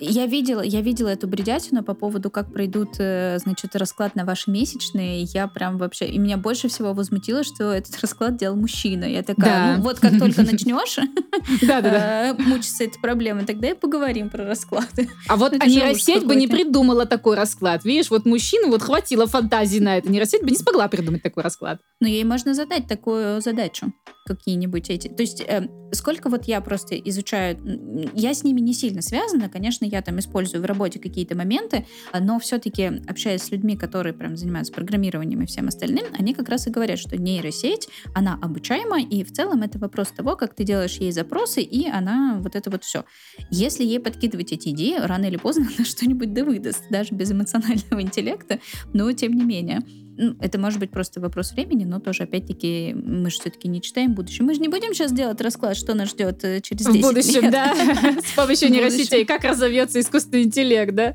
Я 0.00 0.26
видела, 0.26 0.60
я 0.60 0.80
видела 0.80 1.06
эту 1.06 1.28
бредятину 1.28 1.84
по 1.84 1.94
поводу, 1.94 2.30
как 2.30 2.52
пройдут, 2.52 2.96
э, 2.98 3.38
значит, 3.38 3.76
расклад 3.76 4.16
на 4.16 4.24
ваши 4.24 4.50
месячные. 4.50 5.22
Я 5.22 5.46
прям 5.46 5.78
вообще... 5.78 6.06
И 6.06 6.18
меня 6.18 6.36
больше 6.36 6.66
всего 6.66 6.94
возмутило, 6.94 7.44
что 7.44 7.72
этот 7.72 8.00
расклад 8.00 8.36
делал 8.36 8.56
мужчина. 8.56 9.04
Я 9.04 9.22
такая, 9.22 9.76
ну 9.76 9.84
вот 9.84 10.00
как 10.00 10.18
только 10.18 10.42
начнешь 10.42 10.98
э, 11.62 12.34
мучиться 12.38 12.82
этой 12.82 13.00
проблемой, 13.00 13.46
тогда 13.46 13.70
и 13.70 13.74
поговорим 13.74 14.30
про 14.30 14.44
расклады. 14.44 15.08
А 15.28 15.36
вот 15.36 15.52
ну, 15.52 15.64
нейросеть 15.64 16.24
бы 16.24 16.34
не 16.34 16.48
придумала 16.48 17.06
такой 17.06 17.36
расклад. 17.36 17.84
Видишь, 17.84 18.10
вот 18.10 18.26
мужчину 18.26 18.68
вот 18.70 18.82
хватило 18.82 19.28
фантазии 19.28 19.78
на 19.78 19.98
это. 19.98 20.10
Нейросеть 20.10 20.42
бы 20.42 20.50
не 20.50 20.56
смогла 20.56 20.88
придумать 20.88 21.22
такой 21.22 21.44
расклад. 21.44 21.80
Но 22.00 22.08
ей 22.08 22.24
можно 22.24 22.52
задать 22.52 22.88
такую 22.88 23.40
задачу 23.40 23.92
какие-нибудь 24.24 24.90
эти. 24.90 25.08
То 25.08 25.22
есть 25.22 25.40
э, 25.40 25.68
сколько 25.92 26.28
вот 26.28 26.44
я 26.44 26.60
просто 26.60 26.96
изучаю, 26.96 27.58
я 28.14 28.34
с 28.34 28.44
ними 28.44 28.60
не 28.60 28.72
сильно 28.72 29.02
связана, 29.02 29.48
конечно, 29.48 29.84
я 29.84 30.00
там 30.02 30.18
использую 30.18 30.62
в 30.62 30.66
работе 30.66 30.98
какие-то 30.98 31.36
моменты, 31.36 31.86
но 32.18 32.38
все-таки 32.38 32.84
общаясь 33.08 33.42
с 33.42 33.50
людьми, 33.50 33.76
которые 33.76 34.12
прям 34.12 34.36
занимаются 34.36 34.72
программированием 34.72 35.42
и 35.42 35.46
всем 35.46 35.68
остальным, 35.68 36.06
они 36.18 36.34
как 36.34 36.48
раз 36.48 36.66
и 36.66 36.70
говорят, 36.70 36.98
что 36.98 37.16
нейросеть, 37.16 37.88
она 38.14 38.38
обучаема, 38.40 39.02
и 39.02 39.24
в 39.24 39.32
целом 39.32 39.62
это 39.62 39.78
вопрос 39.78 40.08
того, 40.08 40.36
как 40.36 40.54
ты 40.54 40.64
делаешь 40.64 40.96
ей 40.96 41.12
запросы, 41.12 41.62
и 41.62 41.88
она 41.88 42.38
вот 42.38 42.56
это 42.56 42.70
вот 42.70 42.84
все. 42.84 43.04
Если 43.50 43.84
ей 43.84 44.00
подкидывать 44.00 44.52
эти 44.52 44.70
идеи, 44.70 44.98
рано 44.98 45.26
или 45.26 45.36
поздно 45.36 45.68
она 45.76 45.84
что-нибудь 45.84 46.32
да 46.32 46.44
выдаст, 46.44 46.84
даже 46.90 47.14
без 47.14 47.32
эмоционального 47.32 48.00
интеллекта, 48.00 48.60
но 48.92 49.10
тем 49.12 49.32
не 49.32 49.44
менее. 49.44 49.80
Ну, 50.16 50.36
это 50.40 50.58
может 50.58 50.78
быть 50.78 50.90
просто 50.90 51.20
вопрос 51.20 51.52
времени, 51.52 51.84
но 51.84 51.98
тоже, 51.98 52.24
опять-таки, 52.24 52.94
мы 52.94 53.30
же 53.30 53.38
все-таки 53.38 53.68
не 53.68 53.80
читаем 53.80 54.14
будущее. 54.14 54.44
Мы 54.44 54.54
же 54.54 54.60
не 54.60 54.68
будем 54.68 54.92
сейчас 54.94 55.12
делать 55.12 55.40
расклад, 55.40 55.76
что 55.76 55.94
нас 55.94 56.10
ждет 56.10 56.44
э, 56.44 56.60
через 56.60 56.86
10 56.86 57.00
В 57.00 57.02
будущем, 57.08 57.42
лет. 57.42 57.52
да. 57.52 57.74
С 58.24 58.32
помощью 58.32 58.70
нейросетей. 58.70 59.24
Как 59.24 59.44
разовьется 59.44 60.00
искусственный 60.00 60.42
интеллект, 60.44 60.94
да? 60.94 61.14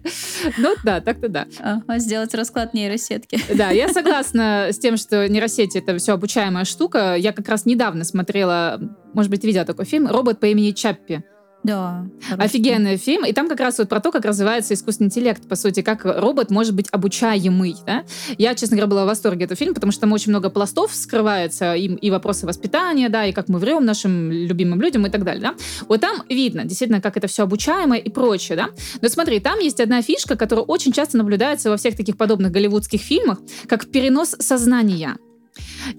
Ну 0.57 0.75
да, 0.83 0.99
так-то 1.01 1.29
да. 1.29 1.47
А 1.87 1.99
сделать 1.99 2.33
расклад 2.33 2.73
нейросетки. 2.73 3.39
Да, 3.53 3.69
я 3.69 3.89
согласна 3.93 4.69
с 4.71 4.79
тем, 4.79 4.97
что 4.97 5.27
нейросети— 5.27 5.77
это 5.79 5.97
все 5.97 6.13
обучаемая 6.13 6.65
штука. 6.65 7.15
Я 7.15 7.33
как 7.33 7.47
раз 7.49 7.65
недавно 7.65 8.03
смотрела, 8.03 8.79
может 9.13 9.29
быть, 9.29 9.43
видела 9.43 9.65
такой 9.65 9.85
фильм 9.85 10.07
«Робот 10.07 10.39
по 10.39 10.45
имени 10.45 10.71
Чаппи». 10.71 11.23
Да. 11.63 12.05
Офигенный 12.37 12.97
фильм. 12.97 13.25
И 13.25 13.33
там 13.33 13.49
как 13.49 13.59
раз 13.59 13.77
вот 13.77 13.89
про 13.89 13.99
то, 13.99 14.11
как 14.11 14.25
развивается 14.25 14.73
искусственный 14.73 15.07
интеллект, 15.07 15.47
по 15.47 15.55
сути, 15.55 15.81
как 15.81 16.05
робот 16.05 16.49
может 16.49 16.73
быть 16.73 16.87
обучаемый. 16.91 17.75
Да? 17.85 18.05
Я, 18.37 18.55
честно 18.55 18.77
говоря, 18.77 18.89
была 18.89 19.03
в 19.03 19.07
восторге 19.07 19.45
этого 19.45 19.57
фильма, 19.57 19.73
потому 19.73 19.91
что 19.91 20.01
там 20.01 20.11
очень 20.13 20.31
много 20.31 20.49
пластов 20.49 20.93
скрывается, 20.93 21.73
и, 21.75 21.87
и 21.87 22.11
вопросы 22.11 22.45
воспитания, 22.45 23.09
да, 23.09 23.25
и 23.25 23.33
как 23.33 23.49
мы 23.49 23.59
врем 23.59 23.83
нашим 23.83 24.31
любимым 24.31 24.81
людям 24.81 25.05
и 25.07 25.09
так 25.09 25.23
далее. 25.23 25.41
Да? 25.41 25.55
Вот 25.87 26.01
там 26.01 26.23
видно, 26.29 26.63
действительно, 26.63 27.01
как 27.01 27.17
это 27.17 27.27
все 27.27 27.43
обучаемое 27.43 27.99
и 27.99 28.09
прочее. 28.09 28.55
Да? 28.55 28.69
Но 29.01 29.09
смотри, 29.09 29.39
там 29.39 29.59
есть 29.59 29.79
одна 29.79 30.01
фишка, 30.01 30.37
которая 30.37 30.63
очень 30.65 30.91
часто 30.91 31.17
наблюдается 31.17 31.69
во 31.69 31.77
всех 31.77 31.97
таких 31.97 32.17
подобных 32.17 32.51
голливудских 32.51 33.01
фильмах, 33.01 33.39
как 33.67 33.87
перенос 33.87 34.35
сознания. 34.39 35.17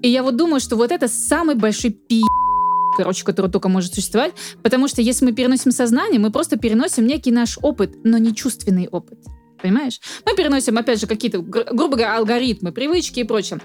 И 0.02 0.08
я 0.08 0.22
вот 0.22 0.36
думаю, 0.36 0.60
что 0.60 0.76
вот 0.76 0.92
это 0.92 1.08
самый 1.08 1.56
большой 1.56 1.90
пи 1.90 2.22
короче, 2.96 3.24
который 3.24 3.50
только 3.50 3.68
может 3.68 3.94
существовать. 3.94 4.32
Потому 4.62 4.88
что 4.88 5.02
если 5.02 5.24
мы 5.24 5.32
переносим 5.32 5.72
сознание, 5.72 6.18
мы 6.18 6.30
просто 6.30 6.56
переносим 6.58 7.06
некий 7.06 7.30
наш 7.30 7.58
опыт, 7.62 7.96
но 8.04 8.18
не 8.18 8.34
чувственный 8.34 8.88
опыт. 8.88 9.18
Понимаешь? 9.60 10.00
Мы 10.24 10.34
переносим, 10.36 10.78
опять 10.78 11.00
же, 11.00 11.06
какие-то, 11.06 11.40
грубо 11.40 11.96
говоря, 11.96 12.16
алгоритмы, 12.16 12.72
привычки 12.72 13.20
и 13.20 13.24
прочее. 13.24 13.60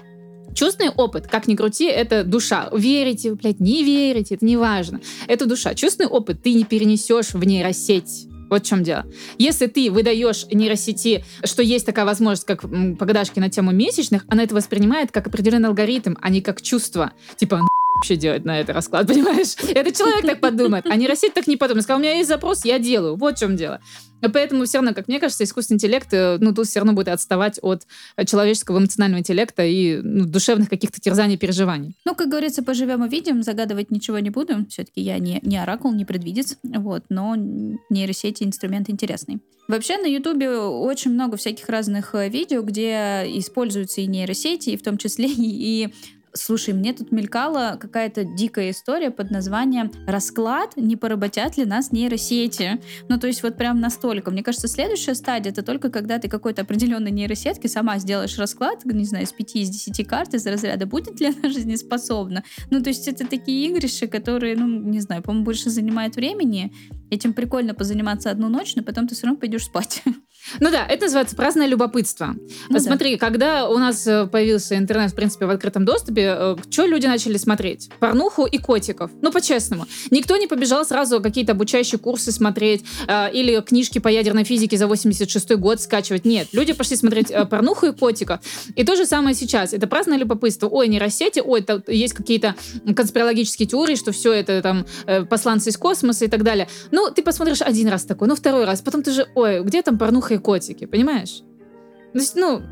Чувственный 0.54 0.90
опыт, 0.90 1.26
как 1.26 1.48
ни 1.48 1.56
крути, 1.56 1.86
это 1.86 2.22
душа. 2.22 2.68
Верите, 2.72 3.34
блядь, 3.34 3.60
не 3.60 3.82
верите, 3.82 4.36
это 4.36 4.44
не 4.44 4.56
важно. 4.56 5.00
Это 5.26 5.46
душа. 5.46 5.74
Чувственный 5.74 6.08
опыт 6.08 6.42
ты 6.42 6.54
не 6.54 6.64
перенесешь 6.64 7.34
в 7.34 7.44
нейросеть. 7.44 8.28
Вот 8.50 8.64
в 8.64 8.68
чем 8.68 8.84
дело. 8.84 9.04
Если 9.38 9.66
ты 9.66 9.90
выдаешь 9.90 10.46
нейросети, 10.52 11.24
что 11.42 11.62
есть 11.62 11.86
такая 11.86 12.04
возможность, 12.04 12.46
как 12.46 12.62
погадашки 12.62 13.40
на 13.40 13.50
тему 13.50 13.72
месячных, 13.72 14.24
она 14.28 14.44
это 14.44 14.54
воспринимает 14.54 15.10
как 15.10 15.26
определенный 15.26 15.68
алгоритм, 15.68 16.14
а 16.20 16.30
не 16.30 16.40
как 16.40 16.62
чувство. 16.62 17.12
Типа, 17.36 17.62
вообще 17.96 18.16
делать 18.16 18.44
на 18.44 18.60
это 18.60 18.72
расклад, 18.72 19.06
понимаешь? 19.08 19.54
Это 19.74 19.92
человек 19.92 20.26
так 20.26 20.40
подумает, 20.40 20.86
а 20.88 20.96
нейросеть 20.96 21.34
так 21.34 21.46
не 21.46 21.56
подумает. 21.56 21.84
Сказал, 21.84 22.00
у 22.00 22.02
меня 22.02 22.14
есть 22.16 22.28
запрос, 22.28 22.64
я 22.64 22.78
делаю. 22.78 23.16
Вот 23.16 23.36
в 23.36 23.40
чем 23.40 23.56
дело. 23.56 23.80
Поэтому 24.32 24.64
все 24.64 24.78
равно, 24.78 24.94
как 24.94 25.08
мне 25.08 25.20
кажется, 25.20 25.44
искусственный 25.44 25.76
интеллект, 25.76 26.08
э, 26.12 26.38
ну, 26.40 26.54
тут 26.54 26.66
все 26.66 26.80
равно 26.80 26.92
будет 26.94 27.08
отставать 27.08 27.58
от 27.62 27.82
человеческого 28.26 28.78
эмоционального 28.78 29.20
интеллекта 29.20 29.64
и 29.64 30.00
ну, 30.02 30.24
душевных 30.24 30.70
каких-то 30.70 31.00
терзаний, 31.00 31.36
переживаний. 31.36 31.94
Ну, 32.04 32.14
как 32.14 32.28
говорится, 32.28 32.62
поживем 32.62 33.04
и 33.04 33.08
видим, 33.08 33.42
загадывать 33.42 33.90
ничего 33.90 34.18
не 34.20 34.30
буду. 34.30 34.64
Все-таки 34.68 35.00
я 35.00 35.18
не, 35.18 35.40
не 35.42 35.58
оракул, 35.58 35.92
не 35.92 36.04
предвидец, 36.04 36.56
вот, 36.62 37.04
но 37.10 37.34
нейросети 37.36 38.44
инструмент 38.44 38.88
интересный. 38.88 39.40
Вообще 39.66 39.96
на 39.96 40.06
Ютубе 40.06 40.50
очень 40.50 41.10
много 41.10 41.36
всяких 41.36 41.68
разных 41.68 42.14
э, 42.14 42.28
видео, 42.28 42.62
где 42.62 43.24
используются 43.26 44.02
и 44.02 44.06
нейросети, 44.06 44.70
и 44.70 44.76
в 44.76 44.82
том 44.82 44.98
числе 44.98 45.26
и 45.36 45.92
Слушай, 46.36 46.74
мне 46.74 46.92
тут 46.92 47.12
мелькала 47.12 47.78
какая-то 47.80 48.24
дикая 48.24 48.72
история 48.72 49.12
под 49.12 49.30
названием 49.30 49.92
«Расклад, 50.04 50.76
не 50.76 50.96
поработят 50.96 51.56
ли 51.56 51.64
нас 51.64 51.92
нейросети?» 51.92 52.80
Ну, 53.08 53.20
то 53.20 53.28
есть 53.28 53.44
вот 53.44 53.56
прям 53.56 53.80
настолько. 53.80 54.32
Мне 54.32 54.42
кажется, 54.42 54.66
следующая 54.66 55.14
стадия— 55.14 55.52
это 55.52 55.62
только 55.62 55.90
когда 55.90 56.18
ты 56.18 56.28
какой-то 56.28 56.62
определенной 56.62 57.12
нейросетки 57.12 57.68
сама 57.68 57.98
сделаешь 57.98 58.36
расклад, 58.36 58.84
не 58.84 59.04
знаю, 59.04 59.26
из 59.26 59.32
5 59.32 59.56
из 59.56 59.70
10 59.70 60.08
карт 60.08 60.34
из 60.34 60.44
разряда 60.44 60.86
«Будет 60.86 61.20
ли 61.20 61.28
она 61.28 61.48
жизнеспособна?» 61.52 62.42
Ну, 62.68 62.82
то 62.82 62.88
есть 62.88 63.06
это 63.06 63.28
такие 63.28 63.68
игрища, 63.68 64.08
которые, 64.08 64.56
ну, 64.56 64.66
не 64.66 64.98
знаю, 64.98 65.22
по-моему, 65.22 65.44
больше 65.44 65.70
занимают 65.70 66.16
времени. 66.16 66.72
Этим 67.10 67.32
прикольно 67.32 67.74
позаниматься 67.74 68.32
одну 68.32 68.48
ночь, 68.48 68.74
но 68.74 68.82
потом 68.82 69.06
ты 69.06 69.14
все 69.14 69.26
равно 69.26 69.38
пойдешь 69.38 69.66
спать. 69.66 70.02
Ну 70.60 70.70
да, 70.70 70.86
это 70.86 71.04
называется 71.04 71.36
праздное 71.36 71.66
любопытство. 71.66 72.34
Ну, 72.68 72.78
Смотри, 72.78 73.16
да. 73.16 73.26
когда 73.26 73.68
у 73.68 73.78
нас 73.78 74.06
э, 74.06 74.26
появился 74.26 74.76
интернет, 74.76 75.10
в 75.12 75.14
принципе, 75.14 75.46
в 75.46 75.50
открытом 75.50 75.84
доступе, 75.84 76.34
э, 76.36 76.56
что 76.70 76.86
люди 76.86 77.06
начали 77.06 77.36
смотреть? 77.36 77.90
Порнуху 77.98 78.44
и 78.44 78.58
котиков. 78.58 79.10
Ну, 79.22 79.32
по-честному. 79.32 79.86
Никто 80.10 80.36
не 80.36 80.46
побежал 80.46 80.84
сразу 80.84 81.20
какие-то 81.20 81.52
обучающие 81.52 81.98
курсы 81.98 82.30
смотреть 82.32 82.84
э, 83.06 83.32
или 83.32 83.60
книжки 83.60 83.98
по 83.98 84.08
ядерной 84.08 84.44
физике 84.44 84.76
за 84.76 84.86
86 84.86 85.52
год 85.56 85.80
скачивать. 85.80 86.24
Нет, 86.24 86.48
люди 86.52 86.72
пошли 86.72 86.96
смотреть 86.96 87.30
э, 87.30 87.44
порнуху 87.46 87.86
и 87.86 87.92
котиков. 87.92 88.40
И 88.76 88.84
то 88.84 88.96
же 88.96 89.06
самое 89.06 89.34
сейчас. 89.34 89.72
Это 89.72 89.86
праздное 89.86 90.18
любопытство. 90.18 90.68
Ой, 90.68 90.88
нейросети, 90.88 91.40
ой, 91.44 91.62
там 91.62 91.82
есть 91.88 92.14
какие-то 92.14 92.54
конспирологические 92.94 93.66
теории, 93.66 93.96
что 93.96 94.12
все 94.12 94.32
это 94.32 94.60
там 94.62 94.86
э, 95.06 95.24
посланцы 95.24 95.70
из 95.70 95.76
космоса 95.76 96.26
и 96.26 96.28
так 96.28 96.42
далее. 96.42 96.68
Ну, 96.90 97.10
ты 97.10 97.22
посмотришь 97.22 97.62
один 97.62 97.88
раз 97.88 98.04
такой, 98.04 98.28
ну, 98.28 98.36
второй 98.36 98.64
раз. 98.64 98.82
Потом 98.82 99.02
ты 99.02 99.10
же, 99.12 99.26
ой, 99.34 99.62
где 99.62 99.82
там 99.82 99.98
порнуха 99.98 100.33
и 100.34 100.38
котики, 100.38 100.84
понимаешь? 100.84 101.42
То 102.12 102.18
есть, 102.18 102.36
ну, 102.36 102.62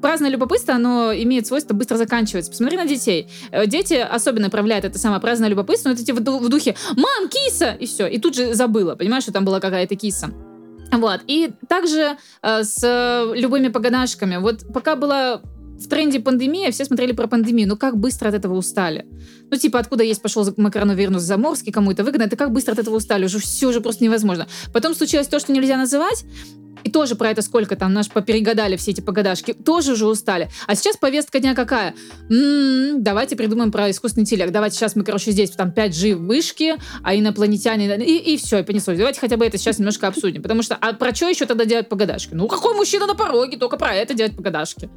праздное 0.00 0.30
любопытство, 0.30 0.74
оно 0.74 1.12
имеет 1.14 1.46
свойство 1.46 1.74
быстро 1.74 1.96
заканчиваться. 1.96 2.50
Посмотри 2.50 2.76
на 2.76 2.86
детей. 2.86 3.28
Э, 3.50 3.66
дети 3.66 3.94
особенно 3.94 4.50
проявляют 4.50 4.84
это 4.84 4.98
самое 4.98 5.20
праздное 5.20 5.48
любопытство, 5.48 5.88
но 5.88 5.94
это 5.94 6.04
типа 6.04 6.20
в 6.20 6.48
духе 6.48 6.76
«Мам, 6.96 7.28
киса!» 7.28 7.72
и 7.72 7.86
все. 7.86 8.06
И 8.06 8.18
тут 8.18 8.34
же 8.34 8.54
забыла, 8.54 8.94
понимаешь, 8.94 9.24
что 9.24 9.32
там 9.32 9.44
была 9.44 9.60
какая-то 9.60 9.96
киса. 9.96 10.30
Вот. 10.92 11.20
И 11.26 11.52
также 11.68 12.16
э, 12.42 12.62
с 12.64 13.32
любыми 13.34 13.68
погонашками. 13.68 14.36
Вот 14.36 14.72
пока 14.72 14.96
была 14.96 15.40
в 15.80 15.88
тренде 15.88 16.20
пандемия, 16.20 16.70
все 16.70 16.84
смотрели 16.84 17.12
про 17.12 17.26
пандемию, 17.26 17.68
но 17.68 17.76
как 17.76 17.96
быстро 17.96 18.28
от 18.28 18.34
этого 18.34 18.54
устали? 18.54 19.06
Ну, 19.50 19.56
типа, 19.56 19.78
откуда 19.78 20.04
есть 20.04 20.22
пошел 20.22 20.44
коронавирус 20.44 21.22
заморский, 21.22 21.72
кому 21.72 21.90
это 21.92 22.04
выгодно, 22.04 22.24
это 22.24 22.36
как 22.36 22.52
быстро 22.52 22.72
от 22.72 22.78
этого 22.78 22.96
устали, 22.96 23.24
уже 23.24 23.38
все 23.38 23.68
уже 23.68 23.80
просто 23.80 24.04
невозможно. 24.04 24.46
Потом 24.72 24.94
случилось 24.94 25.26
то, 25.26 25.40
что 25.40 25.52
нельзя 25.52 25.76
называть, 25.76 26.24
и 26.84 26.90
тоже 26.90 27.14
про 27.14 27.30
это 27.30 27.42
сколько 27.42 27.76
там, 27.76 27.92
наш 27.92 28.10
поперегадали 28.10 28.76
все 28.76 28.92
эти 28.92 29.00
погадашки, 29.00 29.52
тоже 29.52 29.92
уже 29.92 30.06
устали. 30.06 30.50
А 30.66 30.74
сейчас 30.74 30.96
повестка 30.96 31.40
дня 31.40 31.54
какая? 31.54 31.94
М-м, 32.30 33.02
давайте 33.02 33.36
придумаем 33.36 33.72
про 33.72 33.90
искусственный 33.90 34.22
интеллект. 34.22 34.52
Давайте 34.52 34.76
сейчас 34.76 34.96
мы, 34.96 35.04
короче, 35.04 35.30
здесь 35.32 35.50
там 35.50 35.70
5G 35.70 36.14
вышки, 36.14 36.76
а 37.02 37.14
инопланетяне, 37.14 37.96
и, 37.96 38.34
и 38.34 38.36
все, 38.36 38.58
и 38.58 38.62
понеслось. 38.62 38.98
Давайте 38.98 39.20
хотя 39.20 39.36
бы 39.36 39.44
это 39.44 39.58
сейчас 39.58 39.78
немножко 39.78 40.08
обсудим. 40.08 40.42
Потому 40.42 40.62
что, 40.62 40.76
а 40.76 40.92
про 40.92 41.14
что 41.14 41.28
еще 41.28 41.46
тогда 41.46 41.64
делать 41.64 41.88
погадашки? 41.88 42.34
Ну, 42.34 42.48
какой 42.48 42.74
мужчина 42.74 43.06
на 43.06 43.14
пороге, 43.14 43.56
только 43.56 43.76
про 43.76 43.94
это 43.94 44.14
делать 44.14 44.36
погадашки. 44.36 44.88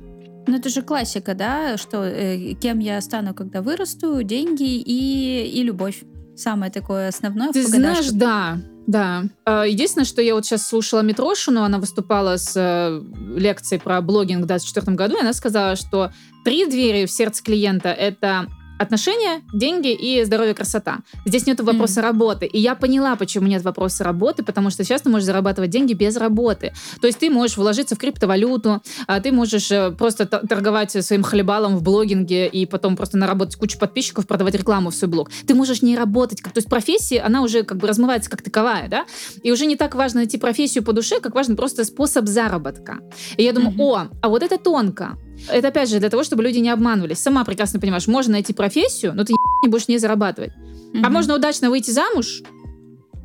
Ну, 0.47 0.57
это 0.57 0.69
же 0.69 0.81
классика, 0.81 1.35
да, 1.35 1.77
что 1.77 2.03
э, 2.03 2.53
кем 2.53 2.79
я 2.79 2.99
стану, 3.01 3.33
когда 3.33 3.61
вырасту, 3.61 4.23
деньги 4.23 4.77
и, 4.77 5.45
и 5.47 5.63
любовь. 5.63 6.03
Самое 6.35 6.71
такое 6.71 7.09
основное 7.09 7.51
Ты 7.51 7.65
знаешь, 7.65 8.09
да, 8.09 8.57
да. 8.87 9.23
А, 9.45 9.63
единственное, 9.65 10.05
что 10.05 10.21
я 10.21 10.33
вот 10.33 10.45
сейчас 10.45 10.65
слушала 10.65 11.01
Митрошину, 11.01 11.61
она 11.63 11.77
выступала 11.77 12.37
с 12.37 12.53
э, 12.55 13.01
лекцией 13.37 13.79
про 13.79 14.01
блогинг 14.01 14.43
в 14.43 14.47
2024 14.47 14.95
году, 14.95 15.17
и 15.17 15.21
она 15.21 15.33
сказала, 15.33 15.75
что 15.75 16.11
три 16.43 16.65
двери 16.65 17.05
в 17.05 17.11
сердце 17.11 17.43
клиента— 17.43 17.89
это 17.89 18.47
отношения, 18.79 19.41
деньги 19.53 19.91
и 19.93 20.23
здоровье, 20.23 20.53
красота. 20.53 20.99
Здесь 21.25 21.45
нет 21.45 21.59
вопроса 21.61 21.99
mm. 21.99 22.03
работы. 22.03 22.45
И 22.45 22.59
я 22.59 22.75
поняла, 22.75 23.15
почему 23.15 23.47
нет 23.47 23.63
вопроса 23.63 24.03
работы, 24.03 24.43
потому 24.43 24.69
что 24.69 24.83
сейчас 24.83 25.01
ты 25.01 25.09
можешь 25.09 25.25
зарабатывать 25.25 25.69
деньги 25.69 25.93
без 25.93 26.17
работы. 26.17 26.73
То 27.01 27.07
есть 27.07 27.19
ты 27.19 27.29
можешь 27.29 27.57
вложиться 27.57 27.95
в 27.95 27.97
криптовалюту, 27.97 28.81
а 29.07 29.19
ты 29.19 29.31
можешь 29.31 29.71
э, 29.71 29.91
просто 29.91 30.25
торговать 30.25 30.91
своим 30.91 31.23
хлебалом 31.23 31.77
в 31.77 31.83
блогинге 31.83 32.47
и 32.47 32.65
потом 32.65 32.95
просто 32.95 33.17
наработать 33.17 33.55
кучу 33.55 33.77
подписчиков, 33.79 34.27
продавать 34.27 34.55
рекламу 34.55 34.89
в 34.89 34.95
свой 34.95 35.09
блог. 35.09 35.29
Ты 35.47 35.53
можешь 35.55 35.81
не 35.81 35.95
работать. 35.95 36.41
То 36.41 36.51
есть 36.55 36.69
профессия, 36.69 37.21
она 37.21 37.41
уже 37.41 37.63
как 37.63 37.77
бы 37.77 37.87
размывается 37.87 38.29
как 38.29 38.41
таковая, 38.41 38.87
да? 38.87 39.05
И 39.43 39.51
уже 39.51 39.65
не 39.65 39.75
так 39.75 39.95
важно 39.95 40.21
найти 40.21 40.37
профессию 40.37 40.83
по 40.83 40.93
душе, 40.93 41.19
как 41.19 41.35
важен 41.35 41.55
просто 41.55 41.83
способ 41.85 42.27
заработка. 42.27 42.99
И 43.37 43.43
я 43.43 43.53
думаю, 43.53 43.75
mm-hmm. 43.75 43.81
о, 43.81 44.07
а 44.21 44.29
вот 44.29 44.43
это 44.43 44.57
тонко. 44.57 45.17
Это 45.49 45.69
опять 45.69 45.89
же 45.89 45.99
для 45.99 46.09
того, 46.09 46.23
чтобы 46.23 46.43
люди 46.43 46.59
не 46.59 46.69
обманывались. 46.69 47.19
Сама 47.19 47.43
прекрасно 47.43 47.79
понимаешь, 47.79 48.07
можно 48.07 48.33
найти 48.33 48.53
профессию, 48.53 49.13
но 49.13 49.23
ты 49.23 49.33
не 49.63 49.69
будешь 49.69 49.87
не 49.87 49.97
зарабатывать. 49.97 50.51
Mm-hmm. 50.53 51.01
А 51.03 51.09
можно 51.09 51.35
удачно 51.35 51.69
выйти 51.69 51.91
замуж, 51.91 52.43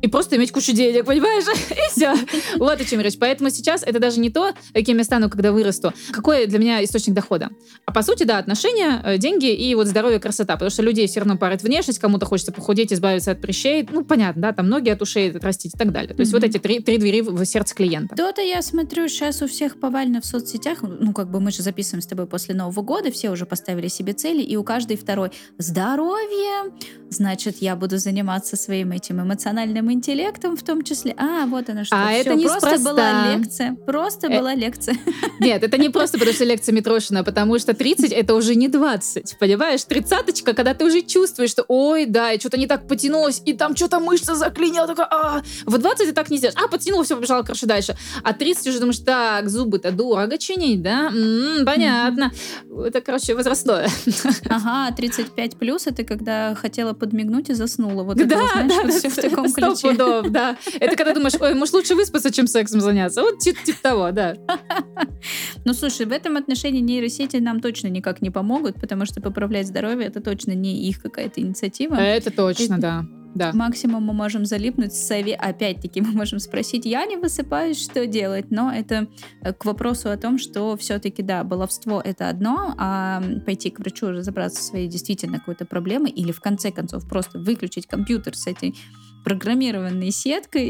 и 0.01 0.07
просто 0.07 0.37
иметь 0.37 0.51
кучу 0.51 0.73
денег, 0.73 1.05
понимаешь? 1.05 1.45
и 1.69 1.91
все. 1.91 2.13
Вот 2.57 2.79
о 2.79 2.85
чем 2.85 3.01
речь. 3.01 3.17
Поэтому 3.19 3.49
сейчас 3.49 3.83
это 3.83 3.99
даже 3.99 4.19
не 4.19 4.29
то, 4.29 4.53
кем 4.73 4.97
я 4.97 5.03
стану, 5.03 5.29
когда 5.29 5.51
вырасту. 5.51 5.93
Какой 6.11 6.47
для 6.47 6.59
меня 6.59 6.83
источник 6.83 7.13
дохода. 7.13 7.49
А 7.85 7.91
по 7.91 8.01
сути, 8.01 8.23
да, 8.23 8.37
отношения, 8.37 9.01
э, 9.03 9.17
деньги 9.17 9.53
и 9.53 9.75
вот 9.75 9.87
здоровье, 9.87 10.19
красота. 10.19 10.53
Потому 10.53 10.69
что 10.69 10.83
людей 10.83 11.07
все 11.07 11.19
равно 11.19 11.37
парит 11.37 11.63
внешность, 11.63 11.99
кому-то 11.99 12.25
хочется 12.25 12.51
похудеть, 12.51 12.93
избавиться 12.93 13.31
от 13.31 13.41
прыщей. 13.41 13.87
Ну, 13.91 14.03
понятно, 14.03 14.41
да, 14.41 14.51
там 14.53 14.69
ноги 14.69 14.89
от 14.89 15.01
ушей 15.01 15.31
отрастить 15.31 15.75
и 15.75 15.77
так 15.77 15.91
далее. 15.91 16.13
То 16.13 16.21
есть 16.21 16.31
вот 16.31 16.43
эти 16.43 16.57
три, 16.57 16.79
три 16.79 16.97
двери 16.97 17.21
в 17.21 17.43
сердце 17.45 17.75
клиента. 17.75 18.15
То-то 18.15 18.41
я 18.41 18.61
смотрю, 18.61 19.07
сейчас 19.07 19.41
у 19.41 19.47
всех 19.47 19.79
повально 19.79 20.21
в 20.21 20.25
соцсетях, 20.25 20.79
ну, 20.81 21.13
как 21.13 21.29
бы 21.29 21.39
мы 21.39 21.51
же 21.51 21.61
записываем 21.61 22.01
с 22.01 22.07
тобой 22.07 22.25
после 22.25 22.55
Нового 22.55 22.81
года, 22.81 23.11
все 23.11 23.29
уже 23.29 23.45
поставили 23.45 23.87
себе 23.87 24.13
цели, 24.13 24.41
и 24.41 24.55
у 24.55 24.63
каждой 24.63 24.97
второй 24.97 25.31
здоровье, 25.57 26.71
значит, 27.09 27.57
я 27.61 27.75
буду 27.75 27.97
заниматься 27.97 28.55
своим 28.55 28.91
этим 28.91 29.21
эмоциональным 29.21 29.88
интеллектом 29.91 30.55
в 30.55 30.63
том 30.63 30.83
числе. 30.83 31.13
А, 31.17 31.45
вот 31.45 31.69
она 31.69 31.85
что. 31.85 31.95
А 31.95 32.09
Всё, 32.09 32.21
это 32.21 32.35
не 32.35 32.45
просто 32.45 32.79
была 32.79 33.35
лекция. 33.35 33.75
Просто 33.85 34.27
э... 34.27 34.37
была 34.37 34.55
лекция. 34.55 34.97
Нет, 35.39 35.63
это 35.63 35.77
не 35.77 35.89
просто 35.89 36.17
потому 36.17 36.35
что 36.35 36.45
лекция 36.45 36.73
Митрошина, 36.73 37.23
потому 37.23 37.59
что 37.59 37.73
30 37.73 38.11
это 38.11 38.35
уже 38.35 38.55
не 38.55 38.67
20, 38.67 39.37
понимаешь? 39.39 39.83
Тридцаточка, 39.83 40.53
когда 40.53 40.73
ты 40.73 40.85
уже 40.85 41.01
чувствуешь, 41.01 41.51
что 41.51 41.63
ой, 41.67 42.05
да, 42.05 42.33
и 42.33 42.39
что-то 42.39 42.57
не 42.57 42.67
так 42.67 42.87
потянулось, 42.87 43.41
и 43.45 43.53
там 43.53 43.75
что-то 43.75 43.99
мышца 43.99 44.35
заклинила, 44.35 44.87
такая, 44.87 45.07
а, 45.09 45.41
в 45.65 45.77
20 45.77 46.07
ты 46.07 46.13
так 46.13 46.29
не 46.29 46.37
сделаешь. 46.37 46.57
А, 46.61 46.67
потянула, 46.67 47.03
все, 47.03 47.15
побежала, 47.15 47.43
короче, 47.43 47.65
дальше. 47.65 47.95
А 48.23 48.33
30 48.33 48.67
уже 48.67 48.79
думаешь, 48.79 48.99
так, 48.99 49.49
зубы-то 49.49 49.91
дорого 49.91 50.37
чинить, 50.37 50.81
да? 50.81 51.07
М-м, 51.07 51.65
понятно. 51.65 52.31
Это, 52.85 53.01
короче, 53.01 53.35
возрастное. 53.35 53.89
Ага, 54.49 54.93
35 54.95 55.57
плюс, 55.57 55.87
это 55.87 56.03
когда 56.03 56.55
хотела 56.55 56.93
подмигнуть 56.93 57.49
и 57.49 57.53
заснула. 57.53 58.03
Вот 58.03 58.17
да, 58.17 58.23
это, 58.23 58.35
знаешь, 58.35 58.69
да, 58.69 58.81
вот 58.83 58.93
все 58.93 59.09
в 59.09 59.15
таком 59.15 59.51
ключе. 59.51 59.78
Пудов, 59.81 60.29
да. 60.29 60.57
Это 60.79 60.95
когда 60.95 61.13
думаешь, 61.13 61.35
ой, 61.39 61.53
может, 61.53 61.73
лучше 61.73 61.95
выспаться, 61.95 62.31
чем 62.31 62.47
сексом 62.47 62.81
заняться. 62.81 63.21
Вот 63.21 63.39
типа, 63.39 63.59
типа 63.65 63.79
того, 63.81 64.11
да. 64.11 64.35
Ну, 65.65 65.73
слушай, 65.73 66.05
в 66.05 66.11
этом 66.11 66.37
отношении 66.37 66.79
нейросети 66.79 67.37
нам 67.37 67.59
точно 67.59 67.87
никак 67.87 68.21
не 68.21 68.29
помогут, 68.29 68.79
потому 68.79 69.05
что 69.05 69.21
поправлять 69.21 69.67
здоровье 69.67 70.07
это 70.07 70.21
точно 70.21 70.53
не 70.53 70.87
их 70.87 71.01
какая-то 71.01 71.41
инициатива. 71.41 71.95
Это 71.95 72.31
точно, 72.31 72.79
да. 72.79 73.05
Да. 73.35 73.51
Максимум 73.53 74.03
мы 74.03 74.13
можем 74.13 74.45
залипнуть 74.45 74.93
с 74.93 75.07
сове. 75.07 75.35
Опять-таки 75.35 76.01
мы 76.01 76.11
можем 76.11 76.39
спросить, 76.39 76.85
я 76.85 77.05
не 77.05 77.17
высыпаюсь, 77.17 77.81
что 77.81 78.07
делать? 78.07 78.49
Но 78.49 78.71
это 78.71 79.07
э, 79.41 79.53
к 79.53 79.65
вопросу 79.65 80.09
о 80.09 80.17
том, 80.17 80.39
что 80.39 80.75
все-таки, 80.77 81.21
да, 81.21 81.43
баловство 81.43 82.01
это 82.03 82.29
одно, 82.29 82.73
а 82.77 83.21
пойти 83.45 83.69
к 83.69 83.79
врачу 83.79 84.07
разобраться 84.07 84.61
в 84.61 84.63
своей 84.63 84.87
действительно 84.87 85.39
какой-то 85.39 85.65
проблемой 85.65 86.11
или 86.11 86.31
в 86.31 86.41
конце 86.41 86.71
концов 86.71 87.07
просто 87.07 87.37
выключить 87.39 87.85
компьютер 87.85 88.35
с 88.35 88.47
этой 88.47 88.75
программированной 89.23 90.11
сеткой 90.11 90.67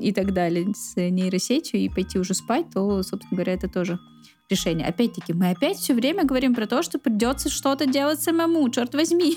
и 0.00 0.12
так 0.12 0.32
далее, 0.32 0.66
с 0.74 0.96
нейросетью 0.96 1.80
и 1.80 1.88
пойти 1.88 2.18
уже 2.18 2.34
спать, 2.34 2.66
то, 2.72 3.02
собственно 3.02 3.36
говоря, 3.36 3.54
это 3.54 3.68
тоже 3.68 3.98
решение. 4.50 4.86
Опять-таки, 4.86 5.32
мы 5.32 5.50
опять 5.50 5.78
все 5.78 5.94
время 5.94 6.24
говорим 6.24 6.54
про 6.54 6.66
то, 6.66 6.82
что 6.82 6.98
придется 6.98 7.48
что-то 7.48 7.86
делать 7.86 8.20
самому, 8.20 8.68
черт 8.70 8.94
возьми. 8.94 9.36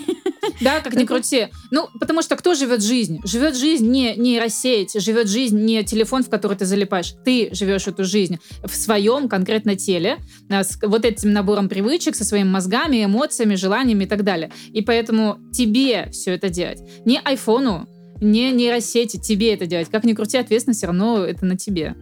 Да, 0.62 0.80
как 0.80 0.96
ни 0.96 1.06
крути. 1.06 1.48
Ну, 1.72 1.88
потому 2.00 2.22
что 2.22 2.36
кто 2.36 2.56
живет 2.56 2.82
жизнь? 2.82 3.20
Живет 3.24 3.56
жизнь 3.56 3.88
не 3.90 4.16
нейросеть, 4.16 5.00
живет 5.00 5.28
жизнь 5.28 5.60
не 5.60 5.84
телефон, 5.84 6.24
в 6.24 6.30
который 6.30 6.58
ты 6.58 6.66
залипаешь. 6.66 7.14
Ты 7.24 7.50
живешь 7.54 7.88
эту 7.88 8.04
жизнь 8.04 8.40
в 8.64 8.76
своем 8.76 9.30
конкретно 9.30 9.76
теле, 9.76 10.18
а, 10.50 10.64
с 10.64 10.80
вот 10.82 11.06
этим 11.06 11.32
набором 11.32 11.70
привычек, 11.70 12.16
со 12.16 12.24
своими 12.24 12.50
мозгами, 12.50 13.06
эмоциями, 13.06 13.56
желаниями 13.56 14.06
и 14.06 14.08
так 14.08 14.24
далее. 14.24 14.52
И 14.74 14.82
поэтому 14.82 15.38
тебе 15.54 16.10
все 16.12 16.32
это 16.32 16.50
делать. 16.50 16.80
Не 17.06 17.20
айфону, 17.20 17.88
не 18.22 18.52
нейросети 18.52 19.18
тебе 19.18 19.54
это 19.54 19.66
делать. 19.66 19.90
Как 19.90 20.04
ни 20.04 20.14
крути, 20.14 20.38
ответственность 20.38 20.80
все 20.80 20.88
равно 20.88 21.24
это 21.24 21.46
на 21.46 21.58
тебе. 21.58 21.96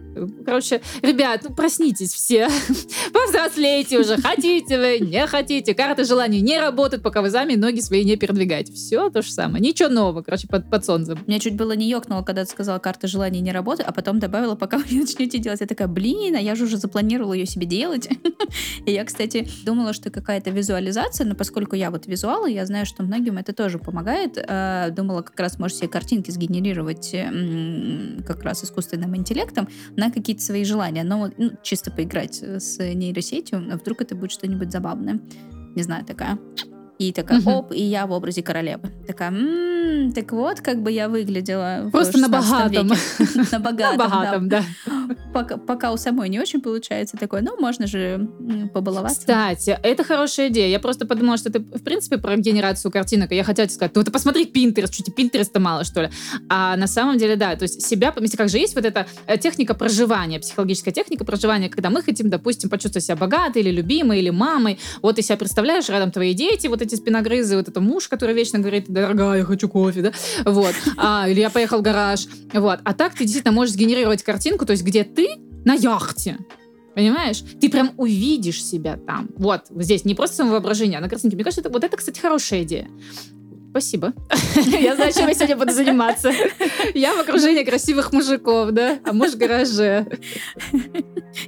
Короче, 0.44 0.80
ребят, 1.02 1.42
ну 1.48 1.54
проснитесь 1.54 2.12
все. 2.12 2.48
Повзрослейте 3.12 3.98
уже. 3.98 4.16
Хотите 4.16 4.78
вы, 4.78 4.98
не 5.00 5.26
хотите. 5.26 5.74
Карта 5.74 6.04
желаний 6.04 6.40
не 6.40 6.58
работает, 6.58 7.02
пока 7.02 7.22
вы 7.22 7.30
сами 7.30 7.54
ноги 7.54 7.80
свои 7.80 8.04
не 8.04 8.16
передвигаете. 8.16 8.72
Все 8.72 9.10
то 9.10 9.22
же 9.22 9.30
самое. 9.30 9.62
Ничего 9.62 9.88
нового, 9.88 10.22
короче, 10.22 10.48
под, 10.48 10.70
под 10.70 10.84
солнцем. 10.84 11.18
Меня 11.26 11.38
чуть 11.38 11.56
было 11.56 11.72
не 11.72 11.88
ёкнуло, 11.88 12.22
когда 12.22 12.44
ты 12.44 12.50
сказала, 12.50 12.78
карта 12.78 13.06
желаний 13.06 13.40
не 13.40 13.52
работает, 13.52 13.88
а 13.88 13.92
потом 13.92 14.18
добавила, 14.18 14.54
пока 14.54 14.78
вы 14.78 14.84
не 14.90 15.00
начнете 15.00 15.38
делать. 15.38 15.60
Я 15.60 15.66
такая, 15.66 15.88
блин, 15.88 16.36
а 16.36 16.40
я 16.40 16.54
же 16.54 16.64
уже 16.64 16.76
запланировала 16.76 17.32
ее 17.32 17.46
себе 17.46 17.66
делать. 17.66 18.08
И 18.86 18.92
я, 18.92 19.04
кстати, 19.04 19.48
думала, 19.64 19.92
что 19.92 20.10
какая-то 20.10 20.50
визуализация, 20.50 21.26
но 21.26 21.34
поскольку 21.34 21.76
я 21.76 21.90
вот 21.90 22.06
визуал, 22.06 22.46
я 22.46 22.64
знаю, 22.66 22.86
что 22.86 23.02
многим 23.02 23.38
это 23.38 23.52
тоже 23.52 23.78
помогает. 23.78 24.38
А, 24.48 24.90
думала, 24.90 25.22
как 25.22 25.38
раз 25.38 25.58
можешь 25.58 25.78
себе 25.78 25.88
картинки 25.88 26.30
сгенерировать 26.30 27.14
как 28.26 28.42
раз 28.42 28.64
искусственным 28.64 29.16
интеллектом 29.16 29.68
на 30.06 30.12
какие-то 30.12 30.42
свои 30.42 30.64
желания, 30.64 31.04
но 31.04 31.30
ну, 31.36 31.52
чисто 31.62 31.90
поиграть 31.90 32.42
с 32.42 32.78
нейросетью, 32.78 33.66
а 33.70 33.76
вдруг 33.76 34.00
это 34.02 34.14
будет 34.14 34.32
что-нибудь 34.32 34.70
забавное. 34.70 35.20
Не 35.74 35.82
знаю, 35.82 36.04
такая. 36.04 36.38
И 36.98 37.12
такая, 37.12 37.40
угу. 37.40 37.50
оп, 37.50 37.72
и 37.72 37.82
я 37.82 38.06
в 38.06 38.12
образе 38.12 38.42
королевы. 38.42 38.90
Такая, 39.06 39.30
м-м, 39.30 40.12
так 40.12 40.32
вот, 40.32 40.60
как 40.60 40.82
бы 40.82 40.90
я 40.90 41.08
выглядела 41.08 41.88
Просто 41.92 42.18
на 42.18 42.28
богатом. 42.28 42.88
На 43.52 43.58
богатом, 43.58 43.98
На 43.98 44.08
богатом, 44.08 44.48
да. 44.48 44.62
Пока, 45.66 45.92
у 45.92 45.96
самой 45.96 46.28
не 46.28 46.40
очень 46.40 46.60
получается 46.60 47.16
такое, 47.16 47.42
ну, 47.42 47.60
можно 47.60 47.86
же 47.86 48.28
побаловаться. 48.72 49.20
Кстати, 49.20 49.78
это 49.82 50.04
хорошая 50.04 50.48
идея. 50.48 50.68
Я 50.68 50.80
просто 50.80 51.06
подумала, 51.06 51.36
что 51.36 51.52
ты, 51.52 51.60
в 51.60 51.82
принципе, 51.82 52.18
про 52.18 52.36
генерацию 52.36 52.90
картинок. 52.90 53.32
Я 53.32 53.44
хотела 53.44 53.66
сказать, 53.68 53.94
ну, 53.94 54.02
ты 54.02 54.10
посмотри 54.10 54.46
Pinterest, 54.46 54.92
что 54.92 55.02
тебе 55.02 55.24
Pinterest 55.24 55.58
мало, 55.58 55.84
что 55.84 56.02
ли? 56.02 56.10
А 56.48 56.76
на 56.76 56.86
самом 56.86 57.18
деле, 57.18 57.36
да, 57.36 57.54
то 57.56 57.64
есть 57.64 57.82
себя, 57.82 58.14
если 58.20 58.36
как 58.36 58.48
же 58.48 58.58
есть 58.58 58.74
вот 58.74 58.84
эта 58.84 59.06
э, 59.26 59.36
техника 59.36 59.74
проживания, 59.74 60.40
психологическая 60.40 60.94
техника 60.94 61.24
проживания, 61.24 61.68
когда 61.68 61.90
мы 61.90 62.02
хотим, 62.02 62.30
допустим, 62.30 62.70
почувствовать 62.70 63.04
себя 63.04 63.16
богатой 63.16 63.62
или 63.62 63.70
любимой, 63.70 64.20
или 64.20 64.30
мамой. 64.30 64.78
Вот 65.02 65.16
ты 65.16 65.22
себя 65.22 65.36
представляешь, 65.36 65.88
рядом 65.88 66.10
твои 66.10 66.32
дети, 66.32 66.66
вот 66.68 66.85
эти 66.86 66.94
спиногрызы, 66.94 67.56
вот 67.56 67.68
это 67.68 67.80
муж, 67.80 68.08
который 68.08 68.34
вечно 68.34 68.58
говорит, 68.58 68.86
дорогая, 68.88 69.38
я 69.38 69.44
хочу 69.44 69.68
кофе, 69.68 70.02
да, 70.02 70.12
вот, 70.44 70.74
а, 70.96 71.28
или 71.28 71.40
я 71.40 71.50
поехал 71.50 71.78
в 71.78 71.82
гараж, 71.82 72.26
вот. 72.52 72.80
А 72.84 72.94
так 72.94 73.14
ты 73.14 73.24
действительно 73.24 73.52
можешь 73.52 73.74
сгенерировать 73.74 74.22
картинку, 74.22 74.66
то 74.66 74.72
есть 74.72 74.82
где 74.84 75.04
ты 75.04 75.28
на 75.64 75.74
яхте, 75.74 76.38
Понимаешь? 76.96 77.44
Ты 77.60 77.68
прям 77.68 77.92
увидишь 77.98 78.64
себя 78.64 78.96
там. 78.96 79.28
Вот, 79.36 79.66
здесь 79.68 80.06
не 80.06 80.14
просто 80.14 80.36
самовоображение, 80.36 80.96
а 80.96 81.02
на 81.02 81.10
картинке. 81.10 81.36
Мне 81.36 81.44
кажется, 81.44 81.60
это, 81.60 81.68
вот 81.68 81.84
это, 81.84 81.94
кстати, 81.94 82.18
хорошая 82.18 82.62
идея. 82.62 82.88
Спасибо. 83.76 84.14
Я 84.80 84.96
знаю, 84.96 85.12
чем 85.12 85.28
я 85.28 85.34
сегодня 85.34 85.54
буду 85.54 85.72
заниматься. 85.72 86.32
Я 86.94 87.14
в 87.14 87.20
окружении 87.20 87.62
красивых 87.62 88.10
мужиков, 88.10 88.70
да? 88.70 88.98
А 89.04 89.12
муж 89.12 89.32
в 89.32 89.36
гараже. 89.36 90.06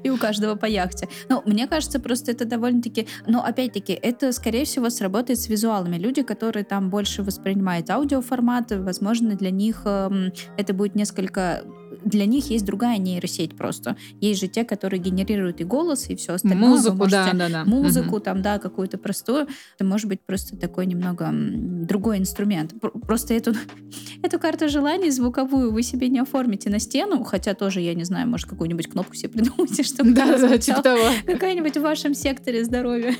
И 0.03 0.11
у 0.11 0.19
каждого 0.19 0.55
по 0.55 0.67
яхте. 0.67 1.09
Ну, 1.31 1.43
мне 1.47 1.67
кажется, 1.67 1.99
просто 1.99 2.33
это 2.33 2.45
довольно-таки... 2.45 3.09
Но, 3.27 3.43
опять-таки, 3.43 3.95
это, 3.95 4.33
скорее 4.33 4.67
всего, 4.67 4.91
сработает 4.91 5.41
с 5.41 5.49
визуалами. 5.49 5.97
Люди, 5.97 6.23
которые 6.23 6.67
там 6.67 6.91
больше 6.91 7.23
воспринимают 7.23 7.89
аудиоформат, 7.89 8.73
возможно, 8.73 9.35
для 9.35 9.51
них 9.51 9.81
э, 9.87 10.31
это 10.59 10.75
будет 10.75 10.97
несколько 10.97 11.63
для 12.09 12.27
них 12.27 12.51
есть 12.51 12.65
другая 12.65 12.99
нейросеть 12.99 13.57
просто. 13.57 13.97
Есть 14.21 14.41
же 14.41 14.49
те, 14.49 14.65
которые 14.65 15.01
генерируют 15.01 15.61
и 15.61 15.65
голос, 15.65 16.09
и 16.11 16.17
все 16.17 16.35
остальное. 16.35 16.69
Музыку, 16.69 17.07
да, 17.09 17.33
да, 17.33 17.49
да. 17.49 17.65
Музыку 17.65 18.17
угу. 18.17 18.21
там, 18.21 18.43
да, 18.43 18.59
какую-то 18.59 18.99
простую. 18.99 19.47
Это 19.77 19.85
может 19.85 20.09
быть 20.09 20.21
просто 20.21 20.57
такой 20.57 20.87
немного 20.87 21.31
другой 21.33 22.19
инструмент. 22.19 22.75
Просто 22.81 23.35
эту, 23.35 23.55
эту 24.23 24.39
карту 24.39 24.69
желаний 24.69 25.11
звуковую 25.11 25.73
вы 25.73 25.83
себе 25.83 26.09
не 26.09 26.19
оформите 26.19 26.71
на 26.71 26.79
стену, 26.79 27.23
хотя 27.25 27.55
тоже, 27.55 27.81
я 27.81 27.95
не 27.95 28.05
знаю, 28.05 28.29
может, 28.29 28.49
какую-нибудь 28.49 28.89
кнопку 28.89 29.15
себе 29.15 29.29
придумайте, 29.33 29.83
чтобы 29.83 30.13
да, 30.13 30.39
да, 30.39 30.59
типа 30.59 30.83
того. 30.83 31.11
какая-нибудь 31.27 31.77
в 31.77 31.83
вашем 31.83 32.15
секторе 32.15 32.65
здоровья. 32.65 33.15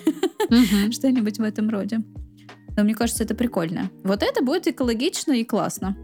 Что-нибудь 0.91 1.39
в 1.39 1.43
этом 1.43 1.69
роде. 1.69 2.01
Но 2.77 2.85
мне 2.85 2.95
кажется, 2.95 3.25
это 3.25 3.35
прикольно. 3.35 3.91
Вот 4.05 4.23
это 4.23 4.43
будет 4.43 4.69
экологично 4.69 5.33
и 5.33 5.45
классно. 5.45 5.97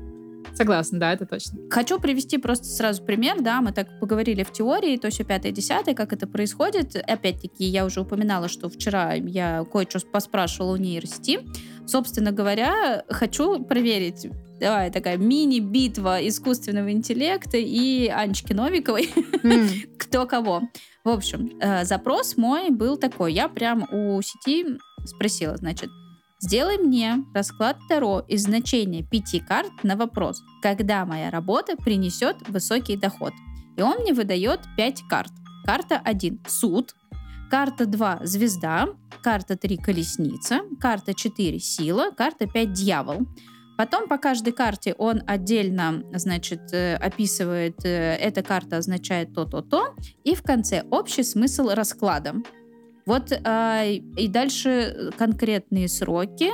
Согласна, 0.55 1.01
да, 1.01 1.13
это 1.13 1.27
точно. 1.27 1.59
Хочу 1.71 1.99
привести 1.99 2.39
просто 2.39 2.65
сразу 2.67 3.03
пример, 3.03 3.41
да, 3.41 3.61
мы 3.61 3.73
так 3.73 3.99
поговорили 4.01 4.43
в 4.43 4.53
теории, 4.53 4.97
то 4.97 5.11
все 5.11 5.25
пятое, 5.25 5.53
десятое, 5.53 5.95
как 5.95 6.13
это 6.13 6.27
происходит. 6.27 6.97
Опять-таки, 6.97 7.65
я 7.65 7.85
уже 7.85 8.01
упоминала, 8.01 8.49
что 8.49 8.69
вчера 8.69 9.15
я 9.15 9.65
кое-что 9.71 10.01
поспрашивала 10.01 10.75
у 10.75 10.77
нейросети. 10.77 11.41
Собственно 11.87 12.33
говоря, 12.33 13.05
хочу 13.09 13.63
проверить, 13.63 14.27
давай 14.59 14.91
такая 14.91 15.17
мини-битва 15.19 16.27
искусственного 16.27 16.93
интеллекта 16.93 17.59
и 17.59 18.09
Анечки 18.09 18.53
Новиковой. 18.53 19.11
Mm. 19.43 19.97
Кто 19.99 20.27
кого. 20.27 20.63
В 21.05 21.11
общем, 21.11 21.59
э, 21.61 21.85
запрос 21.85 22.37
мой 22.37 22.71
был 22.71 22.97
такой. 22.97 23.35
Я 23.35 23.49
прям 23.49 23.87
у 23.93 24.23
сети 24.23 24.79
спросила, 25.05 25.57
значит, 25.57 25.91
Сделай 26.41 26.78
мне 26.78 27.24
расклад 27.32 27.78
Таро 27.89 28.20
из 28.28 28.43
значения 28.43 29.03
пяти 29.03 29.41
карт 29.41 29.72
на 29.82 29.97
вопрос, 29.97 30.43
когда 30.62 31.05
моя 31.07 31.30
работа 31.30 31.76
принесет 31.76 32.37
высокий 32.49 32.97
доход. 32.97 33.32
И 33.76 33.82
он 33.82 33.99
мне 33.99 34.12
выдает 34.12 34.61
пять 34.76 35.03
карт. 35.09 35.32
Карта 35.64 36.01
1– 36.05 36.41
суд, 36.47 36.95
карта 37.51 37.87
2– 37.87 38.20
звезда, 38.24 38.89
карта 39.22 39.57
3– 39.57 39.76
колесница, 39.78 40.61
карта 40.80 41.14
4– 41.14 41.59
сила, 41.61 42.11
карта 42.11 42.47
5– 42.47 42.72
дьявол. 42.74 43.26
Потом 43.76 44.09
по 44.09 44.18
каждой 44.18 44.53
карте 44.53 44.95
он 44.99 45.22
отдельно, 45.26 46.05
значит, 46.12 46.72
э, 46.72 46.95
описывает, 46.95 47.85
э, 47.85 48.16
эта 48.16 48.43
карта 48.43 48.76
означает 48.76 49.35
то-то-то, 49.35 49.95
и 50.22 50.35
в 50.37 50.43
конце 50.43 50.85
общий 50.91 51.24
смысл 51.24 51.70
расклада. 51.70 52.35
Вот 53.07 53.33
а, 53.45 53.85
и 53.85 54.29
дальше 54.29 55.13
конкретные 55.17 55.89
сроки 55.89 56.51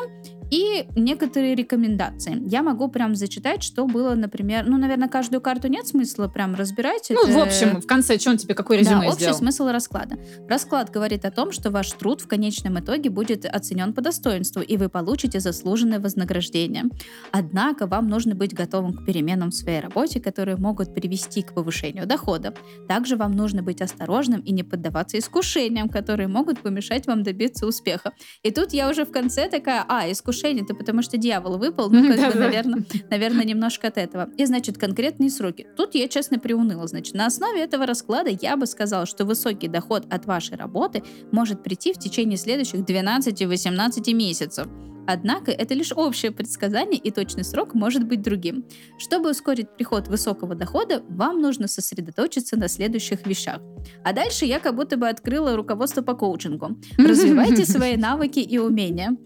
и 0.51 0.87
некоторые 0.97 1.55
рекомендации. 1.55 2.43
Я 2.47 2.63
могу 2.63 2.89
прям 2.89 3.15
зачитать, 3.15 3.63
что 3.63 3.87
было, 3.87 4.15
например, 4.15 4.65
ну, 4.67 4.77
наверное, 4.79 5.09
каждую 5.09 5.41
карту 5.41 5.69
нет 5.69 5.87
смысла 5.87 6.29
прям 6.29 6.55
разбирать. 6.55 7.07
Ну, 7.11 7.23
это... 7.23 7.33
в 7.33 7.39
общем, 7.39 7.81
в 7.81 7.87
конце, 7.87 8.19
что 8.19 8.31
он 8.31 8.37
тебе, 8.37 8.55
какой 8.55 8.79
резюме 8.79 9.07
да, 9.07 9.13
общий 9.13 9.33
смысл 9.33 9.69
расклада. 9.69 10.19
Расклад 10.49 10.91
говорит 10.91 11.25
о 11.25 11.31
том, 11.31 11.53
что 11.53 11.71
ваш 11.71 11.91
труд 11.93 12.21
в 12.21 12.27
конечном 12.27 12.81
итоге 12.81 13.11
будет 13.11 13.47
оценен 13.47 13.93
по 13.93 14.01
достоинству, 14.01 14.61
и 14.61 14.77
вы 14.77 14.89
получите 14.89 15.39
заслуженное 15.39 16.01
вознаграждение. 16.01 16.85
Однако 17.31 17.87
вам 17.87 18.09
нужно 18.09 18.35
быть 18.35 18.53
готовым 18.53 18.93
к 18.95 19.07
переменам 19.07 19.51
в 19.51 19.55
своей 19.55 19.81
работе, 19.81 20.21
которые 20.21 20.57
могут 20.57 20.93
привести 20.95 21.43
к 21.43 21.55
повышению 21.55 22.07
дохода. 22.07 22.55
Также 22.89 23.17
вам 23.17 23.33
нужно 23.33 23.63
быть 23.63 23.81
осторожным 23.81 24.41
и 24.41 24.53
не 24.53 24.65
поддаваться 24.65 25.19
искушениям, 25.19 25.89
которые 25.89 26.27
могут 26.27 26.61
помешать 26.61 27.07
вам 27.07 27.23
добиться 27.23 27.67
успеха. 27.67 28.13
И 28.43 28.51
тут 28.51 28.73
я 28.73 28.91
уже 28.91 29.05
в 29.05 29.13
конце 29.13 29.49
такая, 29.49 29.85
а, 29.89 30.11
искушение 30.11 30.40
искушение-то 30.41 30.75
потому, 30.75 31.03
что 31.03 31.17
дьявол 31.17 31.59
выпал, 31.59 31.91
ну, 31.91 32.17
как 32.17 32.33
бы, 32.33 32.41
наверное, 32.41 32.85
наверное, 33.11 33.45
немножко 33.45 33.89
от 33.89 33.99
этого. 33.99 34.31
И, 34.37 34.45
значит, 34.47 34.79
конкретные 34.79 35.31
сроки. 35.31 35.67
Тут 35.77 35.95
я, 35.95 36.09
честно, 36.09 36.39
приуныла. 36.39 36.87
Значит, 36.87 37.15
на 37.15 37.27
основе 37.27 37.61
этого 37.61 37.87
расклада 37.87 38.31
я 38.31 38.57
бы 38.57 38.67
сказала, 38.67 39.07
что 39.07 39.25
высокий 39.25 39.69
доход 39.69 40.07
от 40.11 40.27
вашей 40.27 40.57
работы 40.57 41.03
может 41.31 41.63
прийти 41.63 41.93
в 41.93 41.99
течение 41.99 42.39
следующих 42.39 42.81
12-18 42.81 44.15
месяцев. 44.15 44.67
Однако 45.07 45.51
это 45.51 45.75
лишь 45.75 45.93
общее 45.93 46.31
предсказание, 46.31 47.01
и 47.01 47.11
точный 47.11 47.45
срок 47.45 47.75
может 47.75 48.07
быть 48.07 48.23
другим. 48.23 48.65
Чтобы 48.99 49.31
ускорить 49.31 49.75
приход 49.77 50.09
высокого 50.09 50.55
дохода, 50.55 51.03
вам 51.09 51.41
нужно 51.41 51.69
сосредоточиться 51.69 52.57
на 52.57 52.69
следующих 52.69 53.27
вещах. 53.27 53.61
А 54.05 54.13
дальше 54.13 54.45
я 54.45 54.61
как 54.61 54.77
будто 54.77 54.97
бы 54.97 55.09
открыла 55.09 55.57
руководство 55.57 56.03
по 56.03 56.15
коучингу. 56.15 56.79
Развивайте 56.99 57.65
свои 57.65 57.97
навыки 57.97 58.41
и 58.41 58.59
умения. 58.59 59.17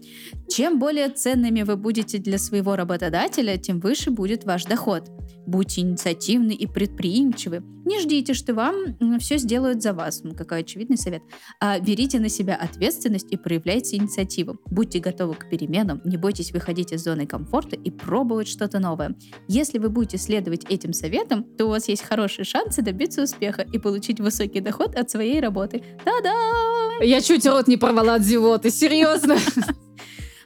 Чем 0.49 0.79
более 0.79 1.09
ценными 1.09 1.63
вы 1.63 1.75
будете 1.75 2.17
для 2.17 2.37
своего 2.37 2.75
работодателя, 2.75 3.57
тем 3.57 3.79
выше 3.79 4.11
будет 4.11 4.43
ваш 4.43 4.65
доход. 4.65 5.09
Будьте 5.45 5.81
инициативны 5.81 6.53
и 6.53 6.65
предприимчивы. 6.65 7.63
Не 7.85 7.99
ждите, 7.99 8.33
что 8.33 8.55
вам 8.55 9.19
все 9.19 9.37
сделают 9.37 9.83
за 9.83 9.93
вас. 9.93 10.23
Ну, 10.23 10.33
какой 10.33 10.61
очевидный 10.61 10.97
совет. 10.97 11.21
А 11.59 11.79
берите 11.79 12.19
на 12.19 12.29
себя 12.29 12.55
ответственность 12.55 13.31
и 13.31 13.37
проявляйте 13.37 13.97
инициативу. 13.97 14.57
Будьте 14.65 14.99
готовы 14.99 15.35
к 15.35 15.47
переменам, 15.49 15.74
не 15.83 16.17
бойтесь 16.17 16.51
выходить 16.51 16.91
из 16.91 17.03
зоны 17.03 17.25
комфорта 17.27 17.75
и 17.75 17.91
пробовать 17.91 18.47
что-то 18.47 18.79
новое. 18.79 19.15
Если 19.47 19.79
вы 19.79 19.89
будете 19.89 20.17
следовать 20.17 20.65
этим 20.69 20.93
советам, 20.93 21.43
то 21.43 21.65
у 21.65 21.69
вас 21.69 21.87
есть 21.87 22.03
хорошие 22.03 22.45
шансы 22.45 22.81
добиться 22.81 23.23
успеха 23.23 23.61
и 23.61 23.77
получить 23.77 24.19
высокий 24.19 24.61
доход 24.61 24.95
от 24.95 25.09
своей 25.09 25.39
работы. 25.39 25.83
Та-да! 26.03 27.03
Я 27.03 27.21
чуть 27.21 27.45
рот 27.45 27.67
не 27.67 27.77
порвала 27.77 28.15
от 28.15 28.21
зевоты, 28.21 28.69
серьезно. 28.69 29.37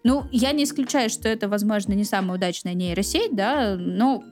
Ну, 0.05 0.23
я 0.31 0.53
не 0.53 0.63
исключаю, 0.63 1.09
что 1.09 1.27
это, 1.27 1.49
возможно, 1.49 1.91
не 1.91 2.05
самая 2.05 2.37
удачная 2.37 2.73
нейросеть, 2.73 3.35
да, 3.35 3.75
но 3.77 4.23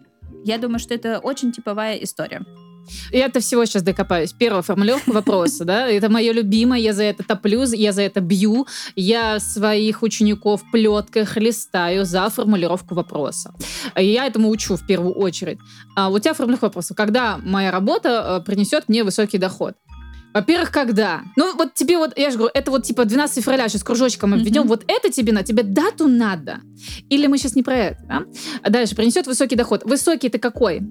я 0.46 0.58
думаю, 0.58 0.80
что 0.80 0.94
это 0.94 1.20
очень 1.20 1.52
типовая 1.52 1.98
история. 1.98 2.46
Я 3.12 3.26
это 3.26 3.40
всего 3.40 3.66
сейчас 3.66 3.84
докопаюсь. 3.84 4.34
Первая 4.34 4.62
формулировка 4.62 5.12
вопроса, 5.12 5.66
да, 5.66 5.88
это 5.88 6.10
мое 6.10 6.32
любимое, 6.32 6.80
я 6.80 6.94
за 6.94 7.04
это 7.04 7.24
топлю, 7.24 7.64
я 7.74 7.92
за 7.92 8.02
это 8.02 8.22
бью, 8.22 8.68
я 8.96 9.40
своих 9.40 10.04
учеников 10.04 10.64
в 10.64 10.72
плетках 10.72 11.38
листаю 11.38 12.06
за 12.06 12.30
формулировку 12.30 12.96
вопроса. 12.96 13.54
Я 13.96 14.26
этому 14.26 14.50
учу 14.50 14.76
в 14.76 14.86
первую 14.86 15.14
очередь. 15.14 15.60
А 15.96 16.10
у 16.10 16.20
тебя 16.20 16.34
формулировка 16.34 16.66
вопроса, 16.66 16.94
когда 16.94 17.38
моя 17.38 17.72
работа 17.72 18.40
э, 18.40 18.46
принесет 18.46 18.90
мне 18.90 19.04
высокий 19.04 19.38
доход? 19.38 19.76
Во-первых, 20.34 20.72
когда? 20.72 21.22
Ну, 21.36 21.56
вот 21.56 21.74
тебе 21.74 21.98
вот, 21.98 22.16
я 22.16 22.30
же 22.30 22.38
говорю, 22.38 22.52
это 22.54 22.70
вот 22.70 22.84
типа 22.84 23.06
12 23.06 23.44
февраля 23.44 23.70
сейчас 23.70 23.84
кружочком 23.84 24.36
обведем, 24.36 24.64
mm-hmm. 24.64 24.68
вот 24.68 24.84
это 24.88 25.10
тебе 25.10 25.34
на, 25.34 25.42
тебе 25.42 25.64
дату 25.64 26.08
надо. 26.08 26.60
Или 27.10 27.26
мы 27.26 27.40
сейчас 27.40 27.56
не 27.56 27.64
про 27.64 27.76
это, 27.76 28.04
да? 28.08 28.24
А 28.62 28.70
дальше, 28.70 28.96
принесет 28.96 29.26
высокий 29.26 29.56
доход. 29.56 29.84
Высокий 29.84 30.30
ты 30.30 30.38
какой? 30.38 30.82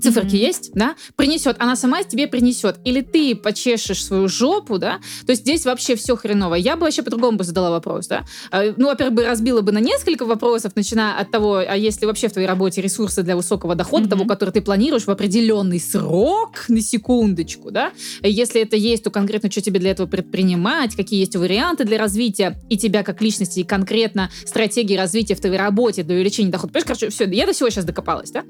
Циферки 0.00 0.34
mm-hmm. 0.34 0.38
есть, 0.38 0.70
да, 0.74 0.96
принесет, 1.16 1.56
она 1.58 1.76
сама 1.76 2.02
тебе 2.02 2.26
принесет. 2.26 2.76
Или 2.84 3.00
ты 3.00 3.34
почешешь 3.34 4.04
свою 4.04 4.28
жопу, 4.28 4.78
да, 4.78 5.00
то 5.24 5.30
есть 5.30 5.42
здесь 5.42 5.64
вообще 5.64 5.96
все 5.96 6.16
хреново. 6.16 6.54
Я 6.54 6.76
бы 6.76 6.82
вообще 6.82 7.02
по-другому 7.02 7.38
бы 7.38 7.44
задала 7.44 7.70
вопрос, 7.70 8.06
да. 8.06 8.24
А, 8.50 8.62
ну, 8.76 8.86
во-первых, 8.86 9.14
бы 9.14 9.24
разбила 9.24 9.60
бы 9.60 9.72
на 9.72 9.78
несколько 9.78 10.24
вопросов, 10.24 10.72
начиная 10.76 11.18
от 11.18 11.30
того, 11.30 11.56
а 11.56 11.76
если 11.76 12.06
вообще 12.06 12.28
в 12.28 12.32
твоей 12.32 12.48
работе 12.48 12.80
ресурсы 12.80 13.22
для 13.22 13.36
высокого 13.36 13.74
дохода, 13.74 14.06
mm-hmm. 14.06 14.10
того, 14.10 14.24
который 14.24 14.50
ты 14.50 14.60
планируешь 14.60 15.04
в 15.04 15.10
определенный 15.10 15.80
срок, 15.80 16.64
на 16.68 16.80
секундочку, 16.80 17.70
да, 17.70 17.92
если 18.22 18.62
это 18.62 18.76
есть, 18.76 19.04
то 19.04 19.10
конкретно 19.10 19.50
что 19.50 19.60
тебе 19.60 19.80
для 19.80 19.90
этого 19.90 20.06
предпринимать, 20.06 20.94
какие 20.96 21.20
есть 21.20 21.36
варианты 21.36 21.84
для 21.84 21.98
развития 21.98 22.60
и 22.68 22.76
тебя 22.76 23.02
как 23.02 23.22
личности, 23.22 23.60
и 23.60 23.64
конкретно 23.64 24.30
стратегии 24.44 24.96
развития 24.96 25.34
в 25.34 25.40
твоей 25.40 25.56
работе 25.56 26.02
для 26.02 26.16
увеличения 26.16 26.50
дохода. 26.50 26.72
Понимаешь, 26.72 26.86
короче, 26.86 27.08
все, 27.10 27.24
я 27.24 27.46
до 27.46 27.52
всего 27.52 27.70
сейчас 27.70 27.84
докопалась, 27.84 28.30
да? 28.30 28.44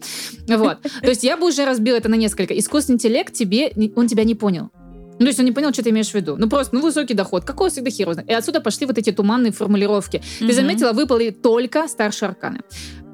Вот. 0.48 0.82
То 0.82 1.08
есть 1.08 1.22
я 1.22 1.35
бы 1.38 1.48
уже 1.48 1.64
разбил 1.64 1.96
это 1.96 2.08
на 2.08 2.14
несколько. 2.14 2.58
Искусственный 2.58 2.96
интеллект 2.96 3.32
тебе, 3.32 3.72
он 3.94 4.06
тебя 4.08 4.24
не 4.24 4.34
понял. 4.34 4.70
Ну, 5.18 5.24
то 5.24 5.26
есть 5.28 5.38
он 5.38 5.46
не 5.46 5.52
понял, 5.52 5.72
что 5.72 5.82
ты 5.82 5.90
имеешь 5.90 6.10
в 6.10 6.14
виду. 6.14 6.36
Ну, 6.36 6.48
просто, 6.48 6.74
ну, 6.74 6.82
высокий 6.82 7.14
доход. 7.14 7.44
Какой 7.44 7.70
всегда 7.70 7.90
хер 7.90 8.10
И 8.26 8.32
отсюда 8.32 8.60
пошли 8.60 8.86
вот 8.86 8.98
эти 8.98 9.12
туманные 9.12 9.50
формулировки. 9.50 10.16
Mm-hmm. 10.16 10.46
Ты 10.46 10.52
заметила, 10.52 10.92
выпали 10.92 11.30
только 11.30 11.88
старшие 11.88 12.28
арканы. 12.28 12.60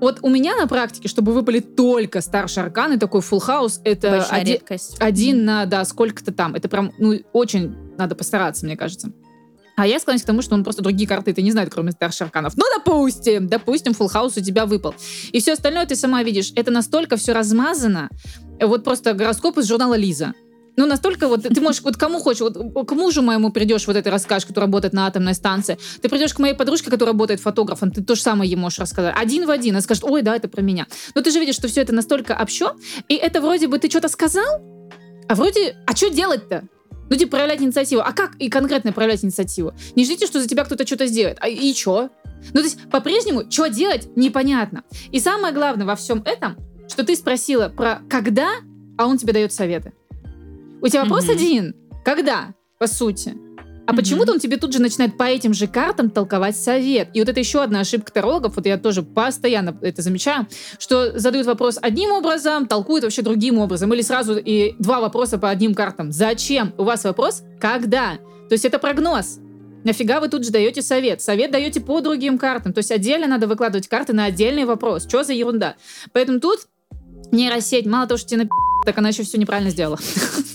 Вот 0.00 0.18
у 0.22 0.28
меня 0.28 0.56
на 0.56 0.66
практике, 0.66 1.06
чтобы 1.06 1.32
выпали 1.32 1.60
только 1.60 2.20
старшие 2.20 2.64
арканы, 2.64 2.98
такой 2.98 3.20
full 3.20 3.38
house, 3.38 3.80
это 3.84 4.24
один, 4.24 4.58
один 4.98 5.36
mm-hmm. 5.36 5.44
на, 5.44 5.66
да, 5.66 5.84
сколько-то 5.84 6.32
там. 6.32 6.56
Это 6.56 6.68
прям, 6.68 6.92
ну, 6.98 7.20
очень 7.32 7.72
надо 7.96 8.16
постараться, 8.16 8.66
мне 8.66 8.76
кажется. 8.76 9.12
А 9.76 9.86
я 9.86 9.98
склоняюсь 9.98 10.22
к 10.22 10.26
тому, 10.26 10.42
что 10.42 10.54
он 10.54 10.64
просто 10.64 10.82
другие 10.82 11.08
карты 11.08 11.32
ты 11.32 11.42
не 11.42 11.50
знает, 11.50 11.70
кроме 11.72 11.92
старших 11.92 12.26
арканов. 12.26 12.56
Ну, 12.56 12.64
допустим, 12.76 13.48
допустим, 13.48 13.92
full 13.92 14.12
house 14.12 14.38
у 14.38 14.42
тебя 14.42 14.66
выпал. 14.66 14.94
И 15.32 15.40
все 15.40 15.52
остальное 15.52 15.86
ты 15.86 15.96
сама 15.96 16.22
видишь. 16.22 16.52
Это 16.56 16.70
настолько 16.70 17.16
все 17.16 17.32
размазано. 17.32 18.10
Вот 18.60 18.84
просто 18.84 19.14
гороскоп 19.14 19.58
из 19.58 19.66
журнала 19.66 19.94
Лиза. 19.94 20.34
Ну, 20.76 20.86
настолько 20.86 21.28
вот, 21.28 21.42
ты 21.42 21.60
можешь, 21.60 21.82
вот 21.82 21.96
кому 21.96 22.18
хочешь, 22.18 22.40
вот 22.40 22.56
к 22.86 22.92
мужу 22.92 23.20
моему 23.20 23.50
придешь, 23.52 23.86
вот 23.86 23.96
этой 23.96 24.08
расскажешь, 24.08 24.46
который 24.46 24.64
работает 24.64 24.94
на 24.94 25.06
атомной 25.06 25.34
станции, 25.34 25.78
ты 26.00 26.08
придешь 26.08 26.32
к 26.32 26.38
моей 26.38 26.54
подружке, 26.54 26.90
которая 26.90 27.12
работает 27.12 27.40
фотографом, 27.40 27.90
ты 27.90 28.02
то 28.02 28.14
же 28.14 28.22
самое 28.22 28.50
ей 28.50 28.56
можешь 28.56 28.78
рассказать. 28.78 29.14
Один 29.18 29.46
в 29.46 29.50
один, 29.50 29.74
она 29.74 29.82
скажет, 29.82 30.04
ой, 30.04 30.22
да, 30.22 30.34
это 30.34 30.48
про 30.48 30.62
меня. 30.62 30.86
Но 31.14 31.20
ты 31.20 31.30
же 31.30 31.40
видишь, 31.40 31.56
что 31.56 31.68
все 31.68 31.82
это 31.82 31.94
настолько 31.94 32.38
общо, 32.40 32.74
и 33.08 33.14
это 33.14 33.42
вроде 33.42 33.68
бы 33.68 33.78
ты 33.78 33.90
что-то 33.90 34.08
сказал, 34.08 34.62
а 35.28 35.34
вроде, 35.34 35.76
а 35.86 35.94
что 35.94 36.08
делать-то? 36.08 36.64
Ну, 37.12 37.18
типа, 37.18 37.32
проявлять 37.32 37.60
инициативу. 37.60 38.00
А 38.00 38.14
как 38.14 38.36
и 38.36 38.48
конкретно 38.48 38.90
проявлять 38.90 39.22
инициативу? 39.22 39.74
Не 39.94 40.06
ждите, 40.06 40.26
что 40.26 40.40
за 40.40 40.48
тебя 40.48 40.64
кто-то 40.64 40.86
что-то 40.86 41.06
сделает. 41.06 41.36
А 41.42 41.48
и 41.48 41.74
что? 41.74 42.08
Ну, 42.54 42.60
то 42.60 42.62
есть, 42.62 42.78
по-прежнему, 42.90 43.50
что 43.50 43.66
делать, 43.66 44.08
непонятно. 44.16 44.82
И 45.10 45.20
самое 45.20 45.52
главное 45.52 45.84
во 45.84 45.94
всем 45.94 46.22
этом, 46.24 46.56
что 46.88 47.04
ты 47.04 47.14
спросила 47.14 47.68
про 47.68 48.00
когда, 48.08 48.48
а 48.96 49.06
он 49.06 49.18
тебе 49.18 49.34
дает 49.34 49.52
советы. 49.52 49.92
У 50.80 50.88
тебя 50.88 51.02
вопрос 51.02 51.26
mm-hmm. 51.26 51.32
один. 51.32 51.74
Когда, 52.02 52.54
по 52.78 52.86
сути? 52.86 53.34
А 53.84 53.92
mm-hmm. 53.92 53.96
почему-то 53.96 54.32
он 54.32 54.38
тебе 54.38 54.56
тут 54.56 54.72
же 54.72 54.80
начинает 54.80 55.16
по 55.16 55.24
этим 55.24 55.54
же 55.54 55.66
картам 55.66 56.10
толковать 56.10 56.56
совет. 56.56 57.08
И 57.14 57.20
вот 57.20 57.28
это 57.28 57.40
еще 57.40 57.62
одна 57.62 57.80
ошибка 57.80 58.12
тарологов, 58.12 58.56
вот 58.56 58.66
я 58.66 58.78
тоже 58.78 59.02
постоянно 59.02 59.76
это 59.82 60.02
замечаю, 60.02 60.46
что 60.78 61.18
задают 61.18 61.46
вопрос 61.46 61.78
одним 61.80 62.12
образом, 62.12 62.66
толкуют 62.66 63.04
вообще 63.04 63.22
другим 63.22 63.58
образом. 63.58 63.92
Или 63.92 64.02
сразу 64.02 64.36
и 64.36 64.74
два 64.78 65.00
вопроса 65.00 65.38
по 65.38 65.50
одним 65.50 65.74
картам. 65.74 66.12
Зачем? 66.12 66.74
У 66.78 66.84
вас 66.84 67.04
вопрос 67.04 67.42
«когда?». 67.60 68.18
То 68.48 68.54
есть 68.54 68.64
это 68.64 68.78
прогноз. 68.78 69.38
Нафига 69.84 70.20
вы 70.20 70.28
тут 70.28 70.44
же 70.44 70.52
даете 70.52 70.82
совет? 70.82 71.22
Совет 71.22 71.50
даете 71.50 71.80
по 71.80 72.00
другим 72.00 72.38
картам. 72.38 72.72
То 72.72 72.78
есть 72.78 72.92
отдельно 72.92 73.26
надо 73.26 73.46
выкладывать 73.46 73.88
карты 73.88 74.12
на 74.12 74.26
отдельный 74.26 74.64
вопрос. 74.64 75.08
Что 75.08 75.24
за 75.24 75.32
ерунда? 75.32 75.76
Поэтому 76.12 76.38
тут 76.38 76.68
нейросеть, 77.32 77.86
мало 77.86 78.06
того, 78.06 78.18
что 78.18 78.28
тебе 78.28 78.44
на 78.44 78.48
так 78.84 78.98
она 78.98 79.10
еще 79.10 79.22
все 79.22 79.38
неправильно 79.38 79.70
сделала. 79.70 79.98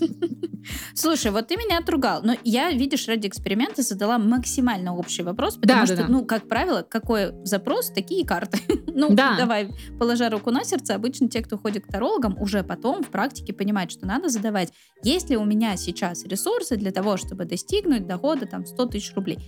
Слушай, 0.93 1.31
вот 1.31 1.47
ты 1.47 1.55
меня 1.55 1.79
отругал, 1.79 2.21
но 2.23 2.35
я, 2.43 2.71
видишь, 2.71 3.07
ради 3.07 3.27
эксперимента 3.27 3.81
задала 3.81 4.17
максимально 4.17 4.95
общий 4.95 5.23
вопрос, 5.23 5.55
потому 5.55 5.81
да, 5.81 5.85
что, 5.85 5.95
да, 5.95 6.03
да. 6.03 6.09
ну, 6.09 6.25
как 6.25 6.47
правило, 6.47 6.81
какой 6.81 7.33
запрос, 7.43 7.91
такие 7.91 8.25
карты. 8.25 8.59
ну, 8.87 9.13
да. 9.13 9.35
давай, 9.37 9.69
положа 9.99 10.29
руку 10.29 10.51
на 10.51 10.63
сердце, 10.63 10.95
обычно 10.95 11.29
те, 11.29 11.41
кто 11.41 11.57
ходит 11.57 11.85
к 11.85 11.91
тарологам, 11.91 12.39
уже 12.39 12.63
потом 12.63 13.03
в 13.03 13.07
практике 13.09 13.53
понимают, 13.53 13.91
что 13.91 14.05
надо 14.05 14.29
задавать, 14.29 14.73
есть 15.03 15.29
ли 15.29 15.37
у 15.37 15.45
меня 15.45 15.77
сейчас 15.77 16.23
ресурсы 16.23 16.75
для 16.75 16.91
того, 16.91 17.17
чтобы 17.17 17.45
достигнуть 17.45 18.07
дохода 18.07 18.45
там 18.45 18.65
100 18.65 18.85
тысяч 18.87 19.13
рублей 19.15 19.39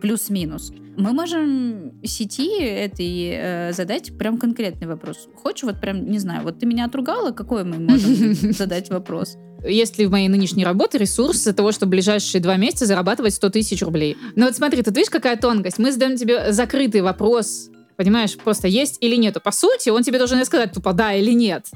плюс-минус. 0.00 0.72
Мы 0.96 1.12
можем 1.12 1.92
сети 2.04 2.60
этой 2.60 3.30
э, 3.32 3.72
задать 3.72 4.16
прям 4.18 4.38
конкретный 4.38 4.86
вопрос. 4.86 5.28
Хочешь, 5.42 5.64
вот 5.64 5.80
прям, 5.80 6.10
не 6.10 6.18
знаю, 6.18 6.42
вот 6.44 6.58
ты 6.58 6.66
меня 6.66 6.86
отругала, 6.86 7.30
какой 7.30 7.64
мы 7.64 7.78
можем 7.78 8.34
задать 8.52 8.90
вопрос? 8.90 9.36
Есть 9.66 9.98
ли 9.98 10.06
в 10.06 10.10
моей 10.10 10.28
нынешней 10.28 10.64
работе 10.64 10.98
ресурс 10.98 11.44
для 11.44 11.52
того, 11.52 11.72
чтобы 11.72 11.90
ближайшие 11.90 12.40
два 12.40 12.56
месяца 12.56 12.86
зарабатывать 12.86 13.34
100 13.34 13.50
тысяч 13.50 13.82
рублей? 13.82 14.16
Ну 14.36 14.46
вот 14.46 14.56
смотри, 14.56 14.82
ты 14.82 14.90
видишь, 14.90 15.10
какая 15.10 15.36
тонкость? 15.36 15.78
Мы 15.78 15.92
задаем 15.92 16.16
тебе 16.16 16.52
закрытый 16.52 17.02
вопрос, 17.02 17.70
понимаешь, 17.96 18.36
просто 18.36 18.68
есть 18.68 18.98
или 19.00 19.16
нету. 19.16 19.40
По 19.40 19.52
сути, 19.52 19.90
он 19.90 20.02
тебе 20.02 20.18
должен 20.18 20.44
сказать 20.44 20.72
тупо 20.72 20.92
да 20.92 21.12
или 21.12 21.32
нет. 21.32 21.66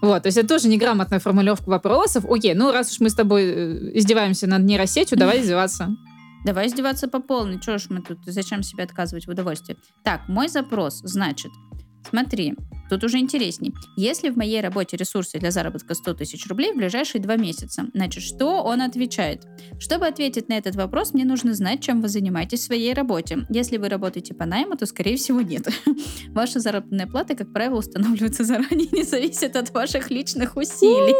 Вот, 0.00 0.22
то 0.22 0.28
есть 0.28 0.38
это 0.38 0.48
тоже 0.48 0.68
неграмотная 0.68 1.18
формулировка 1.18 1.68
вопросов. 1.68 2.24
Окей, 2.28 2.54
ну 2.54 2.72
раз 2.72 2.92
уж 2.92 3.00
мы 3.00 3.10
с 3.10 3.14
тобой 3.14 3.44
э, 3.44 3.90
издеваемся 3.98 4.46
над 4.46 4.62
нейросетью, 4.62 5.18
давай 5.18 5.40
издеваться. 5.42 5.96
Давай 6.46 6.68
издеваться 6.68 7.08
по 7.08 7.18
полной. 7.18 7.58
Чего 7.58 7.76
ж 7.76 7.86
мы 7.88 8.00
тут, 8.00 8.20
зачем 8.24 8.62
себе 8.62 8.84
отказывать 8.84 9.26
в 9.26 9.30
удовольствии? 9.30 9.76
Так, 10.04 10.28
мой 10.28 10.46
запрос, 10.46 11.00
значит, 11.02 11.50
смотри, 12.08 12.54
Тут 12.88 13.04
уже 13.04 13.18
интересней. 13.18 13.74
Если 13.96 14.30
в 14.30 14.36
моей 14.36 14.60
работе 14.60 14.96
ресурсы 14.96 15.38
для 15.38 15.50
заработка 15.50 15.94
100 15.94 16.14
тысяч 16.14 16.46
рублей 16.46 16.72
в 16.72 16.76
ближайшие 16.76 17.20
два 17.20 17.36
месяца, 17.36 17.86
значит, 17.94 18.22
что 18.22 18.62
он 18.62 18.80
отвечает? 18.80 19.46
Чтобы 19.78 20.06
ответить 20.06 20.48
на 20.48 20.54
этот 20.54 20.76
вопрос, 20.76 21.12
мне 21.12 21.24
нужно 21.24 21.54
знать, 21.54 21.82
чем 21.82 22.00
вы 22.00 22.08
занимаетесь 22.08 22.60
в 22.60 22.64
своей 22.64 22.94
работе. 22.94 23.46
Если 23.50 23.76
вы 23.76 23.88
работаете 23.88 24.34
по 24.34 24.46
найму, 24.46 24.76
то, 24.76 24.86
скорее 24.86 25.16
всего, 25.16 25.40
нет. 25.40 25.68
Ваша 26.28 26.60
заработная 26.60 27.06
плата, 27.06 27.34
как 27.34 27.52
правило, 27.52 27.78
устанавливается 27.78 28.44
заранее, 28.44 28.88
не 28.92 29.02
зависит 29.02 29.56
от 29.56 29.70
ваших 29.70 30.10
личных 30.10 30.56
усилий. 30.56 31.14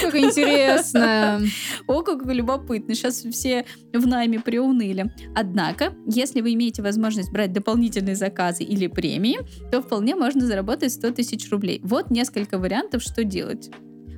Как 0.00 0.14
интересно! 0.14 1.42
О, 1.86 2.02
как 2.02 2.24
любопытно. 2.26 2.94
Сейчас 2.94 3.22
все 3.22 3.66
в 3.92 4.06
найме 4.06 4.40
приуныли. 4.40 5.12
Однако, 5.34 5.94
если 6.06 6.40
вы 6.40 6.54
имеете 6.54 6.82
возможность 6.82 7.30
брать 7.30 7.52
дополнительные 7.52 8.16
заказы 8.16 8.64
или 8.64 8.86
премии, 8.86 9.40
то 9.70 9.82
вполне 9.82 10.14
можно 10.14 10.46
заработать 10.46 10.92
100 10.92 11.09
тысяч 11.12 11.50
рублей. 11.50 11.80
Вот 11.84 12.10
несколько 12.10 12.58
вариантов, 12.58 13.02
что 13.02 13.24
делать. 13.24 13.70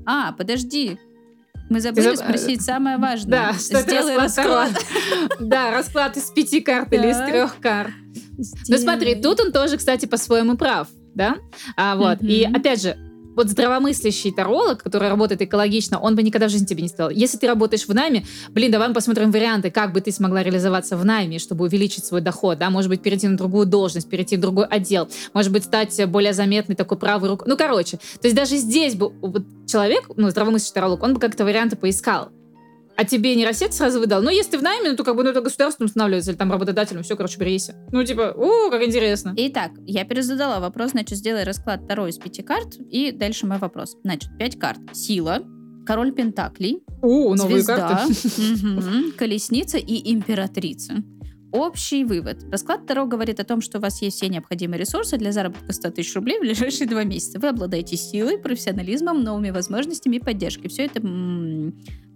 А, 0.07 0.33
подожди, 0.33 0.99
мы 1.71 1.81
забыли 1.81 2.15
Заб... 2.15 2.27
спросить 2.27 2.63
самое 2.63 2.99
важное. 2.99 3.31
Да, 3.31 3.53
что 3.55 3.81
Сделай 3.83 4.17
расклад. 4.17 4.73
расклад. 4.73 5.39
Да, 5.41 5.71
расклад 5.71 6.17
из 6.17 6.31
пяти 6.31 6.61
карт 6.61 6.93
или 6.93 7.09
из 7.11 7.17
трех 7.17 7.59
карт. 7.61 7.93
Ну 8.69 8.79
смотри, 8.79 9.15
тут 9.15 9.41
он 9.41 9.53
тоже, 9.53 9.77
кстати, 9.77 10.07
по-своему 10.07 10.57
прав, 10.57 10.89
да? 11.15 11.37
А, 11.77 11.97
вот. 11.97 12.23
И 12.23 12.45
опять 12.45 12.83
же, 12.83 12.97
вот 13.35 13.49
здравомыслящий 13.49 14.33
таролог, 14.33 14.83
который 14.83 15.09
работает 15.09 15.43
экологично, 15.43 15.99
он 15.99 16.15
бы 16.15 16.23
никогда 16.23 16.49
в 16.49 16.51
жизни 16.51 16.67
тебе 16.67 16.83
не 16.83 16.89
сказал. 16.89 17.11
Если 17.11 17.39
ты 17.39 17.47
работаешь 17.47 17.87
в 17.87 17.95
найме, 17.95 18.25
блин, 18.51 18.71
давай 18.71 18.89
мы 18.89 18.95
посмотрим 18.95 19.31
варианты, 19.31 19.71
как 19.71 19.93
бы 19.93 20.01
ты 20.01 20.13
смогла 20.13 20.43
реализоваться 20.43 20.97
в 20.97 21.05
найме, 21.05 21.39
чтобы 21.39 21.65
увеличить 21.65 22.05
свой 22.05 22.21
доход, 22.21 22.59
да, 22.59 22.71
может 22.71 22.89
быть, 22.89 23.03
перейти 23.03 23.29
на 23.29 23.37
другую 23.37 23.67
должность, 23.67 24.09
перейти 24.09 24.37
в 24.37 24.41
другой 24.41 24.67
отдел, 24.67 25.09
может 25.33 25.53
быть, 25.53 25.65
стать 25.65 26.05
более 26.09 26.33
заметной 26.33 26.77
такой 26.77 26.99
правой 26.99 27.29
рукой. 27.29 27.49
Ну, 27.49 27.57
короче, 27.57 27.97
то 27.97 28.25
есть 28.25 28.37
даже 28.37 28.57
здесь 28.57 28.95
бы 28.95 29.13
человек, 29.67 30.11
ну, 30.17 30.31
здравомыслящий 30.31 30.75
таролог, 30.75 31.03
он 31.03 31.15
бы 31.15 31.21
как-то 31.21 31.45
варианты 31.45 31.77
поискал 31.77 32.31
а 32.97 33.05
тебе 33.05 33.31
не 33.31 33.37
нейросеть 33.43 33.75
сразу 33.75 34.01
выдал. 34.01 34.23
Ну, 34.23 34.31
если 34.31 34.53
ты 34.53 34.59
в 34.59 34.63
найме, 34.63 34.91
ну, 34.91 34.97
то 34.97 35.05
как 35.05 35.17
бы 35.17 35.25
ну, 35.25 35.31
это 35.31 35.41
государством 35.41 35.87
устанавливается, 35.87 36.31
или 36.31 36.39
там 36.39 36.53
работодателем, 36.53 37.03
все, 37.03 37.17
короче, 37.17 37.39
берись. 37.39 37.71
Ну, 37.91 38.05
типа, 38.05 38.33
о, 38.37 38.71
как 38.71 38.83
интересно. 38.83 39.35
Итак, 39.37 39.73
я 39.87 40.05
перезадала 40.05 40.61
вопрос, 40.61 40.93
значит, 40.93 41.19
сделай 41.19 41.45
расклад 41.45 41.83
второй 41.85 42.11
из 42.11 42.19
пяти 42.19 42.43
карт, 42.43 42.77
и 42.91 43.13
дальше 43.13 43.47
мой 43.47 43.59
вопрос. 43.59 43.97
Значит, 44.05 44.31
пять 44.39 44.59
карт. 44.59 44.81
Сила, 44.93 45.43
король 45.87 46.13
пентаклей, 46.13 46.83
О, 47.03 47.35
новые 47.35 47.63
звезда, 47.63 47.77
карты. 47.77 49.13
колесница 49.17 49.79
и 49.79 50.13
императрица. 50.13 51.03
Общий 51.53 52.05
вывод. 52.05 52.39
Расклад 52.51 52.87
Таро 52.87 53.05
говорит 53.05 53.39
о 53.39 53.45
том, 53.45 53.61
что 53.61 53.77
у 53.77 53.81
вас 53.83 54.01
есть 54.01 54.17
все 54.17 54.29
необходимые 54.29 54.81
ресурсы 54.81 55.19
для 55.19 55.33
заработка 55.33 55.75
100 55.75 55.91
тысяч 55.91 56.15
рублей 56.15 56.39
в 56.39 56.41
ближайшие 56.41 56.89
два 56.89 57.05
месяца. 57.05 57.39
Вы 57.39 57.49
обладаете 57.49 57.99
силой, 57.99 58.39
профессионализмом, 58.39 59.23
новыми 59.23 59.51
возможностями 59.51 60.17
и 60.17 60.19
поддержкой. 60.19 60.69
Все 60.69 60.87
это 60.87 61.03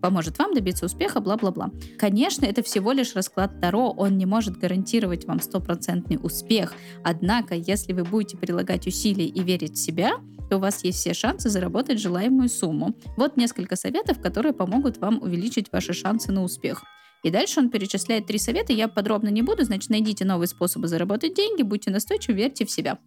поможет 0.01 0.39
вам 0.39 0.55
добиться 0.55 0.87
успеха, 0.87 1.20
бла-бла-бла. 1.20 1.70
Конечно, 1.99 2.47
это 2.47 2.62
всего 2.62 2.93
лишь 2.93 3.14
расклад 3.14 3.61
Таро, 3.61 3.91
он 3.91 4.16
не 4.16 4.24
может 4.24 4.57
гарантировать 4.57 5.26
вам 5.26 5.41
стопроцентный 5.41 6.18
успех. 6.22 6.72
Однако, 7.05 7.55
если 7.55 7.93
вы 7.93 8.05
будете 8.05 8.39
прилагать 8.39 8.87
усилия 8.87 9.26
и 9.26 9.43
верить 9.43 9.74
в 9.74 9.84
себя, 9.84 10.12
то 10.49 10.57
у 10.57 10.61
вас 10.61 10.82
есть 10.82 10.99
все 10.99 11.12
шансы 11.12 11.51
заработать 11.51 12.01
желаемую 12.01 12.49
сумму. 12.49 12.95
Вот 13.18 13.37
несколько 13.37 13.76
советов, 13.76 14.18
которые 14.20 14.55
помогут 14.55 14.97
вам 14.97 15.20
увеличить 15.20 15.70
ваши 15.72 15.93
шансы 15.93 16.32
на 16.32 16.43
успех. 16.43 16.84
И 17.22 17.30
дальше 17.30 17.60
он 17.60 17.70
перечисляет 17.70 18.26
три 18.26 18.38
совета, 18.38 18.72
я 18.72 18.88
подробно 18.88 19.28
не 19.28 19.42
буду, 19.42 19.64
значит, 19.64 19.90
найдите 19.90 20.24
новые 20.24 20.48
способы 20.48 20.86
заработать 20.86 21.34
деньги, 21.34 21.62
будьте 21.62 21.90
настойчивы, 21.90 22.34
верьте 22.34 22.64
в 22.64 22.70
себя. 22.70 22.98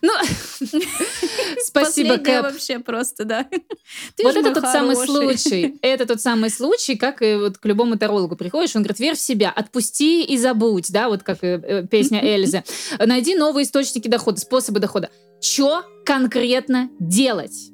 Ну, 0.00 0.12
спасибо, 1.64 2.16
Кэп. 2.16 2.44
вообще 2.44 2.78
просто, 2.78 3.24
да. 3.24 3.46
вот 4.22 4.36
это 4.36 4.54
тот 4.54 4.64
самый 4.64 4.96
случай. 4.96 5.78
Это 5.82 6.06
тот 6.06 6.20
самый 6.20 6.50
случай, 6.50 6.96
как 6.96 7.20
и 7.20 7.34
вот 7.34 7.58
к 7.58 7.64
любому 7.66 7.98
тарологу 7.98 8.36
приходишь, 8.36 8.74
он 8.76 8.82
говорит, 8.82 9.00
верь 9.00 9.16
в 9.16 9.20
себя, 9.20 9.50
отпусти 9.50 10.24
и 10.24 10.38
забудь, 10.38 10.90
да, 10.90 11.08
вот 11.08 11.22
как 11.22 11.42
э, 11.42 11.60
э, 11.62 11.86
песня 11.86 12.20
Эльзы. 12.24 12.64
Найди 12.98 13.34
новые 13.34 13.64
источники 13.64 14.08
дохода, 14.08 14.40
способы 14.40 14.80
дохода. 14.80 15.10
Что 15.42 15.84
конкретно 16.04 16.90
делать? 16.98 17.70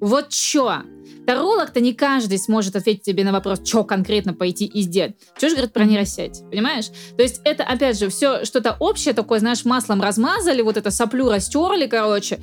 Вот 0.00 0.32
что? 0.32 0.84
Таролог-то 1.28 1.80
не 1.80 1.92
каждый 1.92 2.38
сможет 2.38 2.74
ответить 2.74 3.02
тебе 3.02 3.22
на 3.22 3.32
вопрос, 3.32 3.60
что 3.62 3.84
конкретно 3.84 4.32
пойти 4.32 4.64
и 4.64 4.80
сделать. 4.80 5.14
Что 5.36 5.50
же 5.50 5.56
говорит 5.56 5.74
про 5.74 5.84
нейросеть, 5.84 6.40
понимаешь? 6.50 6.86
То 7.18 7.22
есть 7.22 7.42
это, 7.44 7.64
опять 7.64 7.98
же, 7.98 8.08
все 8.08 8.46
что-то 8.46 8.78
общее 8.80 9.12
такое, 9.12 9.38
знаешь, 9.38 9.66
маслом 9.66 10.00
размазали, 10.00 10.62
вот 10.62 10.78
это 10.78 10.90
соплю 10.90 11.28
растерли, 11.28 11.86
короче. 11.86 12.40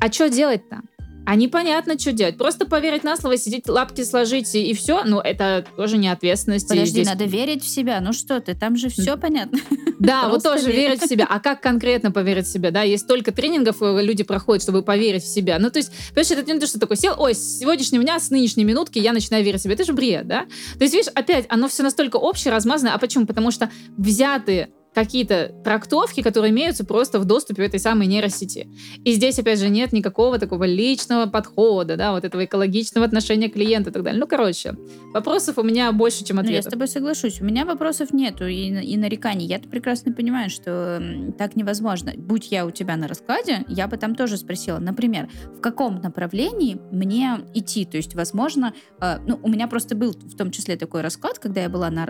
А 0.00 0.10
что 0.10 0.30
делать-то? 0.30 0.80
А 1.26 1.36
непонятно, 1.36 1.98
что 1.98 2.12
делать. 2.12 2.36
Просто 2.36 2.66
поверить 2.66 3.04
на 3.04 3.16
слово, 3.16 3.36
сидеть, 3.36 3.68
лапки 3.68 4.04
сложить 4.04 4.54
и, 4.54 4.70
и 4.70 4.74
все. 4.74 5.04
Ну, 5.04 5.20
это 5.20 5.64
тоже 5.76 5.96
не 5.96 6.08
ответственность. 6.08 6.68
Подожди, 6.68 6.90
здесь... 6.90 7.06
надо 7.06 7.24
верить 7.24 7.62
в 7.62 7.68
себя. 7.68 8.00
Ну 8.00 8.12
что 8.12 8.40
ты, 8.40 8.54
там 8.54 8.76
же 8.76 8.88
все 8.88 9.16
понятно. 9.16 9.58
Да, 9.98 10.28
вот 10.28 10.42
тоже 10.42 10.70
верить 10.70 11.02
в 11.02 11.08
себя. 11.08 11.26
А 11.28 11.40
как 11.40 11.62
конкретно 11.62 12.10
поверить 12.10 12.46
в 12.46 12.52
себя? 12.52 12.70
Да, 12.70 12.82
есть 12.82 13.04
столько 13.04 13.32
тренингов 13.32 13.80
э, 13.80 14.02
люди 14.02 14.22
проходят, 14.22 14.62
чтобы 14.62 14.82
поверить 14.82 15.22
в 15.22 15.26
себя. 15.26 15.58
Ну, 15.58 15.70
то 15.70 15.78
есть, 15.78 15.90
понимаешь, 16.10 16.30
это 16.30 16.52
не 16.52 16.60
то, 16.60 16.66
что 16.66 16.78
такой 16.78 16.96
сел, 16.96 17.14
ой, 17.16 17.34
с 17.34 17.60
сегодняшнего 17.60 18.02
дня, 18.02 18.20
с 18.20 18.28
нынешней 18.28 18.64
минутки 18.64 18.98
я 18.98 19.12
начинаю 19.12 19.42
верить 19.44 19.60
в 19.60 19.62
себя. 19.62 19.74
Это 19.74 19.84
же 19.84 19.94
бред, 19.94 20.26
да? 20.26 20.46
То 20.76 20.82
есть, 20.82 20.92
видишь, 20.92 21.10
опять, 21.14 21.46
оно 21.48 21.68
все 21.68 21.82
настолько 21.82 22.16
общее, 22.16 22.52
размазанное. 22.52 22.92
А 22.92 22.98
почему? 22.98 23.24
Потому 23.24 23.50
что 23.50 23.70
взятые 23.96 24.68
какие-то 24.94 25.52
трактовки, 25.64 26.22
которые 26.22 26.52
имеются 26.52 26.84
просто 26.84 27.18
в 27.18 27.24
доступе 27.24 27.62
в 27.62 27.66
этой 27.66 27.80
самой 27.80 28.06
нейросети. 28.06 28.68
И 29.04 29.12
здесь, 29.12 29.38
опять 29.38 29.58
же, 29.58 29.68
нет 29.68 29.92
никакого 29.92 30.38
такого 30.38 30.64
личного 30.64 31.26
подхода, 31.26 31.96
да, 31.96 32.12
вот 32.12 32.24
этого 32.24 32.44
экологичного 32.44 33.06
отношения 33.06 33.48
к 33.48 33.54
клиенту 33.54 33.90
и 33.90 33.92
так 33.92 34.02
далее. 34.04 34.20
Ну, 34.20 34.26
короче, 34.26 34.76
вопросов 35.12 35.58
у 35.58 35.62
меня 35.62 35.90
больше, 35.92 36.24
чем 36.24 36.38
ответов. 36.38 36.50
Ну, 36.50 36.54
я 36.56 36.62
с 36.62 36.66
тобой 36.66 36.88
соглашусь. 36.88 37.40
У 37.40 37.44
меня 37.44 37.64
вопросов 37.64 38.12
нету 38.12 38.46
и, 38.46 38.68
и 38.82 38.96
нареканий. 38.96 39.46
Я-то 39.46 39.68
прекрасно 39.68 40.12
понимаю, 40.12 40.48
что 40.48 41.02
так 41.36 41.56
невозможно. 41.56 42.12
Будь 42.16 42.52
я 42.52 42.64
у 42.64 42.70
тебя 42.70 42.96
на 42.96 43.08
раскладе, 43.08 43.64
я 43.68 43.88
бы 43.88 43.96
там 43.96 44.14
тоже 44.14 44.36
спросила, 44.36 44.78
например, 44.78 45.28
в 45.56 45.60
каком 45.60 46.00
направлении 46.00 46.78
мне 46.92 47.40
идти? 47.54 47.84
То 47.84 47.96
есть, 47.96 48.14
возможно, 48.14 48.74
э, 49.00 49.18
ну, 49.26 49.40
у 49.42 49.48
меня 49.48 49.66
просто 49.66 49.96
был 49.96 50.12
в 50.12 50.36
том 50.36 50.52
числе 50.52 50.76
такой 50.76 51.00
расклад, 51.00 51.40
когда 51.40 51.62
я 51.62 51.68
была 51.68 51.90
на 51.90 52.06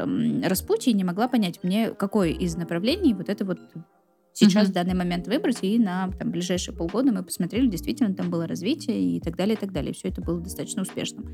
распутье 0.47 0.93
и 0.93 0.97
не 0.97 1.05
могла 1.05 1.29
понять, 1.29 1.61
мне 1.63 1.91
какой 1.91 2.33
из 2.33 2.57
направлений 2.57 2.74
направлений 2.75 3.15
вот 3.15 3.29
это 3.29 3.45
вот 3.45 3.59
сейчас, 4.33 4.67
mm-hmm. 4.67 4.71
в 4.71 4.73
данный 4.73 4.95
момент 4.95 5.27
выбрать, 5.29 5.59
и 5.63 5.79
на 5.79 6.11
там, 6.19 6.31
ближайшие 6.31 6.77
полгода 6.77 7.13
мы 7.13 7.23
посмотрели, 7.23 7.67
действительно, 7.69 8.15
там 8.15 8.31
было 8.31 8.47
развитие 8.47 9.17
и 9.17 9.21
так 9.21 9.37
далее, 9.37 9.55
и 9.55 9.59
так 9.59 9.73
далее. 9.73 9.93
Все 9.93 10.09
это 10.09 10.21
было 10.21 10.41
достаточно 10.41 10.83
успешным. 10.83 11.27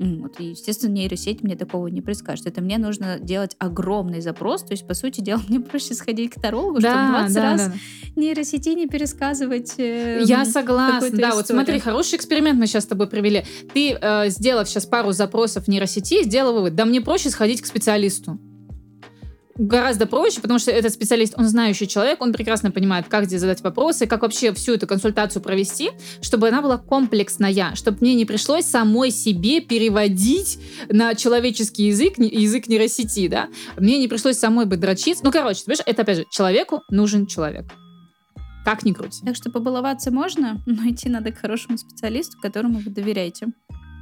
Вот, 0.00 0.38
и, 0.38 0.50
естественно, 0.50 0.92
нейросеть 0.92 1.42
мне 1.42 1.56
такого 1.56 1.88
не 1.88 2.00
предскажет. 2.00 2.46
Это 2.46 2.60
мне 2.60 2.78
нужно 2.78 3.18
делать 3.18 3.56
огромный 3.58 4.20
запрос. 4.20 4.62
То 4.62 4.72
есть, 4.72 4.86
по 4.86 4.94
сути 4.94 5.20
дела, 5.20 5.40
мне 5.48 5.58
проще 5.60 5.92
сходить 5.94 6.32
к 6.32 6.40
тарологу, 6.40 6.80
да, 6.80 6.92
чтобы 6.92 7.18
20 7.18 7.34
да, 7.34 7.42
раз 7.42 7.66
да. 7.66 7.74
нейросети 8.14 8.68
не 8.70 8.86
пересказывать. 8.86 9.74
Э, 9.76 10.22
Я 10.24 10.44
согласна. 10.44 11.00
Да, 11.00 11.06
историю. 11.08 11.34
вот 11.34 11.46
смотри, 11.48 11.80
хороший 11.80 12.16
эксперимент 12.16 12.60
мы 12.60 12.68
сейчас 12.68 12.84
с 12.84 12.86
тобой 12.86 13.08
провели. 13.08 13.44
Ты, 13.74 13.98
э, 14.00 14.30
сделав 14.30 14.68
сейчас 14.68 14.86
пару 14.86 15.10
запросов 15.10 15.66
нейросети, 15.66 16.22
сделал 16.22 16.54
вывод, 16.54 16.76
да 16.76 16.84
мне 16.84 17.00
проще 17.00 17.30
сходить 17.30 17.60
к 17.60 17.66
специалисту 17.66 18.38
гораздо 19.58 20.06
проще, 20.06 20.40
потому 20.40 20.58
что 20.58 20.70
этот 20.70 20.92
специалист, 20.92 21.34
он 21.36 21.46
знающий 21.46 21.88
человек, 21.88 22.22
он 22.22 22.32
прекрасно 22.32 22.70
понимает, 22.70 23.06
как 23.08 23.24
где 23.24 23.38
задать 23.38 23.60
вопросы, 23.62 24.06
как 24.06 24.22
вообще 24.22 24.52
всю 24.54 24.74
эту 24.74 24.86
консультацию 24.86 25.42
провести, 25.42 25.90
чтобы 26.22 26.48
она 26.48 26.62
была 26.62 26.78
комплексная, 26.78 27.74
чтобы 27.74 27.98
мне 28.00 28.14
не 28.14 28.24
пришлось 28.24 28.64
самой 28.64 29.10
себе 29.10 29.60
переводить 29.60 30.58
на 30.88 31.14
человеческий 31.14 31.88
язык, 31.88 32.18
язык 32.18 32.68
нейросети, 32.68 33.28
да. 33.28 33.48
Мне 33.76 33.98
не 33.98 34.08
пришлось 34.08 34.38
самой 34.38 34.66
бы 34.66 34.76
дрочиться. 34.76 35.24
Ну, 35.24 35.32
короче, 35.32 35.64
понимаешь, 35.64 35.82
это 35.84 36.02
опять 36.02 36.18
же, 36.18 36.24
человеку 36.30 36.82
нужен 36.90 37.26
человек. 37.26 37.66
Как 38.64 38.84
ни 38.84 38.92
крути. 38.92 39.24
Так 39.24 39.34
что 39.34 39.50
побаловаться 39.50 40.10
можно, 40.10 40.60
но 40.66 40.88
идти 40.88 41.08
надо 41.08 41.32
к 41.32 41.38
хорошему 41.38 41.78
специалисту, 41.78 42.38
которому 42.40 42.78
вы 42.80 42.90
доверяете. 42.90 43.46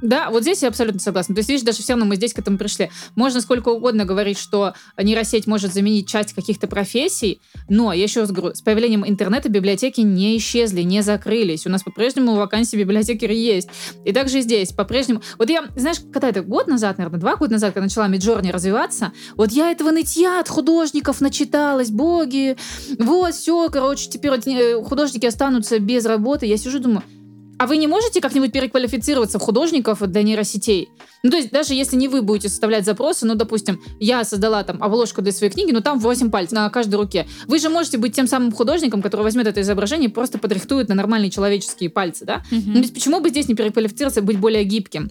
Да, 0.01 0.29
вот 0.29 0.43
здесь 0.43 0.61
я 0.61 0.69
абсолютно 0.69 0.99
согласна. 0.99 1.33
То 1.33 1.39
есть, 1.39 1.49
видишь, 1.49 1.65
даже 1.65 1.81
все 1.81 1.93
равно 1.93 2.05
мы 2.05 2.15
здесь 2.15 2.33
к 2.33 2.39
этому 2.39 2.57
пришли. 2.57 2.91
Можно 3.15 3.41
сколько 3.41 3.69
угодно 3.69 4.05
говорить, 4.05 4.37
что 4.37 4.73
нейросеть 5.01 5.47
может 5.47 5.73
заменить 5.73 6.07
часть 6.07 6.33
каких-то 6.33 6.67
профессий, 6.67 7.41
но, 7.67 7.93
я 7.93 8.03
еще 8.03 8.21
раз 8.21 8.31
говорю, 8.31 8.53
с 8.53 8.61
появлением 8.61 9.07
интернета 9.07 9.49
библиотеки 9.49 10.01
не 10.01 10.37
исчезли, 10.37 10.81
не 10.83 11.01
закрылись. 11.01 11.65
У 11.65 11.69
нас 11.69 11.83
по-прежнему 11.83 12.35
вакансии 12.35 12.77
библиотекаря 12.77 13.33
есть. 13.33 13.69
И 14.05 14.11
также 14.11 14.41
здесь 14.41 14.71
по-прежнему... 14.71 15.21
Вот 15.37 15.49
я, 15.49 15.65
знаешь, 15.75 15.97
когда 16.13 16.29
это 16.29 16.41
год 16.41 16.67
назад, 16.67 16.97
наверное, 16.97 17.19
два 17.19 17.35
года 17.35 17.53
назад, 17.53 17.73
когда 17.73 17.85
начала 17.85 18.07
Миджорни 18.07 18.51
развиваться, 18.51 19.11
вот 19.35 19.51
я 19.51 19.71
этого 19.71 19.91
нытья 19.91 20.39
от 20.39 20.47
художников 20.47 21.21
начиталась, 21.21 21.89
боги, 21.89 22.55
вот, 22.99 23.33
все, 23.33 23.69
короче, 23.69 24.09
теперь 24.09 24.31
э, 24.45 24.83
художники 24.83 25.25
останутся 25.25 25.79
без 25.79 26.05
работы. 26.05 26.45
Я 26.45 26.57
сижу, 26.57 26.79
думаю, 26.79 27.03
а 27.57 27.67
вы 27.67 27.77
не 27.77 27.87
можете 27.87 28.21
как-нибудь 28.21 28.51
переквалифицироваться 28.51 29.39
в 29.39 29.41
художников 29.41 30.01
для 30.01 30.23
нейросетей? 30.23 30.89
Ну, 31.23 31.31
то 31.31 31.37
есть, 31.37 31.51
даже 31.51 31.73
если 31.73 31.95
не 31.95 32.07
вы 32.07 32.21
будете 32.21 32.49
составлять 32.49 32.85
запросы, 32.85 33.25
ну, 33.25 33.35
допустим, 33.35 33.81
я 33.99 34.23
создала 34.23 34.63
там 34.63 34.81
обложку 34.83 35.21
для 35.21 35.31
своей 35.31 35.51
книги, 35.51 35.71
но 35.71 35.81
там 35.81 35.99
8 35.99 36.29
пальцев 36.29 36.53
на 36.53 36.69
каждой 36.69 36.95
руке. 36.95 37.27
Вы 37.47 37.59
же 37.59 37.69
можете 37.69 37.97
быть 37.97 38.15
тем 38.15 38.27
самым 38.27 38.51
художником, 38.51 39.01
который 39.01 39.21
возьмет 39.21 39.47
это 39.47 39.61
изображение 39.61 40.09
и 40.09 40.11
просто 40.11 40.37
подрихтует 40.37 40.89
на 40.89 40.95
нормальные 40.95 41.31
человеческие 41.31 41.89
пальцы, 41.89 42.25
да? 42.25 42.43
Mm-hmm. 42.51 42.63
Ну, 42.65 42.73
то 42.73 42.79
есть, 42.79 42.93
почему 42.93 43.19
бы 43.19 43.29
здесь 43.29 43.47
не 43.47 43.55
переквалифицироваться, 43.55 44.21
быть 44.21 44.39
более 44.39 44.63
гибким? 44.63 45.09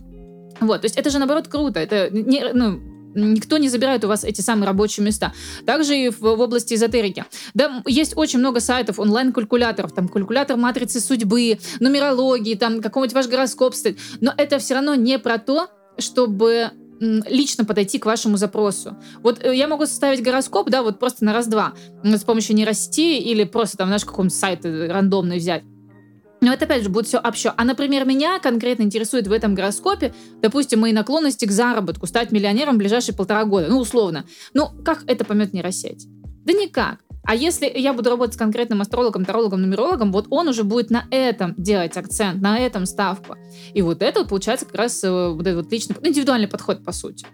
Вот, 0.61 0.83
то 0.83 0.87
есть 0.87 0.97
это 0.97 1.11
же 1.11 1.19
наоборот 1.19 1.49
круто. 1.49 1.81
Это 1.81 2.09
не, 2.11 2.45
ну, 2.53 2.81
никто 3.17 3.59
не 3.59 3.69
забирает 3.69 4.05
у 4.05 4.09
вас 4.09 4.25
эти 4.25 4.41
самые 4.41 4.67
рабочие 4.67 5.05
места. 5.05 5.33
Также 5.65 5.97
и 5.97 6.11
в, 6.11 6.21
в 6.21 6.41
области 6.41 6.75
эзотерики. 6.75 7.25
Да, 7.55 7.83
есть 7.87 8.17
очень 8.17 8.39
много 8.39 8.61
сайтов, 8.61 8.99
онлайн-калькуляторов, 8.99 9.93
там 9.93 10.09
калькулятор 10.09 10.57
матрицы 10.57 11.01
судьбы, 11.01 11.59
нумерологии, 11.81 12.55
там 12.55 12.81
какой-нибудь 12.81 13.15
ваш 13.15 13.27
гороскоп 13.27 13.75
стоит. 13.75 13.99
Но 14.21 14.33
это 14.37 14.59
все 14.59 14.75
равно 14.75 14.95
не 14.95 15.19
про 15.19 15.39
то, 15.39 15.69
чтобы 15.99 16.71
лично 17.01 17.65
подойти 17.65 17.99
к 17.99 18.07
вашему 18.07 18.37
запросу. 18.37 18.97
Вот 19.23 19.45
э, 19.45 19.55
я 19.55 19.69
могу 19.69 19.87
составить 19.87 20.23
гороскоп, 20.23 20.71
да, 20.71 20.83
вот 20.83 20.99
просто 20.99 21.25
на 21.25 21.33
раз-два 21.33 21.75
с 22.03 22.25
помощью 22.25 22.57
нейросети 22.57 23.19
или 23.19 23.45
просто 23.45 23.77
там, 23.77 23.89
знаешь, 23.89 24.05
какой-нибудь 24.05 24.37
сайт 24.37 24.65
э, 24.65 24.89
рандомный 24.91 25.39
взять. 25.39 25.63
Но 26.41 26.53
это 26.53 26.67
опять 26.67 26.83
же 26.83 26.89
будет 26.89 27.07
все 27.07 27.19
общо. 27.19 27.55
А, 27.57 27.65
например, 27.65 28.05
меня 28.05 28.39
конкретно 28.39 28.83
интересует 28.83 29.27
в 29.27 29.33
этом 29.33 29.55
гороскопе, 29.55 30.15
допустим, 30.43 30.81
мои 30.81 30.93
наклонности 30.93 31.45
к 31.47 31.51
заработку, 31.51 32.07
стать 32.07 32.31
миллионером 32.31 32.75
в 32.75 32.79
ближайшие 32.79 33.15
полтора 33.15 33.45
года, 33.45 33.69
ну, 33.69 33.79
условно. 33.79 34.27
Ну, 34.53 34.69
как 34.85 35.05
это 35.07 35.25
поймет 35.25 35.53
нейросеть? 35.53 36.07
Да 36.45 36.53
никак. 36.53 36.99
А 37.27 37.35
если 37.35 37.71
я 37.75 37.93
буду 37.93 38.11
работать 38.11 38.35
с 38.35 38.39
конкретным 38.39 38.81
астрологом, 38.81 39.25
тарологом, 39.25 39.61
нумерологом, 39.61 40.13
вот 40.13 40.27
он 40.31 40.47
уже 40.49 40.63
будет 40.63 40.91
на 40.91 41.07
этом 41.11 41.55
делать 41.57 41.97
акцент, 41.97 42.41
на 42.41 42.59
этом 42.59 42.87
ставку. 42.87 43.35
И 43.75 43.83
вот 43.83 44.01
это 44.01 44.21
вот 44.21 44.29
получается 44.29 44.65
как 44.65 44.77
раз 44.77 45.03
э, 45.03 45.11
вот 45.11 45.45
этот 45.45 45.65
вот 45.65 45.73
личный, 45.73 45.97
индивидуальный 46.05 46.47
подход, 46.47 46.85
по 46.85 46.93
сути. 46.93 47.27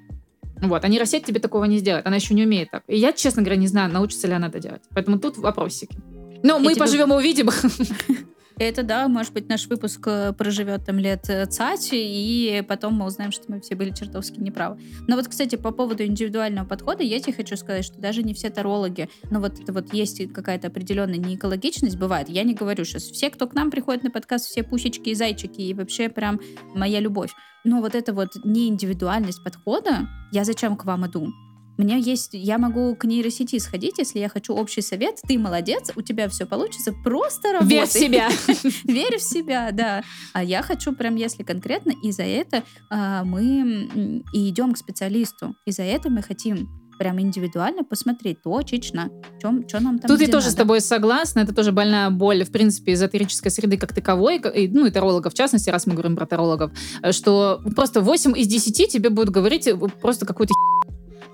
Вот, 0.63 0.83
а 0.83 0.89
нейросеть 0.89 1.27
тебе 1.27 1.41
такого 1.41 1.65
не 1.65 1.79
сделает. 1.79 2.07
Она 2.07 2.17
еще 2.17 2.33
не 2.33 2.45
умеет 2.45 2.71
так. 2.71 2.85
И 2.87 2.97
я, 2.97 3.13
честно 3.13 3.43
говоря, 3.43 3.61
не 3.61 3.67
знаю, 3.67 3.93
научится 3.93 4.29
ли 4.29 4.33
она 4.33 4.47
это 4.47 4.61
делать. 4.61 4.83
Поэтому 4.95 5.19
тут 5.19 5.37
вопросики. 5.37 5.99
Но 6.43 6.59
мы 6.59 6.73
тебе... 6.73 6.81
поживем 6.81 7.13
и 7.13 7.17
увидим. 7.17 7.51
Это 8.63 8.85
да, 8.85 9.09
может 9.09 9.33
быть, 9.33 9.49
наш 9.49 9.67
выпуск 9.67 10.07
э, 10.07 10.33
проживет 10.33 10.87
там 10.87 10.97
лет 10.97 11.29
э, 11.29 11.47
цати, 11.47 11.97
и 11.97 12.63
потом 12.63 12.95
мы 12.95 13.07
узнаем, 13.07 13.33
что 13.33 13.51
мы 13.51 13.61
все 13.61 13.75
были 13.75 13.91
чертовски 13.91 14.39
неправы. 14.39 14.81
Но 15.09 15.17
вот, 15.17 15.27
кстати, 15.27 15.57
по 15.57 15.73
поводу 15.73 16.05
индивидуального 16.05 16.65
подхода, 16.65 17.03
я 17.03 17.19
тебе 17.19 17.33
хочу 17.33 17.57
сказать, 17.57 17.85
что 17.85 18.01
даже 18.01 18.23
не 18.23 18.35
все 18.35 18.51
тарологи, 18.51 19.09
но 19.31 19.41
вот 19.41 19.59
это 19.59 19.73
вот 19.73 19.93
есть 19.93 20.33
какая-то 20.33 20.69
определенная 20.69 21.19
неэкологичность, 21.19 21.99
бывает. 21.99 22.29
Я 22.29 22.45
не 22.45 22.55
говорю 22.55 22.85
сейчас, 22.85 23.03
все, 23.03 23.31
кто 23.31 23.49
к 23.49 23.55
нам 23.55 23.69
приходит 23.69 24.05
на 24.05 24.13
подкаст, 24.13 24.47
все 24.47 24.63
пусечки 24.63 25.09
и 25.09 25.15
зайчики, 25.17 25.61
и 25.61 25.75
вообще 25.75 26.09
прям 26.09 26.41
моя 26.73 27.01
любовь. 27.01 27.33
Но 27.65 27.81
вот 27.81 27.97
эта 27.97 28.13
вот 28.13 28.37
неиндивидуальность 28.45 29.43
подхода, 29.43 30.09
я 30.31 30.45
зачем 30.45 30.77
к 30.77 30.85
вам 30.85 31.07
иду? 31.07 31.33
У 31.83 31.85
меня 31.85 31.97
есть, 31.97 32.29
я 32.33 32.59
могу 32.59 32.95
к 32.95 33.05
нейросети 33.07 33.59
сходить, 33.59 33.99
если 33.99 34.21
я 34.21 34.29
хочу 34.29 34.55
общий 34.55 34.83
совет. 34.83 35.17
Ты 35.27 35.37
молодец, 35.37 35.91
у 35.97 36.03
тебя 36.03 36.29
все 36.29 36.47
получится, 36.47 36.93
просто 37.03 37.55
работай. 37.55 37.77
Верь 37.77 37.87
в 37.87 37.91
себя. 37.91 38.29
Верь 38.85 39.19
в 39.19 39.23
себя, 39.23 39.71
да. 39.73 40.05
А 40.33 40.45
я 40.45 40.63
хочу 40.63 40.93
прям, 40.93 41.17
если 41.17 41.43
конкретно, 41.43 41.93
и 42.01 42.13
за 42.13 42.23
это 42.23 42.63
а, 42.89 43.25
мы 43.25 44.23
и 44.33 44.49
идем 44.49 44.75
к 44.75 44.79
специалисту. 44.79 45.57
И 45.67 45.73
за 45.73 45.83
это 45.83 46.09
мы 46.09 46.23
хотим 46.23 46.69
прям 47.01 47.21
индивидуально 47.21 47.83
посмотреть 47.83 48.43
точечно, 48.43 49.11
что 49.39 49.81
нам 49.81 49.99
там 49.99 50.09
Тут 50.09 50.21
я 50.21 50.27
тоже 50.29 50.47
надо. 50.47 50.51
с 50.51 50.55
тобой 50.55 50.81
согласна, 50.81 51.41
это 51.41 51.53
тоже 51.53 51.73
больная 51.73 52.11
боль, 52.11 52.45
в 52.45 52.53
принципе, 52.53 52.93
эзотерической 52.93 53.51
среды 53.51 53.77
как 53.77 53.93
таковой, 53.93 54.41
и, 54.55 54.69
ну 54.69 54.87
и 54.87 54.91
тарологов 54.93 55.33
в 55.33 55.37
частности, 55.37 55.69
раз 55.69 55.89
мы 55.89 55.95
говорим 55.95 56.15
про 56.15 56.27
тарологов, 56.27 56.71
что 57.11 57.61
просто 57.75 58.03
8 58.03 58.39
из 58.39 58.47
10 58.47 58.89
тебе 58.89 59.11
будут 59.11 59.31
говорить 59.31 59.69
просто 60.01 60.27
какую-то 60.27 60.55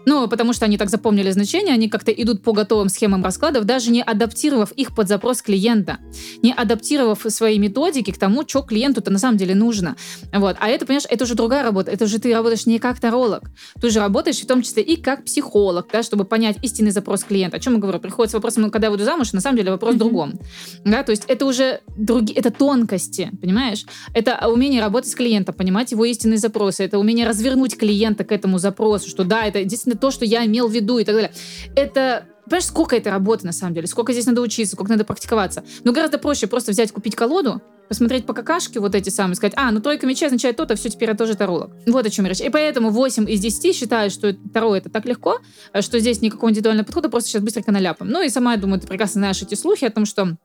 ну, 0.08 0.26
потому 0.26 0.54
что 0.54 0.64
они 0.64 0.78
так 0.78 0.88
запомнили 0.88 1.30
значения, 1.30 1.74
они 1.74 1.90
как-то 1.90 2.10
идут 2.10 2.42
по 2.42 2.52
готовым 2.52 2.88
схемам 2.88 3.22
раскладов, 3.22 3.64
даже 3.64 3.90
не 3.90 4.02
адаптировав 4.02 4.72
их 4.72 4.94
под 4.94 5.06
запрос 5.06 5.42
клиента, 5.42 5.98
не 6.42 6.50
адаптировав 6.50 7.26
свои 7.28 7.58
методики 7.58 8.10
к 8.10 8.18
тому, 8.18 8.42
что 8.48 8.62
клиенту-то 8.62 9.10
на 9.10 9.18
самом 9.18 9.36
деле 9.36 9.54
нужно. 9.54 9.96
Вот. 10.32 10.56
А 10.60 10.68
это, 10.68 10.86
понимаешь, 10.86 11.04
это 11.10 11.24
уже 11.24 11.34
другая 11.34 11.62
работа. 11.62 11.90
Это 11.90 12.06
уже 12.06 12.18
ты 12.18 12.34
работаешь 12.34 12.64
не 12.64 12.78
как 12.78 12.98
таролог. 12.98 13.50
Ты 13.82 13.90
же 13.90 14.00
работаешь 14.00 14.40
в 14.40 14.46
том 14.46 14.62
числе 14.62 14.82
и 14.82 14.96
как 14.96 15.24
психолог, 15.24 15.88
да, 15.92 16.02
чтобы 16.02 16.24
понять 16.24 16.56
истинный 16.62 16.90
запрос 16.90 17.24
клиента. 17.24 17.58
О 17.58 17.60
чем 17.60 17.74
я 17.74 17.78
говорю? 17.78 18.00
Приходит 18.00 18.30
с 18.30 18.34
вопросом, 18.34 18.62
ну, 18.62 18.70
когда 18.70 18.86
я 18.86 18.90
выйду 18.90 19.04
замуж, 19.04 19.34
на 19.34 19.42
самом 19.42 19.58
деле 19.58 19.70
вопрос 19.72 19.92
mm-hmm. 19.92 19.96
в 19.96 19.98
другом. 19.98 20.40
Да, 20.86 21.02
то 21.02 21.10
есть 21.10 21.24
это 21.28 21.44
уже 21.44 21.80
другие, 21.98 22.38
это 22.38 22.50
тонкости, 22.50 23.30
понимаешь? 23.42 23.84
Это 24.14 24.48
умение 24.48 24.80
работать 24.80 25.10
с 25.10 25.14
клиентом, 25.14 25.54
понимать 25.54 25.92
его 25.92 26.06
истинные 26.06 26.38
запросы, 26.38 26.84
это 26.84 26.98
умение 26.98 27.26
развернуть 27.26 27.76
клиента 27.76 28.24
к 28.24 28.32
этому 28.32 28.58
запросу, 28.58 29.10
что 29.10 29.24
да, 29.24 29.44
это 29.44 29.62
действительно 29.64 29.97
то, 30.00 30.10
что 30.10 30.24
я 30.24 30.44
имел 30.46 30.68
в 30.68 30.72
виду 30.72 30.98
и 30.98 31.04
так 31.04 31.14
далее. 31.14 31.32
Это 31.74 32.26
Понимаешь, 32.48 32.64
сколько 32.64 32.96
это 32.96 33.10
работы 33.10 33.44
на 33.44 33.52
самом 33.52 33.74
деле, 33.74 33.86
сколько 33.86 34.12
здесь 34.12 34.24
надо 34.24 34.40
учиться, 34.40 34.74
сколько 34.74 34.90
надо 34.90 35.04
практиковаться. 35.04 35.64
Но 35.84 35.92
гораздо 35.92 36.16
проще 36.16 36.46
просто 36.46 36.72
взять, 36.72 36.92
купить 36.92 37.14
колоду, 37.14 37.60
посмотреть 37.88 38.24
по 38.24 38.32
какашке 38.32 38.80
вот 38.80 38.94
эти 38.94 39.10
самые, 39.10 39.34
сказать, 39.34 39.52
а, 39.56 39.70
ну 39.70 39.80
тройка 39.80 40.06
мечей 40.06 40.26
означает 40.26 40.56
то-то, 40.56 40.74
все, 40.74 40.88
теперь 40.88 41.10
я 41.10 41.14
тоже 41.14 41.34
таролог. 41.34 41.72
Вот 41.86 42.06
о 42.06 42.10
чем 42.10 42.26
речь. 42.26 42.40
И 42.40 42.48
поэтому 42.48 42.90
8 42.90 43.28
из 43.28 43.40
10 43.40 43.76
считают, 43.76 44.14
что 44.14 44.32
таро 44.32 44.74
это 44.74 44.88
так 44.88 45.04
легко, 45.04 45.40
что 45.80 45.98
здесь 45.98 46.22
никакого 46.22 46.48
индивидуального 46.50 46.86
подхода, 46.86 47.10
просто 47.10 47.28
сейчас 47.28 47.42
быстренько 47.42 47.70
наляпаем. 47.70 48.10
Ну 48.10 48.22
и 48.22 48.30
сама, 48.30 48.52
я 48.52 48.58
думаю, 48.58 48.80
ты 48.80 48.86
прекрасно 48.86 49.20
знаешь 49.20 49.42
эти 49.42 49.54
слухи 49.54 49.84
о 49.84 49.90
том, 49.90 50.06
что 50.06 50.36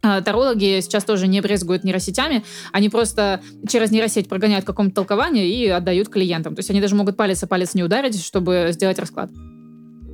Тарологи 0.00 0.80
сейчас 0.80 1.04
тоже 1.04 1.26
не 1.26 1.40
брезгуют 1.40 1.84
нейросетями, 1.84 2.44
они 2.72 2.88
просто 2.88 3.40
через 3.68 3.90
нейросеть 3.90 4.28
прогоняют 4.28 4.64
какое-то 4.64 4.94
толкование 4.94 5.48
и 5.48 5.66
отдают 5.68 6.08
клиентам. 6.08 6.54
То 6.54 6.60
есть 6.60 6.70
они 6.70 6.80
даже 6.80 6.94
могут 6.94 7.16
палец 7.16 7.42
о 7.42 7.46
палец 7.46 7.74
не 7.74 7.82
ударить, 7.82 8.22
чтобы 8.22 8.68
сделать 8.70 8.98
расклад. 8.98 9.30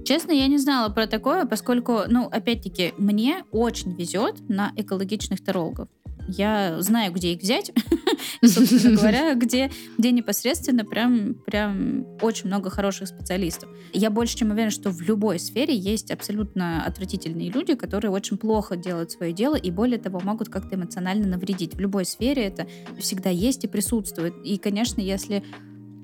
Честно, 0.06 0.32
я 0.32 0.46
не 0.48 0.58
знала 0.58 0.90
про 0.90 1.06
такое, 1.06 1.46
поскольку, 1.46 2.00
ну, 2.08 2.28
опять-таки, 2.30 2.92
мне 2.98 3.44
очень 3.50 3.94
везет 3.94 4.48
на 4.48 4.72
экологичных 4.76 5.42
тарологов. 5.42 5.88
Я 6.28 6.80
знаю, 6.80 7.12
где 7.12 7.34
их 7.34 7.42
взять, 7.42 7.72
собственно 8.44 8.96
говоря, 9.00 9.34
где, 9.34 9.70
где 9.98 10.10
непосредственно 10.10 10.84
прям, 10.84 11.34
прям 11.34 12.06
очень 12.22 12.46
много 12.46 12.70
хороших 12.70 13.08
специалистов. 13.08 13.68
Я 13.92 14.10
больше 14.10 14.36
чем 14.36 14.50
уверена, 14.50 14.70
что 14.70 14.90
в 14.90 15.00
любой 15.02 15.38
сфере 15.38 15.76
есть 15.76 16.10
абсолютно 16.10 16.84
отвратительные 16.84 17.50
люди, 17.50 17.74
которые 17.74 18.10
очень 18.10 18.38
плохо 18.38 18.76
делают 18.76 19.10
свое 19.10 19.32
дело 19.32 19.56
и 19.56 19.70
более 19.70 19.98
того 19.98 20.20
могут 20.20 20.48
как-то 20.48 20.76
эмоционально 20.76 21.26
навредить. 21.26 21.74
В 21.74 21.80
любой 21.80 22.04
сфере 22.04 22.44
это 22.44 22.66
всегда 22.98 23.30
есть 23.30 23.64
и 23.64 23.68
присутствует. 23.68 24.34
И, 24.44 24.58
конечно, 24.58 25.00
если 25.00 25.44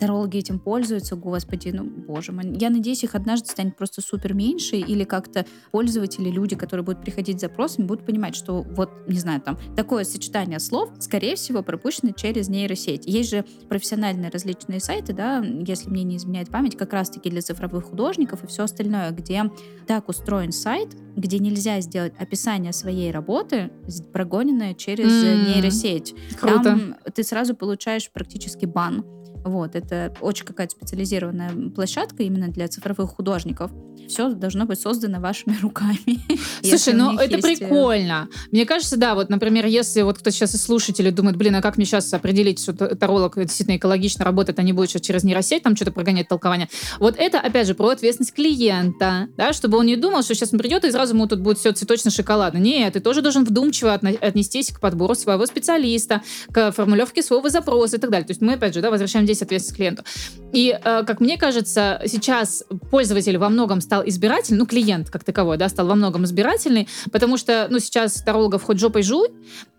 тарологи 0.01 0.39
этим 0.39 0.59
пользуются, 0.59 1.15
господи, 1.15 1.71
ну, 1.73 1.85
боже 1.85 2.33
мой. 2.33 2.57
Я 2.59 2.71
надеюсь, 2.71 3.05
их 3.05 3.15
однажды 3.15 3.49
станет 3.49 3.77
просто 3.77 4.01
супер 4.01 4.35
меньше, 4.35 4.77
или 4.77 5.05
как-то 5.05 5.45
пользователи, 5.71 6.31
люди, 6.31 6.57
которые 6.57 6.85
будут 6.85 7.03
приходить 7.03 7.39
с 7.39 7.43
запросами, 7.43 7.87
будут 7.87 8.07
понимать, 8.07 8.35
что 8.35 8.63
вот, 8.63 8.91
не 9.07 9.19
знаю, 9.19 9.41
там, 9.41 9.59
такое 9.77 10.05
сочетание 10.05 10.59
слов, 10.59 10.91
скорее 10.99 11.37
всего, 11.37 11.63
пропущено 11.63 12.13
через 12.13 12.49
нейросеть. 12.49 13.07
Есть 13.07 13.31
же 13.31 13.45
профессиональные 13.69 14.31
различные 14.31 14.81
сайты, 14.81 15.13
да, 15.13 15.39
если 15.39 15.91
мне 15.91 16.03
не 16.03 16.17
изменяет 16.17 16.51
память, 16.51 16.77
как 16.77 16.93
раз-таки 16.93 17.31
для 17.31 17.43
цифровых 17.43 17.85
художников 17.85 18.43
и 18.43 18.47
все 18.47 18.65
остальное, 18.65 19.11
где 19.11 19.51
так 19.87 20.09
устроен 20.09 20.53
сайт, 20.53 20.97
где 21.17 21.39
нельзя 21.39 21.81
сделать 21.81 22.15
описание 22.19 22.73
своей 22.73 23.11
работы, 23.11 23.71
прогоненное 24.13 24.75
через 24.75 25.11
mm, 25.11 25.55
нейросеть. 25.55 26.15
Круто. 26.41 26.63
Там 26.63 26.97
ты 27.15 27.23
сразу 27.23 27.55
получаешь 27.55 28.11
практически 28.11 28.65
бан. 28.65 29.05
Вот, 29.45 29.75
это 29.75 30.15
очень 30.21 30.45
какая-то 30.45 30.73
специализированная 30.73 31.71
площадка 31.75 32.23
именно 32.23 32.49
для 32.49 32.69
цифровых 32.69 33.11
художников. 33.11 33.71
Все 34.09 34.29
должно 34.31 34.67
быть 34.67 34.81
создано 34.81 35.21
вашими 35.21 35.57
руками. 35.63 36.19
Слушай, 36.63 36.95
ну 36.95 37.15
это 37.17 37.37
есть... 37.37 37.63
Э, 37.63 37.67
прикольно. 37.67 38.29
Мне 38.51 38.67
кажется, 38.67 38.97
да, 38.97 39.15
вот, 39.15 39.31
например, 39.31 39.67
если 39.67 40.03
вот 40.03 40.19
кто 40.19 40.31
сейчас 40.31 40.55
из 40.55 40.63
слушателей 40.63 41.11
думает, 41.11 41.37
блин, 41.37 41.55
а 41.57 41.63
как 41.63 41.77
мне 41.77 41.87
сейчас 41.87 42.13
определить, 42.13 42.61
что 42.61 42.73
таролог 42.73 43.37
действительно 43.37 43.77
экологично 43.77 44.25
работает, 44.25 44.59
а 44.59 44.63
не 44.63 44.73
будет 44.73 44.91
сейчас 44.91 45.03
через 45.03 45.25
нейросеть 45.25 45.63
там 45.63 45.77
что-то 45.77 45.93
прогонять 45.93 46.29
толкование. 46.29 46.69
Вот 46.99 47.15
это, 47.19 47.41
опять 47.41 47.67
же, 47.67 47.75
про 47.75 47.91
ответственность 47.91 48.35
клиента, 48.35 49.29
да, 49.37 49.53
чтобы 49.53 49.79
он 49.79 49.87
не 49.87 49.97
думал, 49.97 50.23
что 50.23 50.35
сейчас 50.35 50.53
он 50.53 50.59
придет 50.59 50.85
и 50.85 50.91
сразу 50.91 51.15
ему 51.15 51.27
тут 51.27 51.41
будет 51.41 51.59
все 51.59 51.73
цветочно-шоколадно. 51.73 52.59
Нет, 52.59 52.95
ты 52.95 53.01
тоже 53.01 53.23
должен 53.23 53.45
вдумчиво 53.45 53.95
отнестись 53.95 54.71
к 54.71 54.81
подбору 54.81 55.15
своего 55.15 55.47
специалиста, 55.47 56.23
к 56.53 56.73
формулировке 56.73 57.23
своего 57.23 57.49
запроса 57.49 57.97
и 57.97 58.01
так 58.01 58.11
далее. 58.11 58.27
То 58.27 58.33
есть 58.33 58.41
мы, 58.41 58.55
опять 58.55 58.75
же, 58.75 58.81
да, 58.81 58.91
возвращаем 58.91 59.27
здесь 59.33 59.43
ответственность 59.43 59.77
клиенту. 59.77 60.05
И, 60.53 60.71
э, 60.73 61.05
как 61.05 61.21
мне 61.21 61.37
кажется, 61.37 62.03
сейчас 62.07 62.65
пользователь 62.91 63.39
во 63.39 63.49
многом 63.49 63.81
стал 63.81 64.03
избирательным, 64.07 64.61
ну, 64.61 64.67
клиент 64.67 65.11
как 65.11 65.25
таковой, 65.25 65.57
да, 65.57 65.69
стал 65.69 65.87
во 65.87 65.95
многом 65.95 66.25
избирательный, 66.25 66.89
потому 67.13 67.37
что, 67.37 67.69
ну, 67.71 67.79
сейчас 67.79 68.23
тарологов 68.23 68.63
хоть 68.63 68.79
жопой 68.79 69.03
жуй, 69.03 69.29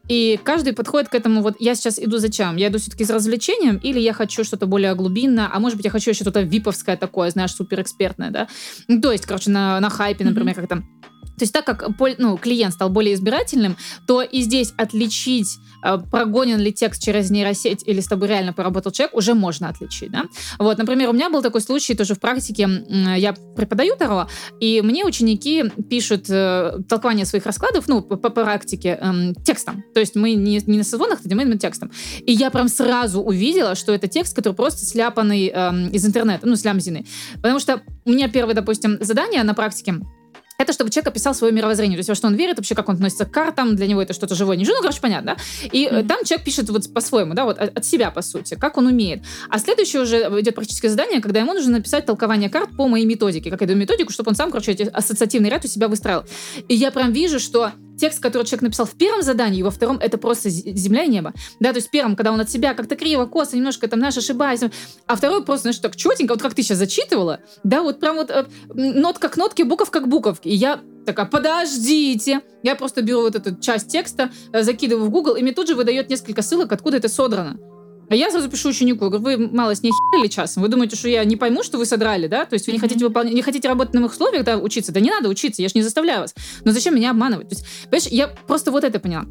и 0.08 0.40
каждый 0.44 0.74
подходит 0.74 1.10
к 1.10 1.16
этому, 1.16 1.42
вот 1.42 1.56
я 1.60 1.76
сейчас 1.76 2.00
иду 2.00 2.18
зачем? 2.18 2.56
Я 2.56 2.68
иду 2.68 2.80
все-таки 2.80 3.04
за 3.04 3.14
развлечением, 3.14 3.78
или 3.78 4.00
я 4.00 4.14
хочу 4.14 4.44
что-то 4.44 4.66
более 4.66 4.96
глубинное, 4.96 5.50
а 5.52 5.60
может 5.60 5.78
быть, 5.78 5.86
я 5.86 5.92
хочу 5.92 6.12
еще 6.12 6.24
что-то 6.24 6.42
виповское 6.42 6.98
такое, 6.98 7.30
знаешь, 7.30 7.54
суперэкспертное, 7.54 8.32
да? 8.32 8.48
Ну, 8.88 9.00
то 9.02 9.12
есть, 9.12 9.26
короче, 9.26 9.52
на, 9.52 9.80
на 9.80 9.90
хайпе, 9.90 10.26
например, 10.26 10.56
mm-hmm. 10.56 10.62
как 10.62 10.70
там 10.70 11.02
то 11.38 11.44
есть 11.44 11.54
так 11.54 11.66
как 11.66 11.90
ну, 12.20 12.38
клиент 12.38 12.72
стал 12.72 12.92
более 12.92 13.16
избирательным, 13.16 13.76
то 14.06 14.22
и 14.22 14.42
здесь 14.42 14.76
отличить, 14.78 15.58
прогонен 16.12 16.60
ли 16.60 16.72
текст 16.72 17.04
через 17.04 17.30
нейросеть 17.32 17.84
или 17.86 18.00
с 18.00 18.08
тобой 18.08 18.28
реально 18.28 18.54
поработал 18.54 18.92
человек, 18.92 19.16
уже 19.16 19.34
можно 19.34 19.70
отличить. 19.70 20.12
Да? 20.12 20.26
Вот, 20.60 20.78
например, 20.78 21.10
у 21.10 21.14
меня 21.14 21.30
был 21.30 21.42
такой 21.42 21.62
случай 21.62 21.96
тоже 21.96 22.16
в 22.16 22.20
практике. 22.20 22.70
Я 23.18 23.34
преподаю 23.56 23.96
Таро, 23.96 24.28
и 24.60 24.82
мне 24.82 25.06
ученики 25.06 25.66
пишут 25.90 26.30
э, 26.30 26.80
толкование 26.88 27.26
своих 27.26 27.46
раскладов, 27.46 27.88
ну, 27.88 28.02
по, 28.02 28.18
по 28.18 28.30
практике, 28.30 29.00
э, 29.02 29.34
текстом. 29.44 29.84
То 29.94 30.00
есть 30.00 30.16
мы 30.16 30.34
не, 30.34 30.62
не 30.66 30.78
на 30.78 30.84
созвонах, 30.84 31.20
а 31.24 31.36
мы 31.36 31.58
текстом. 31.58 31.92
И 32.26 32.32
я 32.32 32.50
прям 32.50 32.68
сразу 32.68 33.22
увидела, 33.22 33.76
что 33.76 33.94
это 33.94 34.08
текст, 34.08 34.36
который 34.36 34.54
просто 34.54 34.86
сляпанный 34.86 35.52
э, 35.54 35.90
из 35.92 36.06
интернета, 36.06 36.48
ну, 36.48 36.56
слямзины. 36.56 37.06
Потому 37.36 37.60
что 37.60 37.82
у 38.06 38.12
меня 38.12 38.28
первое, 38.30 38.56
допустим, 38.56 38.98
задание 39.02 39.44
на 39.44 39.54
практике 39.54 39.96
это 40.62 40.74
чтобы 40.74 40.90
человек 40.90 41.08
описал 41.10 41.34
свое 41.34 41.54
мировоззрение, 41.54 41.98
то 41.98 42.00
есть 42.00 42.10
во 42.10 42.16
что 42.16 42.28
он 42.28 42.36
верит, 42.36 42.58
вообще 42.58 42.76
как 42.76 42.90
он 42.90 42.96
относится 42.96 43.26
к 43.26 43.32
картам, 43.32 43.76
для 43.76 43.88
него 43.88 44.02
это 44.02 44.14
что-то 44.14 44.36
живое, 44.36 44.58
не 44.58 44.66
живое, 44.66 44.80
ну, 44.80 44.84
короче, 44.84 45.02
понятно, 45.02 45.36
да? 45.36 45.68
И 45.72 45.86
mm-hmm. 45.86 46.08
там 46.08 46.24
человек 46.24 46.46
пишет 46.46 46.70
вот 46.70 46.94
по-своему, 46.94 47.34
да, 47.34 47.46
вот 47.46 47.58
от 47.58 47.86
себя, 47.86 48.12
по 48.12 48.22
сути, 48.22 48.56
как 48.56 48.78
он 48.78 48.88
умеет. 48.88 49.24
А 49.50 49.60
следующее 49.60 50.02
уже 50.02 50.18
идет 50.40 50.56
практическое 50.56 50.90
задание, 50.90 51.22
когда 51.22 51.40
ему 51.40 51.54
нужно 51.54 51.74
написать 51.74 52.06
толкование 52.06 52.50
карт 52.50 52.70
по 52.78 52.88
моей 52.88 53.06
методике, 53.06 53.50
как 53.50 53.62
я 53.62 53.68
даю 53.68 53.80
методику, 53.80 54.12
чтобы 54.12 54.30
он 54.30 54.36
сам, 54.36 54.52
короче, 54.52 54.74
ассоциативный 54.94 55.50
ряд 55.50 55.66
у 55.66 55.68
себя 55.68 55.88
выстраивал. 55.88 56.26
И 56.68 56.76
я 56.76 56.92
прям 56.92 57.12
вижу, 57.12 57.40
что 57.40 57.72
текст, 58.02 58.20
который 58.20 58.44
человек 58.44 58.64
написал 58.64 58.86
в 58.86 58.92
первом 58.92 59.22
задании, 59.22 59.62
во 59.62 59.72
втором 59.72 59.98
это 59.98 60.18
просто 60.18 60.50
земля 60.50 61.04
и 61.04 61.08
небо. 61.08 61.34
Да, 61.60 61.72
то 61.72 61.78
есть 61.78 61.88
в 61.88 61.92
первом, 61.92 62.16
когда 62.16 62.32
он 62.32 62.40
от 62.40 62.50
себя 62.50 62.74
как-то 62.74 62.96
криво, 62.96 63.26
косо, 63.26 63.56
немножко 63.56 63.88
там, 63.88 64.00
знаешь, 64.00 64.18
ошибается, 64.18 64.72
а 65.06 65.16
второй 65.16 65.44
просто, 65.46 65.64
знаешь, 65.64 65.78
так 65.78 65.96
четенько, 65.96 66.34
вот 66.34 66.42
как 66.42 66.56
ты 66.56 66.64
сейчас 66.64 66.80
зачитывала, 66.80 67.40
да, 67.64 67.84
вот 67.84 68.00
прям 68.00 68.16
вот 68.16 68.32
э, 68.32 68.46
нотка 68.74 69.30
к 69.30 69.38
нотке, 69.38 69.64
буковка 69.64 70.02
к 70.02 70.08
буковке. 70.08 70.50
И 70.50 70.56
я 70.56 70.82
Такая, 71.06 71.26
подождите. 71.26 72.42
Я 72.62 72.76
просто 72.76 73.02
беру 73.02 73.22
вот 73.22 73.36
эту 73.36 73.56
часть 73.60 73.88
текста, 73.88 74.30
э, 74.54 74.62
закидываю 74.62 75.06
в 75.06 75.10
Google, 75.10 75.36
и 75.36 75.42
мне 75.42 75.52
тут 75.52 75.68
же 75.68 75.74
выдает 75.74 76.10
несколько 76.10 76.44
ссылок, 76.44 76.72
откуда 76.72 76.98
это 76.98 77.10
содрано. 77.10 77.58
А 78.12 78.16
я 78.16 78.30
сразу 78.30 78.50
пишу 78.50 78.70
ученику, 78.70 79.10
говорю, 79.10 79.24
вы 79.24 79.38
малость 79.38 79.84
не 79.84 79.90
охерели 79.90 80.28
часом? 80.28 80.64
Вы 80.64 80.68
думаете, 80.68 80.98
что 80.98 81.08
я 81.08 81.24
не 81.24 81.38
пойму, 81.38 81.64
что 81.64 81.78
вы 81.78 81.86
содрали, 81.86 82.28
да? 82.28 82.44
То 82.44 82.56
есть 82.56 82.68
вы 82.68 82.74
не 82.74 82.80
хотите 82.80 83.06
выполнять, 83.06 83.34
не 83.34 83.42
хотите 83.42 83.70
работать 83.70 83.94
на 83.94 84.02
моих 84.02 84.12
условиях, 84.12 84.44
да, 84.44 84.58
учиться? 84.58 84.92
Да 84.92 85.00
не 85.00 85.10
надо 85.10 85.30
учиться, 85.30 85.62
я 85.62 85.70
же 85.70 85.76
не 85.76 85.82
заставляю 85.82 86.20
вас. 86.20 86.36
Но 86.66 86.74
зачем 86.74 86.94
меня 86.94 87.12
обманывать? 87.12 87.48
То 87.48 87.56
есть, 87.56 87.66
понимаешь, 87.86 88.08
я 88.08 88.28
просто 88.28 88.72
вот 88.72 88.84
это 88.84 89.00
поняла 89.00 89.24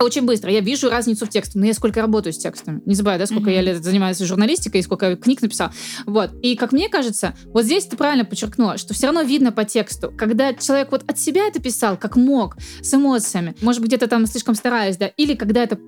очень 0.00 0.22
быстро. 0.22 0.50
Я 0.50 0.60
вижу 0.60 0.88
разницу 0.88 1.26
в 1.26 1.28
тексте. 1.28 1.58
Но 1.58 1.66
я 1.66 1.74
сколько 1.74 2.00
работаю 2.00 2.32
с 2.32 2.38
текстами. 2.38 2.80
Не 2.86 2.94
забывай, 2.94 3.18
да, 3.18 3.26
сколько 3.26 3.50
mm-hmm. 3.50 3.54
я 3.54 3.60
лет 3.60 3.84
занимаюсь 3.84 4.18
журналистикой 4.18 4.80
и 4.80 4.82
сколько 4.82 5.14
книг 5.16 5.42
написал. 5.42 5.70
Вот. 6.06 6.30
И 6.42 6.56
как 6.56 6.72
мне 6.72 6.88
кажется, 6.88 7.36
вот 7.44 7.64
здесь 7.64 7.84
ты 7.84 7.98
правильно 7.98 8.24
подчеркнула, 8.24 8.78
что 8.78 8.94
все 8.94 9.08
равно 9.08 9.20
видно 9.20 9.52
по 9.52 9.66
тексту, 9.66 10.10
когда 10.10 10.54
человек 10.54 10.90
вот 10.90 11.04
от 11.06 11.18
себя 11.18 11.46
это 11.46 11.60
писал, 11.60 11.98
как 11.98 12.16
мог, 12.16 12.56
с 12.80 12.94
эмоциями, 12.94 13.54
может 13.60 13.82
быть, 13.82 13.90
где-то 13.90 14.06
там 14.06 14.24
слишком 14.24 14.54
стараясь, 14.54 14.96
да, 14.96 15.08
или 15.08 15.34
когда 15.34 15.62
это 15.62 15.78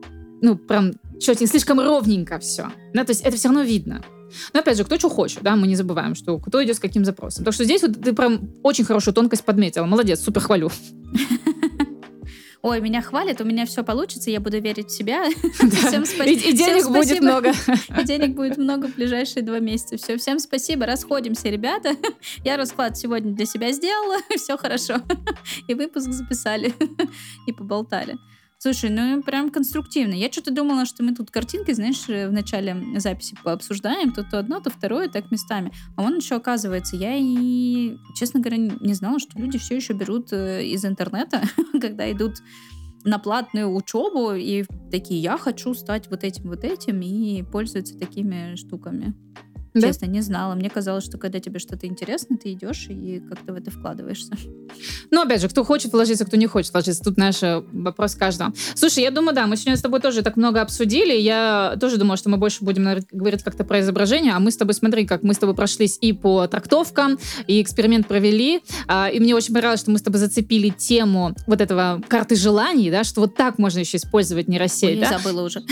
ну, 0.45 0.57
прям 0.57 0.93
четенько, 1.19 1.47
слишком 1.47 1.81
ровненько 1.81 2.39
все. 2.39 2.71
Да, 2.93 3.05
то 3.05 3.13
есть 3.13 3.23
это 3.23 3.37
все 3.37 3.49
равно 3.49 3.63
видно. 3.63 4.05
Но 4.53 4.61
опять 4.61 4.77
же, 4.77 4.85
кто 4.85 4.99
что 4.99 5.09
хочет, 5.09 5.43
да, 5.43 5.57
мы 5.57 5.67
не 5.67 5.75
забываем, 5.75 6.15
что 6.15 6.39
кто 6.39 6.63
идет 6.63 6.77
с 6.77 6.81
каким 6.81 7.05
запросом. 7.05 7.45
Так 7.45 7.55
что 7.55 7.65
здесь 7.65 7.81
вот 7.81 8.03
ты 8.03 8.13
прям 8.13 8.51
очень 8.63 8.85
хорошую 8.85 9.15
тонкость 9.15 9.45
подметила. 9.45 9.87
Молодец, 9.87 10.21
супер 10.21 10.43
хвалю. 10.43 10.71
Ой, 12.63 12.81
меня 12.81 13.01
хвалят, 13.01 13.41
у 13.41 13.45
меня 13.45 13.65
все 13.65 13.85
получится, 13.85 14.31
я 14.31 14.41
буду 14.41 14.61
верить 14.61 14.89
в 14.89 14.95
себя. 14.95 15.25
Всем 15.87 16.05
спасибо. 16.05 16.41
И, 16.41 16.53
денег 16.53 16.89
будет 16.89 17.21
много. 17.21 17.53
И 17.99 18.05
денег 18.05 18.35
будет 18.35 18.59
много 18.59 18.89
в 18.89 18.97
ближайшие 18.97 19.43
два 19.43 19.61
месяца. 19.61 19.97
Все, 19.97 20.19
всем 20.19 20.39
спасибо, 20.39 20.85
расходимся, 20.85 21.49
ребята. 21.49 21.97
Я 22.45 22.59
расклад 22.59 22.99
сегодня 22.99 23.33
для 23.33 23.47
себя 23.47 23.73
сделала, 23.73 24.19
все 24.37 24.59
хорошо. 24.59 24.97
И 25.69 25.75
выпуск 25.75 26.11
записали, 26.11 26.75
и 27.47 27.53
поболтали. 27.53 28.19
Слушай, 28.65 28.89
ну 28.89 29.23
прям 29.23 29.51
конструктивно. 29.51 30.15
Я 30.15 30.33
что-то 30.33 30.51
думала, 30.51 30.87
что 30.87 31.03
мы 31.03 31.15
тут 31.15 31.31
картинки, 31.31 31.73
знаешь, 31.73 32.07
в 32.07 32.33
начале 32.33 32.99
записи 32.99 33.37
пообсуждаем, 33.45 34.11
то 34.11 34.25
то 34.25 34.39
одно, 34.39 34.59
то 34.59 34.71
второе, 34.71 35.11
так 35.11 35.31
местами. 35.31 35.71
А 35.97 36.03
он 36.03 36.17
еще 36.17 36.37
оказывается, 36.37 36.97
я 36.97 37.15
и, 37.15 37.99
честно 38.17 38.41
говоря, 38.41 38.57
не 38.57 38.95
знала, 38.95 39.19
что 39.19 39.39
люди 39.39 39.59
все 39.59 39.77
еще 39.77 39.93
берут 39.93 40.33
э, 40.33 40.65
из 40.65 40.83
интернета, 40.87 41.43
когда 41.79 42.11
идут 42.11 42.37
на 43.05 43.19
платную 43.19 43.71
учебу 43.71 44.33
и 44.33 44.65
такие, 44.91 45.21
я 45.21 45.37
хочу 45.37 45.75
стать 45.75 46.09
вот 46.09 46.25
этим, 46.25 46.49
вот 46.49 46.65
этим, 46.65 47.03
и 47.03 47.43
пользуются 47.43 47.99
такими 47.99 48.57
штуками. 48.57 49.15
Да? 49.75 49.89
Честно, 49.89 50.07
не 50.07 50.21
знала. 50.21 50.55
Мне 50.55 50.71
казалось, 50.71 51.05
что 51.05 51.19
когда 51.19 51.41
тебе 51.41 51.59
что-то 51.59 51.89
интересно, 51.89 52.37
ты 52.37 52.53
идешь 52.53 52.87
и 52.89 53.21
как-то 53.29 53.53
в 53.53 53.57
это 53.57 53.73
вкладываешься. 53.73 54.37
Ну, 55.11 55.23
опять 55.23 55.41
же, 55.41 55.49
кто 55.49 55.65
хочет 55.65 55.93
вложиться, 55.93 56.25
кто 56.25 56.37
не 56.37 56.47
хочет 56.47 56.73
вложиться. 56.73 57.03
Тут 57.03 57.17
наш 57.17 57.43
э, 57.43 57.61
вопрос 57.73 58.15
каждого. 58.15 58.53
Слушай, 58.75 59.03
я 59.03 59.11
думаю, 59.11 59.35
да, 59.35 59.49
мы 59.49 59.57
сегодня 59.57 59.77
с 59.77 59.83
тобой 59.83 60.01
тоже 60.01 60.23
так 60.23 60.37
много 60.37 60.61
обсудили. 60.61 61.13
Я 61.13 61.77
тоже 61.81 61.97
думала, 61.97 62.17
что 62.17 62.31
мы 62.31 62.37
больше 62.37 62.65
будем 62.65 62.85
наверное, 62.85 63.07
говорить 63.11 63.43
как-то 63.43 63.65
про 63.65 63.81
изображение, 63.81 64.33
а 64.33 64.39
мы 64.39 64.53
с 64.53 64.57
тобой, 64.57 64.75
смотри, 64.75 65.07
как 65.07 65.25
мы 65.25 65.35
с 65.35 65.39
тобой 65.39 65.57
прошлись 65.57 65.99
и 66.01 66.13
по 66.13 66.47
трактовкам, 66.47 67.19
и 67.49 67.61
эксперимент 67.61 68.07
провели. 68.07 68.63
А, 68.87 69.09
и 69.09 69.19
мне 69.19 69.35
очень 69.35 69.53
понравилось, 69.53 69.81
что 69.81 69.91
мы 69.91 69.99
с 69.99 70.03
тобой 70.03 70.21
зацепили 70.21 70.69
тему 70.69 71.35
вот 71.49 71.61
этого 71.61 72.01
карты 72.07 72.37
желаний, 72.37 72.93
да, 72.93 73.03
что 73.03 73.23
вот 73.23 73.35
так 73.35 73.59
можно 73.59 73.81
еще 73.81 73.97
использовать 73.97 74.47
нейросеть. 74.47 74.97
Ой, 74.97 75.01
да? 75.01 75.11
Я 75.11 75.19
забыла 75.19 75.43
уже. 75.43 75.63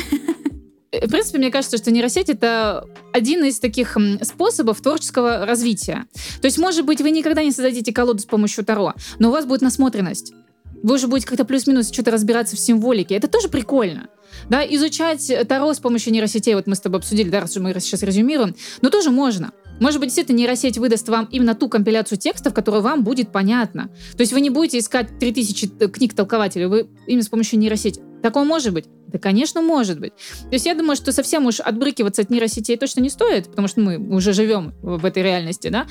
В 0.92 1.08
принципе, 1.08 1.38
мне 1.38 1.50
кажется, 1.50 1.78
что 1.78 1.90
нейросеть— 1.90 2.28
это 2.28 2.86
один 3.12 3.44
из 3.44 3.58
таких 3.58 3.96
способов 4.22 4.80
творческого 4.82 5.46
развития. 5.46 6.04
То 6.42 6.46
есть, 6.46 6.58
может 6.58 6.84
быть, 6.84 7.00
вы 7.00 7.10
никогда 7.10 7.42
не 7.42 7.50
создадите 7.50 7.92
колоду 7.92 8.20
с 8.20 8.26
помощью 8.26 8.62
Таро, 8.64 8.94
но 9.18 9.30
у 9.30 9.32
вас 9.32 9.46
будет 9.46 9.62
насмотренность. 9.62 10.34
Вы 10.82 10.96
уже 10.96 11.06
будете 11.06 11.28
как-то 11.28 11.44
плюс-минус 11.44 11.90
что-то 11.90 12.10
разбираться 12.10 12.56
в 12.56 12.58
символике. 12.58 13.14
Это 13.14 13.28
тоже 13.28 13.48
прикольно. 13.48 14.08
Да, 14.50 14.64
изучать 14.64 15.32
Таро 15.48 15.72
с 15.72 15.78
помощью 15.78 16.12
нейросетей, 16.12 16.54
вот 16.54 16.66
мы 16.66 16.74
с 16.74 16.80
тобой 16.80 16.98
обсудили, 16.98 17.30
да, 17.30 17.40
раз 17.40 17.56
мы 17.56 17.72
сейчас 17.80 18.02
резюмируем, 18.02 18.54
но 18.82 18.90
тоже 18.90 19.10
можно. 19.10 19.52
Может 19.80 19.98
быть, 19.98 20.08
действительно 20.08 20.36
нейросеть 20.36 20.78
выдаст 20.78 21.08
вам 21.08 21.26
именно 21.30 21.54
ту 21.54 21.68
компиляцию 21.68 22.18
текстов, 22.18 22.52
которая 22.52 22.82
вам 22.82 23.02
будет 23.02 23.32
понятна. 23.32 23.88
То 24.16 24.20
есть 24.20 24.32
вы 24.32 24.40
не 24.40 24.50
будете 24.50 24.78
искать 24.78 25.18
3000 25.18 25.70
э, 25.80 25.88
книг 25.88 26.14
толкователей, 26.14 26.66
вы 26.66 26.88
именно 27.06 27.22
с 27.22 27.28
помощью 27.28 27.58
нейросети. 27.58 28.02
Такое 28.22 28.44
может 28.44 28.72
быть? 28.72 28.86
Да, 29.08 29.18
конечно, 29.18 29.60
может 29.60 30.00
быть. 30.00 30.12
То 30.14 30.52
есть 30.52 30.66
я 30.66 30.74
думаю, 30.74 30.96
что 30.96 31.12
совсем 31.12 31.46
уж 31.46 31.60
отбрыкиваться 31.60 32.22
от 32.22 32.30
нейросетей 32.30 32.76
точно 32.76 33.00
не 33.00 33.10
стоит, 33.10 33.48
потому 33.48 33.68
что 33.68 33.80
мы 33.80 33.98
уже 33.98 34.32
живем 34.32 34.74
в 34.82 35.04
этой 35.04 35.22
реальности, 35.22 35.68
да. 35.68 35.86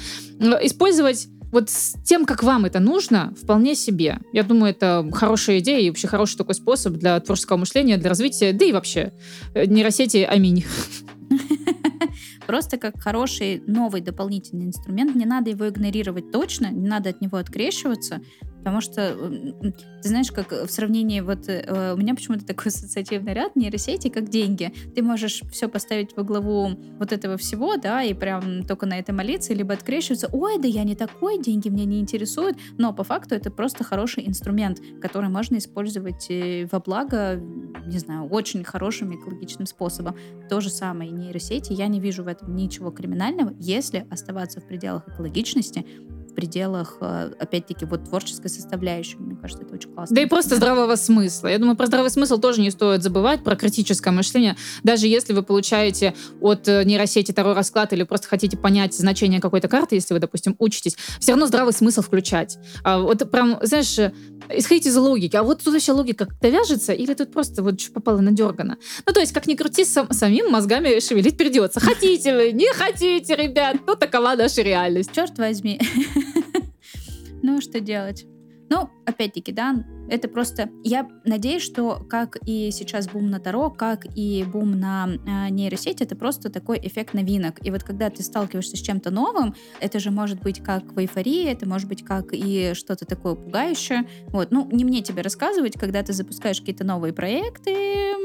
Использовать 0.62 1.28
вот 1.52 1.70
с 1.70 1.96
тем, 2.04 2.26
как 2.26 2.44
вам 2.44 2.66
это 2.66 2.80
нужно, 2.80 3.34
вполне 3.42 3.76
себе. 3.76 4.20
Я 4.32 4.44
думаю, 4.44 4.72
это 4.72 5.08
хорошая 5.12 5.60
идея 5.60 5.80
и 5.80 5.90
вообще 5.90 6.08
хороший 6.08 6.38
такой 6.38 6.56
способ 6.56 6.94
для 6.94 7.20
творческого 7.20 7.58
мышления, 7.58 7.98
для 7.98 8.10
развития, 8.10 8.54
да 8.54 8.66
и 8.66 8.72
вообще 8.72 9.14
э, 9.54 9.66
нейросети 9.66 10.18
аминь. 10.18 10.66
Просто 12.48 12.78
как 12.78 13.00
хороший 13.00 13.62
новый 13.68 14.02
дополнительный 14.02 14.66
инструмент, 14.66 15.16
не 15.16 15.26
надо 15.26 15.50
его 15.50 15.68
игнорировать 15.70 16.32
точно, 16.32 16.72
не 16.72 16.88
надо 16.88 17.10
от 17.10 17.22
него 17.22 17.38
открещиваться, 17.38 18.22
Потому 18.62 18.80
что, 18.82 19.16
ты 20.02 20.08
знаешь, 20.08 20.32
как 20.32 20.52
в 20.52 20.70
сравнении, 20.70 21.20
вот 21.22 21.48
э, 21.48 21.94
у 21.94 21.98
меня 21.98 22.14
почему-то 22.14 22.46
такой 22.46 22.68
ассоциативный 22.68 23.34
ряд 23.34 23.56
нейросети, 23.56 24.10
как 24.10 24.30
деньги. 24.30 24.72
Ты 24.96 25.02
можешь 25.02 25.42
все 25.52 25.68
поставить 25.68 26.16
во 26.16 26.24
главу 26.24 26.70
вот 27.00 27.12
этого 27.12 27.38
всего, 27.38 27.78
да, 27.78 28.04
и 28.04 28.14
прям 28.14 28.64
только 28.64 28.86
на 28.86 29.00
это 29.00 29.14
молиться, 29.14 29.54
либо 29.54 29.74
открещиваться, 29.74 30.30
ой, 30.32 30.60
да 30.60 30.68
я 30.68 30.84
не 30.84 30.96
такой, 30.96 31.42
деньги 31.42 31.70
меня 31.70 31.86
не 31.86 32.00
интересуют, 32.00 32.58
но 32.78 32.94
по 32.94 33.04
факту 33.04 33.36
это 33.36 33.50
просто 33.50 33.84
хороший 33.84 34.28
инструмент, 34.28 34.80
который 35.02 35.30
можно 35.30 35.58
использовать 35.58 36.28
э, 36.30 36.68
во 36.72 36.80
благо, 36.80 37.42
не 37.86 37.98
знаю, 37.98 38.28
очень 38.28 38.64
хорошим 38.64 39.16
экологичным 39.16 39.66
способом. 39.66 40.16
То 40.50 40.62
же 40.62 40.70
самое 40.70 41.10
и 41.10 41.14
нейросети, 41.14 41.74
я 41.74 41.88
не 41.88 42.00
вижу 42.00 42.24
в 42.24 42.28
этом 42.28 42.56
ничего 42.56 42.92
криминального, 42.92 43.54
если 43.60 44.06
оставаться 44.10 44.62
в 44.62 44.68
пределах 44.68 45.08
экологичности, 45.08 45.86
в 46.32 46.34
пределах, 46.34 46.98
э, 47.02 47.32
опять-таки, 47.40 47.86
вот 47.86 48.06
творческой 48.06 48.50
составляющей. 48.50 49.18
Мне 49.18 49.36
кажется, 49.36 49.64
это 49.64 49.76
очень 49.76 49.92
классно. 49.92 50.16
Да 50.16 50.22
и 50.22 50.26
просто 50.26 50.56
здравого 50.56 50.96
смысла. 50.96 51.48
Я 51.48 51.58
думаю, 51.58 51.76
про 51.76 51.88
здравый 51.88 52.10
смысл 52.10 52.38
тоже 52.38 52.62
не 52.62 52.72
стоит 52.72 53.04
забывать, 53.04 53.44
про 53.44 53.56
критическое 53.56 54.12
мышление. 54.12 54.56
Даже 54.84 55.08
если 55.08 55.34
вы 55.34 55.44
получаете 55.44 56.16
от 56.40 56.68
э, 56.68 56.84
нейросети 56.84 57.32
второй 57.32 57.54
расклад 57.54 57.94
или 57.94 58.04
просто 58.04 58.28
хотите 58.28 58.58
понять 58.58 58.94
значение 58.94 59.42
какой-то 59.42 59.68
карты, 59.68 59.96
если 59.96 60.14
вы, 60.14 60.20
допустим, 60.20 60.56
учитесь, 60.60 60.96
все 61.20 61.34
равно 61.34 61.48
здравый 61.48 61.74
смысл 61.74 62.02
включать. 62.02 62.58
А 62.84 63.00
вот 63.00 63.30
прям, 63.30 63.60
знаешь, 63.62 64.00
э, 64.00 64.14
исходите 64.50 64.90
из 64.90 64.98
логики. 64.98 65.36
А 65.36 65.44
вот 65.44 65.64
тут 65.64 65.74
вообще 65.74 65.92
логика 65.92 66.26
как-то 66.26 66.50
вяжется 66.50 66.94
или 66.94 67.14
тут 67.14 67.32
просто 67.32 67.62
вот 67.64 67.80
что 67.80 67.92
попало 67.92 68.22
надергано? 68.22 68.78
Ну, 69.06 69.14
то 69.14 69.20
есть, 69.20 69.34
как 69.34 69.48
ни 69.48 69.56
крути, 69.56 69.86
сам, 69.86 70.12
самим 70.12 70.50
мозгами 70.50 71.00
шевелить 71.00 71.38
придется. 71.38 71.80
Хотите 71.80 72.36
вы, 72.36 72.52
не 72.52 72.72
хотите, 72.74 73.36
ребят, 73.36 73.78
ну, 73.86 73.96
такова 73.96 74.36
наша 74.36 74.62
реальность. 74.62 75.12
Черт 75.14 75.38
возьми. 75.38 75.80
Ну, 77.42 77.62
что 77.62 77.80
делать? 77.80 78.26
Ну, 78.72 78.90
опять-таки, 79.06 79.52
да, 79.52 79.84
это 80.10 80.30
просто... 80.30 80.70
Я 80.86 81.06
надеюсь, 81.26 81.62
что 81.62 82.06
как 82.10 82.38
и 82.46 82.72
сейчас 82.72 83.10
бум 83.10 83.30
на 83.30 83.42
Таро, 83.42 83.70
как 83.70 84.06
и 84.16 84.46
бум 84.46 84.80
на 84.80 85.10
э, 85.10 85.50
нейросети, 85.50 86.04
это 86.04 86.16
просто 86.16 86.50
такой 86.50 86.80
эффект 86.82 87.14
новинок. 87.14 87.66
И 87.66 87.70
вот 87.70 87.84
когда 87.84 88.10
ты 88.10 88.24
сталкиваешься 88.24 88.78
с 88.78 88.80
чем-то 88.80 89.12
новым, 89.12 89.56
это 89.82 90.00
же 90.00 90.10
может 90.10 90.40
быть 90.40 90.64
как 90.64 90.94
в 90.94 91.00
эйфории, 91.00 91.52
это 91.52 91.68
может 91.68 91.90
быть 91.90 92.06
как 92.06 92.28
и 92.32 92.72
что-то 92.74 93.06
такое 93.06 93.36
пугающее. 93.36 94.08
Вот, 94.28 94.52
ну, 94.52 94.70
не 94.72 94.86
мне 94.86 95.02
тебе 95.02 95.22
рассказывать, 95.22 95.74
когда 95.74 96.02
ты 96.02 96.14
запускаешь 96.14 96.62
какие-то 96.62 96.86
новые 96.86 97.12
проекты, 97.12 98.16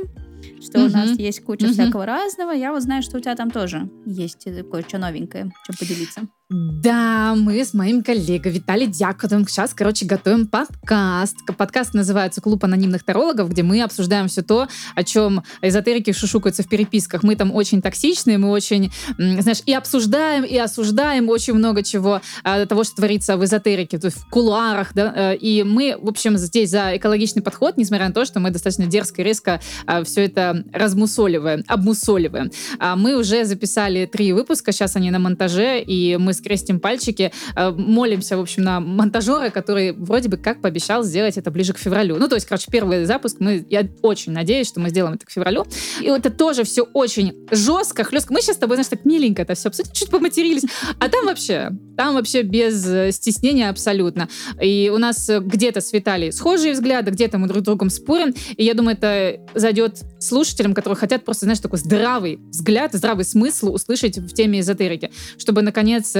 что 0.61 0.79
угу. 0.79 0.87
у 0.87 0.91
нас 0.91 1.19
есть 1.19 1.43
куча 1.43 1.65
угу. 1.65 1.73
всякого 1.73 2.07
разного. 2.07 2.53
Я 2.53 2.71
вот 2.71 2.83
знаю, 2.83 3.03
что 3.03 3.17
у 3.17 3.21
тебя 3.21 3.35
там 3.35 3.51
тоже 3.51 3.91
есть 4.05 4.45
кое-что 4.71 4.99
новенькое, 4.99 5.51
чем 5.67 5.77
поделиться. 5.77 6.21
Да, 6.49 7.35
мы 7.37 7.65
с 7.65 7.75
моим 7.75 8.05
коллегой 8.05 8.53
Виталий 8.53 8.87
Дяковым 8.87 9.49
сейчас, 9.49 9.75
короче, 9.75 10.07
готовим 10.07 10.47
подкаст. 10.47 11.35
Подкаст 11.59 11.93
называется 11.93 12.41
«Клуб 12.41 12.63
анонимных 12.63 13.03
тарологов», 13.03 13.51
где 13.51 13.65
мы 13.65 13.83
обсуждаем 13.83 14.29
все 14.29 14.43
то, 14.43 14.69
о 14.95 15.03
чем 15.03 15.43
эзотерики 15.61 16.13
шушукаются 16.13 16.63
в 16.63 16.69
переписках. 16.69 17.25
Мы 17.25 17.35
там 17.35 17.53
очень 17.53 17.83
токсичные, 17.83 18.39
мы 18.39 18.51
очень, 18.51 18.93
знаешь, 19.19 19.61
и 19.67 19.75
обсуждаем, 19.75 20.45
и 20.45 20.57
осуждаем 20.57 21.31
очень 21.31 21.55
много 21.55 21.83
чего 21.83 22.21
а, 22.45 22.65
того, 22.67 22.85
что 22.85 22.95
творится 22.95 23.37
в 23.37 23.45
эзотерике, 23.45 23.99
то 23.99 24.05
есть 24.07 24.19
в 24.19 24.31
кулуарах, 24.31 24.95
да, 24.95 25.33
э, 25.33 25.37
и 25.39 25.65
мы, 25.65 25.97
в 26.01 26.09
общем, 26.09 26.39
здесь 26.39 26.71
за 26.71 26.97
экологичный 26.97 27.43
подход, 27.43 27.77
несмотря 27.77 28.07
на 28.07 28.15
то, 28.15 28.25
что 28.25 28.39
мы 28.39 28.51
достаточно 28.51 28.87
дерзко 28.87 29.23
и 29.23 29.25
резко 29.25 29.61
а, 29.85 30.05
все 30.05 30.27
это 30.27 30.63
размусоливаем, 30.73 31.65
обмусоливаем. 31.67 32.53
А 32.79 32.95
мы 32.95 33.17
уже 33.17 33.45
записали 33.45 34.07
три 34.07 34.33
выпуска, 34.33 34.71
сейчас 34.71 34.95
они 34.95 35.11
на 35.11 35.19
монтаже, 35.19 35.81
и 35.81 36.17
мы 36.17 36.36
скрестим 36.37 36.81
пальчики, 36.81 37.33
э, 37.55 37.71
молимся, 37.71 38.37
в 38.37 38.41
общем, 38.41 38.63
на 38.63 38.81
монтажера, 38.81 39.51
который 39.51 39.93
вроде 39.93 40.29
бы 40.29 40.37
как 40.37 40.61
пообещал 40.61 41.03
сделать 41.03 41.37
это 41.37 41.51
ближе 41.51 41.73
к 41.73 41.79
февралю. 41.79 42.17
Ну, 42.17 42.29
то 42.29 42.35
есть, 42.35 42.47
короче, 42.47 42.71
первый 42.71 43.05
запуск, 43.05 43.37
мы, 43.41 43.67
я 43.69 43.87
очень 44.03 44.33
надеюсь, 44.33 44.69
что 44.69 44.81
мы 44.81 44.91
сделаем 44.91 45.15
это 45.15 45.27
к 45.27 45.31
февралю. 45.31 45.67
И 46.01 46.07
это 46.07 46.31
тоже 46.31 46.65
все 46.65 46.83
очень 46.83 47.35
жестко, 47.51 48.05
хлестко. 48.05 48.33
Мы 48.33 48.41
сейчас 48.41 48.57
с 48.57 48.59
тобой, 48.59 48.77
знаешь, 48.77 48.89
так 48.89 49.05
миленько 49.05 49.43
это 49.43 49.55
все 49.55 49.69
обсудим, 49.69 49.93
чуть 49.93 50.11
поматерились. 50.11 50.65
А 50.99 51.09
там 51.09 51.27
вообще, 51.27 51.71
там 51.97 52.15
вообще 52.15 52.43
без 52.43 52.87
э, 52.87 53.13
стеснения 53.13 53.69
абсолютно. 53.69 54.29
И 54.61 54.91
у 54.95 54.99
нас 54.99 55.29
где-то 55.29 55.81
с 55.81 55.93
Виталией 55.93 56.33
схожие 56.33 56.73
взгляды, 56.73 57.11
где-то 57.11 57.39
мы 57.39 57.49
друг 57.49 57.63
с 57.63 57.65
другом 57.65 57.91
спорим. 57.91 58.35
И 58.57 58.65
я 58.65 58.75
думаю, 58.75 58.97
это 58.97 59.41
зайдет 59.55 60.03
слушателям, 60.19 60.75
которые 60.75 60.97
хотят 60.97 61.25
просто, 61.25 61.47
знаешь, 61.47 61.61
такой 61.61 61.79
здравый 61.79 62.39
взгляд, 62.51 62.93
здравый 62.93 63.25
смысл 63.25 63.73
услышать 63.73 64.19
в 64.19 64.33
теме 64.33 64.61
эзотерики, 64.61 65.11
чтобы, 65.39 65.63
наконец, 65.63 66.15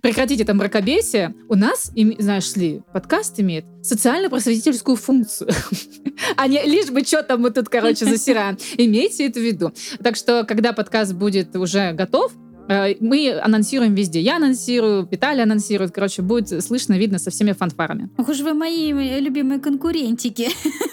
прекратить 0.00 0.40
это 0.40 0.54
мракобесие, 0.54 1.34
у 1.48 1.54
нас, 1.54 1.92
знаешь 2.18 2.54
ли, 2.56 2.82
подкаст 2.92 3.38
имеет 3.40 3.64
социально-просветительскую 3.82 4.96
функцию. 4.96 5.50
а 6.36 6.46
не 6.46 6.62
лишь 6.62 6.90
бы 6.90 7.00
что 7.02 7.22
там 7.22 7.42
мы 7.42 7.50
тут, 7.50 7.68
короче, 7.68 8.04
засираем. 8.04 8.56
Имейте 8.76 9.26
это 9.26 9.40
в 9.40 9.42
виду. 9.42 9.72
Так 10.02 10.16
что, 10.16 10.44
когда 10.44 10.72
подкаст 10.72 11.12
будет 11.14 11.56
уже 11.56 11.92
готов, 11.92 12.32
э, 12.68 12.94
мы 13.00 13.38
анонсируем 13.40 13.94
везде. 13.94 14.20
Я 14.20 14.36
анонсирую, 14.36 15.08
Виталий 15.10 15.42
анонсирует. 15.42 15.92
Короче, 15.92 16.22
будет 16.22 16.62
слышно, 16.64 16.94
видно 16.98 17.18
со 17.18 17.30
всеми 17.30 17.52
фанфарами. 17.52 18.10
Ох 18.18 18.28
уж 18.28 18.40
вы 18.40 18.54
мои 18.54 18.92
любимые 19.20 19.60
конкурентики. 19.60 20.48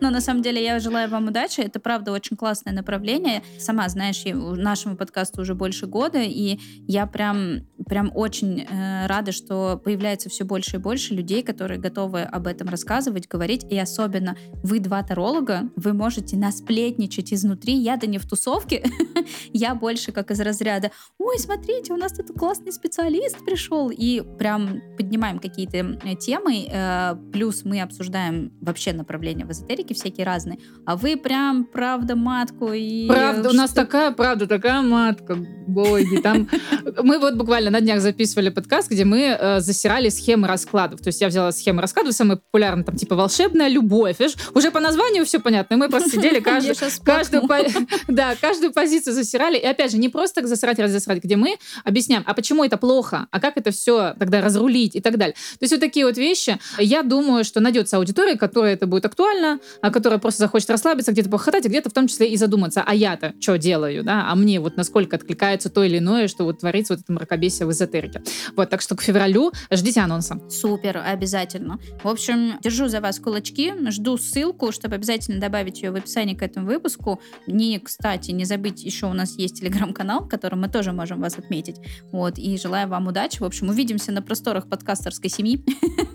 Но 0.00 0.10
на 0.10 0.20
самом 0.20 0.42
деле 0.42 0.62
я 0.62 0.78
желаю 0.78 1.08
вам 1.08 1.28
удачи. 1.28 1.60
Это, 1.60 1.80
правда, 1.80 2.12
очень 2.12 2.36
классное 2.36 2.72
направление. 2.72 3.42
Сама, 3.58 3.88
знаешь, 3.88 4.22
нашему 4.24 4.96
подкасту 4.96 5.42
уже 5.42 5.54
больше 5.54 5.86
года, 5.86 6.20
и 6.20 6.58
я 6.86 7.06
прям, 7.06 7.66
прям 7.86 8.10
очень 8.14 8.60
э, 8.60 9.06
рада, 9.06 9.32
что 9.32 9.80
появляется 9.82 10.28
все 10.28 10.44
больше 10.44 10.76
и 10.76 10.78
больше 10.78 11.14
людей, 11.14 11.42
которые 11.42 11.80
готовы 11.80 12.22
об 12.22 12.46
этом 12.46 12.68
рассказывать, 12.68 13.28
говорить. 13.28 13.64
И 13.70 13.78
особенно 13.78 14.36
вы, 14.62 14.80
два 14.80 15.02
таролога, 15.02 15.70
вы 15.76 15.92
можете 15.92 16.36
насплетничать 16.36 17.32
изнутри. 17.32 17.74
Я-то 17.74 18.06
не 18.06 18.18
в 18.18 18.28
тусовке, 18.28 18.84
я 19.52 19.74
больше 19.74 20.12
как 20.12 20.30
из 20.30 20.40
разряда 20.40 20.90
«Ой, 21.18 21.38
смотрите, 21.38 21.92
у 21.92 21.96
нас 21.96 22.12
тут 22.12 22.36
классный 22.38 22.72
специалист 22.72 23.44
пришел», 23.44 23.90
и 23.90 24.20
прям 24.38 24.80
поднимаем 24.96 25.38
какие-то 25.38 25.76
э, 25.76 26.14
темы, 26.16 26.66
э, 26.70 27.16
плюс 27.32 27.64
мы 27.64 27.80
обсуждаем 27.80 28.52
вообще 28.60 28.92
направление 28.92 29.46
в 29.46 29.50
эзотерике 29.70 29.94
всякие 29.94 30.26
разные. 30.26 30.58
А 30.86 30.96
вы 30.96 31.16
прям 31.16 31.64
правда 31.64 32.16
матку 32.16 32.72
и... 32.72 33.06
Правда, 33.06 33.50
у 33.50 33.52
нас 33.52 33.72
такая, 33.72 34.10
правда, 34.10 34.46
такая 34.46 34.82
матка, 34.82 35.36
боги. 35.66 36.20
Там 36.20 36.48
мы 37.02 37.18
вот 37.18 37.34
буквально 37.34 37.70
на 37.70 37.80
днях 37.80 38.00
записывали 38.00 38.48
подкаст, 38.48 38.90
где 38.90 39.04
мы 39.04 39.36
э, 39.38 39.60
засирали 39.60 40.08
схемы 40.08 40.48
раскладов. 40.48 41.00
То 41.00 41.08
есть 41.08 41.20
я 41.20 41.28
взяла 41.28 41.52
схемы 41.52 41.82
раскладов, 41.82 42.14
самые 42.14 42.38
популярные, 42.38 42.84
там 42.84 42.96
типа 42.96 43.14
волшебная 43.14 43.68
любовь. 43.68 44.18
Видишь, 44.18 44.36
уже 44.54 44.70
по 44.70 44.80
названию 44.80 45.24
все 45.24 45.38
понятно. 45.38 45.74
И 45.74 45.76
мы 45.76 45.88
просто 45.88 46.10
сидели 46.10 46.40
каждую, 46.40 46.74
каждую, 47.04 47.48
да, 48.08 48.34
каждую 48.40 48.72
позицию 48.72 49.14
засирали. 49.14 49.58
И 49.58 49.64
опять 49.64 49.92
же, 49.92 49.98
не 49.98 50.08
просто 50.08 50.40
так 50.40 50.48
засрать, 50.48 50.78
разосрать, 50.78 51.22
где 51.22 51.36
мы 51.36 51.56
объясняем, 51.84 52.22
а 52.26 52.34
почему 52.34 52.64
это 52.64 52.76
плохо, 52.76 53.26
а 53.30 53.40
как 53.40 53.56
это 53.56 53.70
все 53.70 54.14
тогда 54.18 54.40
разрулить 54.40 54.96
и 54.96 55.00
так 55.00 55.16
далее. 55.16 55.34
То 55.34 55.62
есть 55.62 55.72
вот 55.72 55.80
такие 55.80 56.06
вот 56.06 56.16
вещи. 56.16 56.58
Я 56.78 57.02
думаю, 57.02 57.44
что 57.44 57.60
найдется 57.60 57.96
аудитория, 57.96 58.36
которая 58.36 58.74
это 58.74 58.86
будет 58.86 59.06
актуально, 59.06 59.59
а 59.80 59.90
которая 59.90 60.18
просто 60.18 60.40
захочет 60.40 60.70
расслабиться, 60.70 61.12
где-то 61.12 61.30
похотать, 61.30 61.66
а 61.66 61.68
где-то 61.68 61.90
в 61.90 61.92
том 61.92 62.06
числе 62.08 62.28
и 62.30 62.36
задуматься, 62.36 62.82
а 62.86 62.94
я-то 62.94 63.34
что 63.40 63.56
делаю, 63.58 64.04
да, 64.04 64.30
а 64.30 64.34
мне 64.34 64.60
вот 64.60 64.76
насколько 64.76 65.16
откликается 65.16 65.70
то 65.70 65.82
или 65.84 65.98
иное, 65.98 66.28
что 66.28 66.44
вот 66.44 66.60
творится 66.60 66.94
вот 66.94 67.02
это 67.02 67.12
мракобесие 67.12 67.66
в 67.66 67.70
эзотерике. 67.70 68.22
Вот, 68.56 68.70
так 68.70 68.80
что 68.80 68.96
к 68.96 69.02
февралю 69.02 69.52
ждите 69.70 70.00
анонса. 70.00 70.40
Супер, 70.48 71.02
обязательно. 71.04 71.78
В 72.02 72.08
общем, 72.08 72.58
держу 72.62 72.88
за 72.88 73.00
вас 73.00 73.18
кулачки, 73.18 73.72
жду 73.90 74.16
ссылку, 74.16 74.72
чтобы 74.72 74.96
обязательно 74.96 75.40
добавить 75.40 75.82
ее 75.82 75.90
в 75.90 75.96
описании 75.96 76.34
к 76.34 76.42
этому 76.42 76.66
выпуску. 76.66 77.20
Не, 77.46 77.78
кстати, 77.78 78.30
не 78.30 78.44
забыть, 78.44 78.82
еще 78.82 79.06
у 79.06 79.12
нас 79.12 79.36
есть 79.36 79.60
телеграм-канал, 79.60 80.24
в 80.24 80.28
котором 80.28 80.60
мы 80.60 80.68
тоже 80.68 80.92
можем 80.92 81.20
вас 81.20 81.38
отметить. 81.38 81.76
Вот, 82.12 82.38
и 82.38 82.58
желаю 82.58 82.88
вам 82.88 83.08
удачи. 83.08 83.40
В 83.40 83.44
общем, 83.44 83.68
увидимся 83.68 84.12
на 84.12 84.22
просторах 84.22 84.68
подкастерской 84.68 85.30
семьи. 85.30 85.64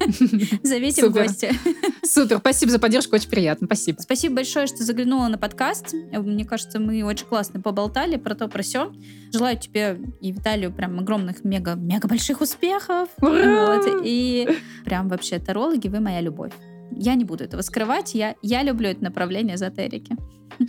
Зовите 0.63 1.07
в 1.07 1.11
гости. 1.11 1.51
Супер, 2.03 2.37
спасибо 2.37 2.71
за 2.71 2.79
поддержку, 2.79 3.15
очень 3.15 3.29
приятно, 3.35 3.67
спасибо. 3.67 3.99
Спасибо 3.99 4.35
большое, 4.35 4.65
что 4.65 4.83
заглянула 4.83 5.27
на 5.27 5.37
подкаст. 5.37 5.93
Мне 5.93 6.45
кажется, 6.45 6.79
мы 6.79 7.03
очень 7.03 7.25
классно 7.25 7.59
поболтали 7.59 8.15
про 8.15 8.33
то, 8.33 8.47
про 8.47 8.63
все. 8.63 8.93
Желаю 9.33 9.59
тебе 9.59 9.99
и 10.21 10.31
Виталию 10.31 10.71
прям 10.71 10.97
огромных 10.99 11.43
мега-мега 11.43 12.07
больших 12.07 12.39
успехов. 12.39 13.09
Ура! 13.21 13.75
Вот, 13.75 14.01
и 14.05 14.47
прям 14.85 15.09
вообще 15.09 15.39
тарологи, 15.39 15.89
вы 15.89 15.99
моя 15.99 16.21
любовь. 16.21 16.53
Я 16.95 17.15
не 17.15 17.23
буду 17.25 17.43
этого 17.43 17.61
скрывать, 17.61 18.15
я, 18.15 18.35
я 18.41 18.63
люблю 18.63 18.89
это 18.89 19.03
направление 19.03 19.55
эзотерики. 19.55 20.15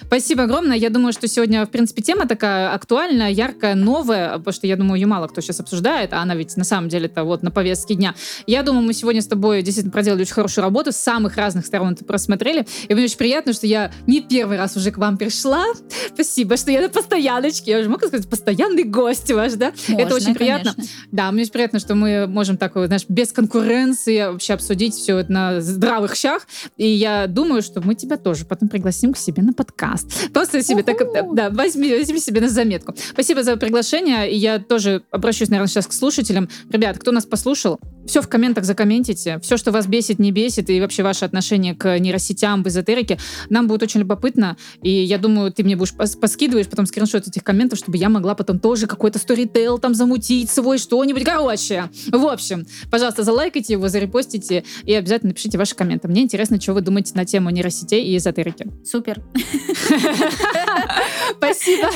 Спасибо 0.06 0.44
огромное. 0.44 0.76
Я 0.76 0.90
думаю, 0.90 1.12
что 1.12 1.28
сегодня, 1.28 1.64
в 1.64 1.70
принципе, 1.70 2.02
тема 2.02 2.26
такая 2.26 2.72
актуальная, 2.72 3.30
яркая, 3.30 3.74
новая, 3.74 4.38
потому 4.38 4.52
что, 4.52 4.66
я 4.66 4.76
думаю, 4.76 5.00
ее 5.00 5.06
мало 5.06 5.28
кто 5.28 5.40
сейчас 5.40 5.60
обсуждает, 5.60 6.12
а 6.12 6.22
она 6.22 6.34
ведь 6.34 6.56
на 6.56 6.64
самом 6.64 6.88
деле-то 6.88 7.24
вот 7.24 7.42
на 7.42 7.50
повестке 7.50 7.94
дня. 7.94 8.14
Я 8.46 8.62
думаю, 8.62 8.84
мы 8.84 8.92
сегодня 8.94 9.22
с 9.22 9.26
тобой 9.26 9.62
действительно 9.62 9.92
проделали 9.92 10.22
очень 10.22 10.34
хорошую 10.34 10.64
работу, 10.64 10.92
с 10.92 10.96
самых 10.96 11.36
разных 11.36 11.66
сторон 11.66 11.92
это 11.92 12.04
просмотрели, 12.04 12.66
и 12.88 12.94
мне 12.94 13.04
очень 13.04 13.18
приятно, 13.18 13.52
что 13.52 13.66
я 13.66 13.92
не 14.06 14.20
первый 14.20 14.56
раз 14.58 14.76
уже 14.76 14.90
к 14.90 14.98
вам 14.98 15.16
пришла. 15.18 15.64
Спасибо, 16.12 16.56
что 16.56 16.70
я 16.70 16.80
на 16.80 16.88
постояночке. 16.88 17.70
Я 17.70 17.78
уже 17.78 17.88
могу 17.88 18.06
сказать, 18.06 18.28
постоянный 18.28 18.84
гость 18.84 19.30
ваш, 19.30 19.54
да? 19.54 19.72
Можно, 19.88 20.02
это 20.02 20.14
очень 20.14 20.34
приятно. 20.34 20.74
конечно. 20.74 20.94
Да, 21.12 21.30
мне 21.30 21.42
очень 21.42 21.52
приятно, 21.52 21.78
что 21.78 21.94
мы 21.94 22.26
можем 22.26 22.56
так, 22.56 22.72
знаешь, 22.74 23.04
без 23.08 23.32
конкуренции 23.32 24.26
вообще 24.26 24.54
обсудить 24.54 24.94
все 24.94 25.18
это 25.18 25.32
на 25.32 25.60
здравых 25.60 26.15
щах. 26.16 26.46
И 26.76 26.86
я 26.86 27.26
думаю, 27.26 27.62
что 27.62 27.80
мы 27.80 27.94
тебя 27.94 28.16
тоже 28.16 28.44
потом 28.44 28.68
пригласим 28.68 29.12
к 29.12 29.18
себе 29.18 29.42
на 29.42 29.52
подкаст. 29.52 30.30
Просто 30.32 30.62
себе 30.62 30.82
так, 30.82 30.98
да, 31.34 31.50
возьми, 31.50 31.94
возьми 31.94 32.18
себе 32.18 32.40
на 32.40 32.48
заметку. 32.48 32.94
Спасибо 33.12 33.42
за 33.42 33.56
приглашение. 33.56 34.30
И 34.32 34.36
я 34.36 34.58
тоже 34.58 35.02
обращусь, 35.10 35.48
наверное, 35.48 35.68
сейчас 35.68 35.86
к 35.86 35.92
слушателям. 35.92 36.48
Ребят, 36.70 36.98
кто 36.98 37.12
нас 37.12 37.24
послушал, 37.24 37.78
все 38.06 38.22
в 38.22 38.28
комментах 38.28 38.64
закомментите. 38.64 39.38
Все, 39.42 39.56
что 39.56 39.72
вас 39.72 39.86
бесит, 39.86 40.18
не 40.18 40.32
бесит, 40.32 40.70
и 40.70 40.80
вообще 40.80 41.02
ваше 41.02 41.24
отношение 41.24 41.74
к 41.74 41.98
нейросетям, 41.98 42.62
в 42.62 42.68
эзотерике, 42.68 43.18
нам 43.50 43.66
будет 43.66 43.82
очень 43.82 44.00
любопытно. 44.00 44.56
И 44.82 44.90
я 44.90 45.18
думаю, 45.18 45.52
ты 45.52 45.64
мне 45.64 45.76
будешь 45.76 45.92
пос- 45.92 46.18
поскидываешь 46.18 46.68
потом 46.68 46.86
скриншот 46.86 47.28
этих 47.28 47.44
комментов, 47.44 47.78
чтобы 47.78 47.98
я 47.98 48.08
могла 48.08 48.34
потом 48.34 48.58
тоже 48.58 48.86
какой-то 48.86 49.18
сторитейл 49.18 49.78
там 49.78 49.94
замутить 49.94 50.50
свой, 50.50 50.78
что-нибудь. 50.78 51.24
Короче, 51.24 51.90
в 52.10 52.26
общем, 52.26 52.66
пожалуйста, 52.90 53.22
залайкайте 53.22 53.74
его, 53.74 53.88
зарепостите 53.88 54.64
и 54.84 54.94
обязательно 54.94 55.30
напишите 55.30 55.58
ваши 55.58 55.74
комменты. 55.74 56.08
Мне 56.08 56.22
интересно, 56.22 56.60
что 56.60 56.72
вы 56.72 56.80
думаете 56.80 57.12
на 57.14 57.24
тему 57.24 57.50
нейросетей 57.50 58.04
и 58.04 58.16
эзотерики. 58.16 58.66
Супер. 58.84 59.20
Спасибо. 61.36 61.90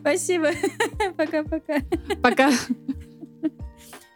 Спасибо. 0.00 0.50
Пока-пока. 1.16 1.80
Пока. 2.22 2.50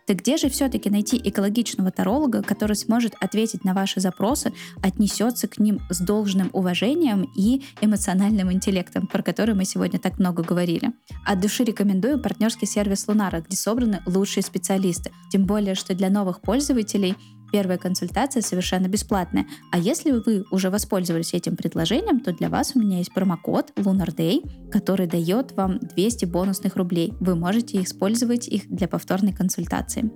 Так 0.07 0.19
где 0.19 0.37
же 0.37 0.49
все-таки 0.49 0.91
найти 0.91 1.21
экологичного 1.23 1.91
таролога, 1.91 2.43
который 2.43 2.77
сможет 2.77 3.15
ответить 3.21 3.65
на 3.65 3.75
ваши 3.75 4.01
запросы, 4.01 4.53
отнесется 4.83 5.49
к 5.49 5.59
ним 5.59 5.81
с 5.91 6.01
должным 6.01 6.51
уважением 6.53 7.29
и 7.37 7.63
эмоциональным 7.81 8.53
интеллектом, 8.53 9.07
про 9.07 9.23
который 9.23 9.55
мы 9.55 9.65
сегодня 9.65 9.99
так 9.99 10.19
много 10.19 10.43
говорили? 10.43 10.93
От 11.25 11.41
души 11.41 11.65
рекомендую 11.65 12.21
партнерский 12.21 12.67
сервис 12.67 13.09
Лунара, 13.09 13.41
где 13.41 13.57
собраны 13.57 14.03
лучшие 14.07 14.43
специалисты. 14.43 15.11
Тем 15.31 15.47
более, 15.47 15.75
что 15.75 15.95
для 15.95 16.11
новых 16.11 16.41
пользователей 16.41 17.17
первая 17.55 17.79
консультация 17.79 18.43
совершенно 18.43 18.89
бесплатная. 18.89 19.47
А 19.71 19.79
если 19.79 20.11
вы 20.11 20.45
уже 20.51 20.71
воспользовались 20.71 21.35
этим 21.35 21.55
предложением, 21.55 22.19
то 22.19 22.33
для 22.33 22.49
вас 22.49 22.73
у 22.75 22.81
меня 22.81 22.99
есть 22.99 23.15
промокод 23.15 23.71
Lunar 23.77 24.13
Day, 24.13 24.43
который 24.73 25.07
дает 25.07 25.53
вам 25.53 25.79
200 25.79 26.25
бонусных 26.25 26.75
рублей. 26.75 27.15
Вы 27.21 27.37
можете 27.37 27.81
использовать 27.81 28.49
их 28.49 28.69
для 28.69 28.89
повторной 28.89 29.33
консультации. 29.33 30.11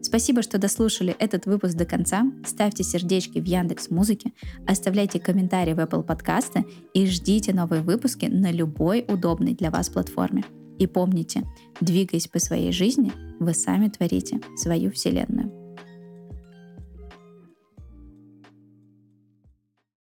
Спасибо, 0.00 0.40
что 0.40 0.56
дослушали 0.56 1.14
этот 1.18 1.44
выпуск 1.44 1.74
до 1.74 1.84
конца. 1.84 2.22
Ставьте 2.46 2.84
сердечки 2.84 3.38
в 3.38 3.44
Яндекс 3.44 3.90
Музыке, 3.90 4.32
оставляйте 4.66 5.20
комментарии 5.20 5.74
в 5.74 5.80
Apple 5.80 6.04
подкасты 6.04 6.64
и 6.94 7.06
ждите 7.06 7.52
новые 7.52 7.82
выпуски 7.82 8.24
на 8.24 8.50
любой 8.50 9.04
удобной 9.06 9.52
для 9.52 9.70
вас 9.70 9.90
платформе. 9.90 10.42
И 10.78 10.86
помните, 10.86 11.42
двигаясь 11.82 12.28
по 12.28 12.38
своей 12.38 12.72
жизни, 12.72 13.12
вы 13.40 13.52
сами 13.52 13.88
творите 13.88 14.40
свою 14.56 14.90
вселенную. 14.90 15.57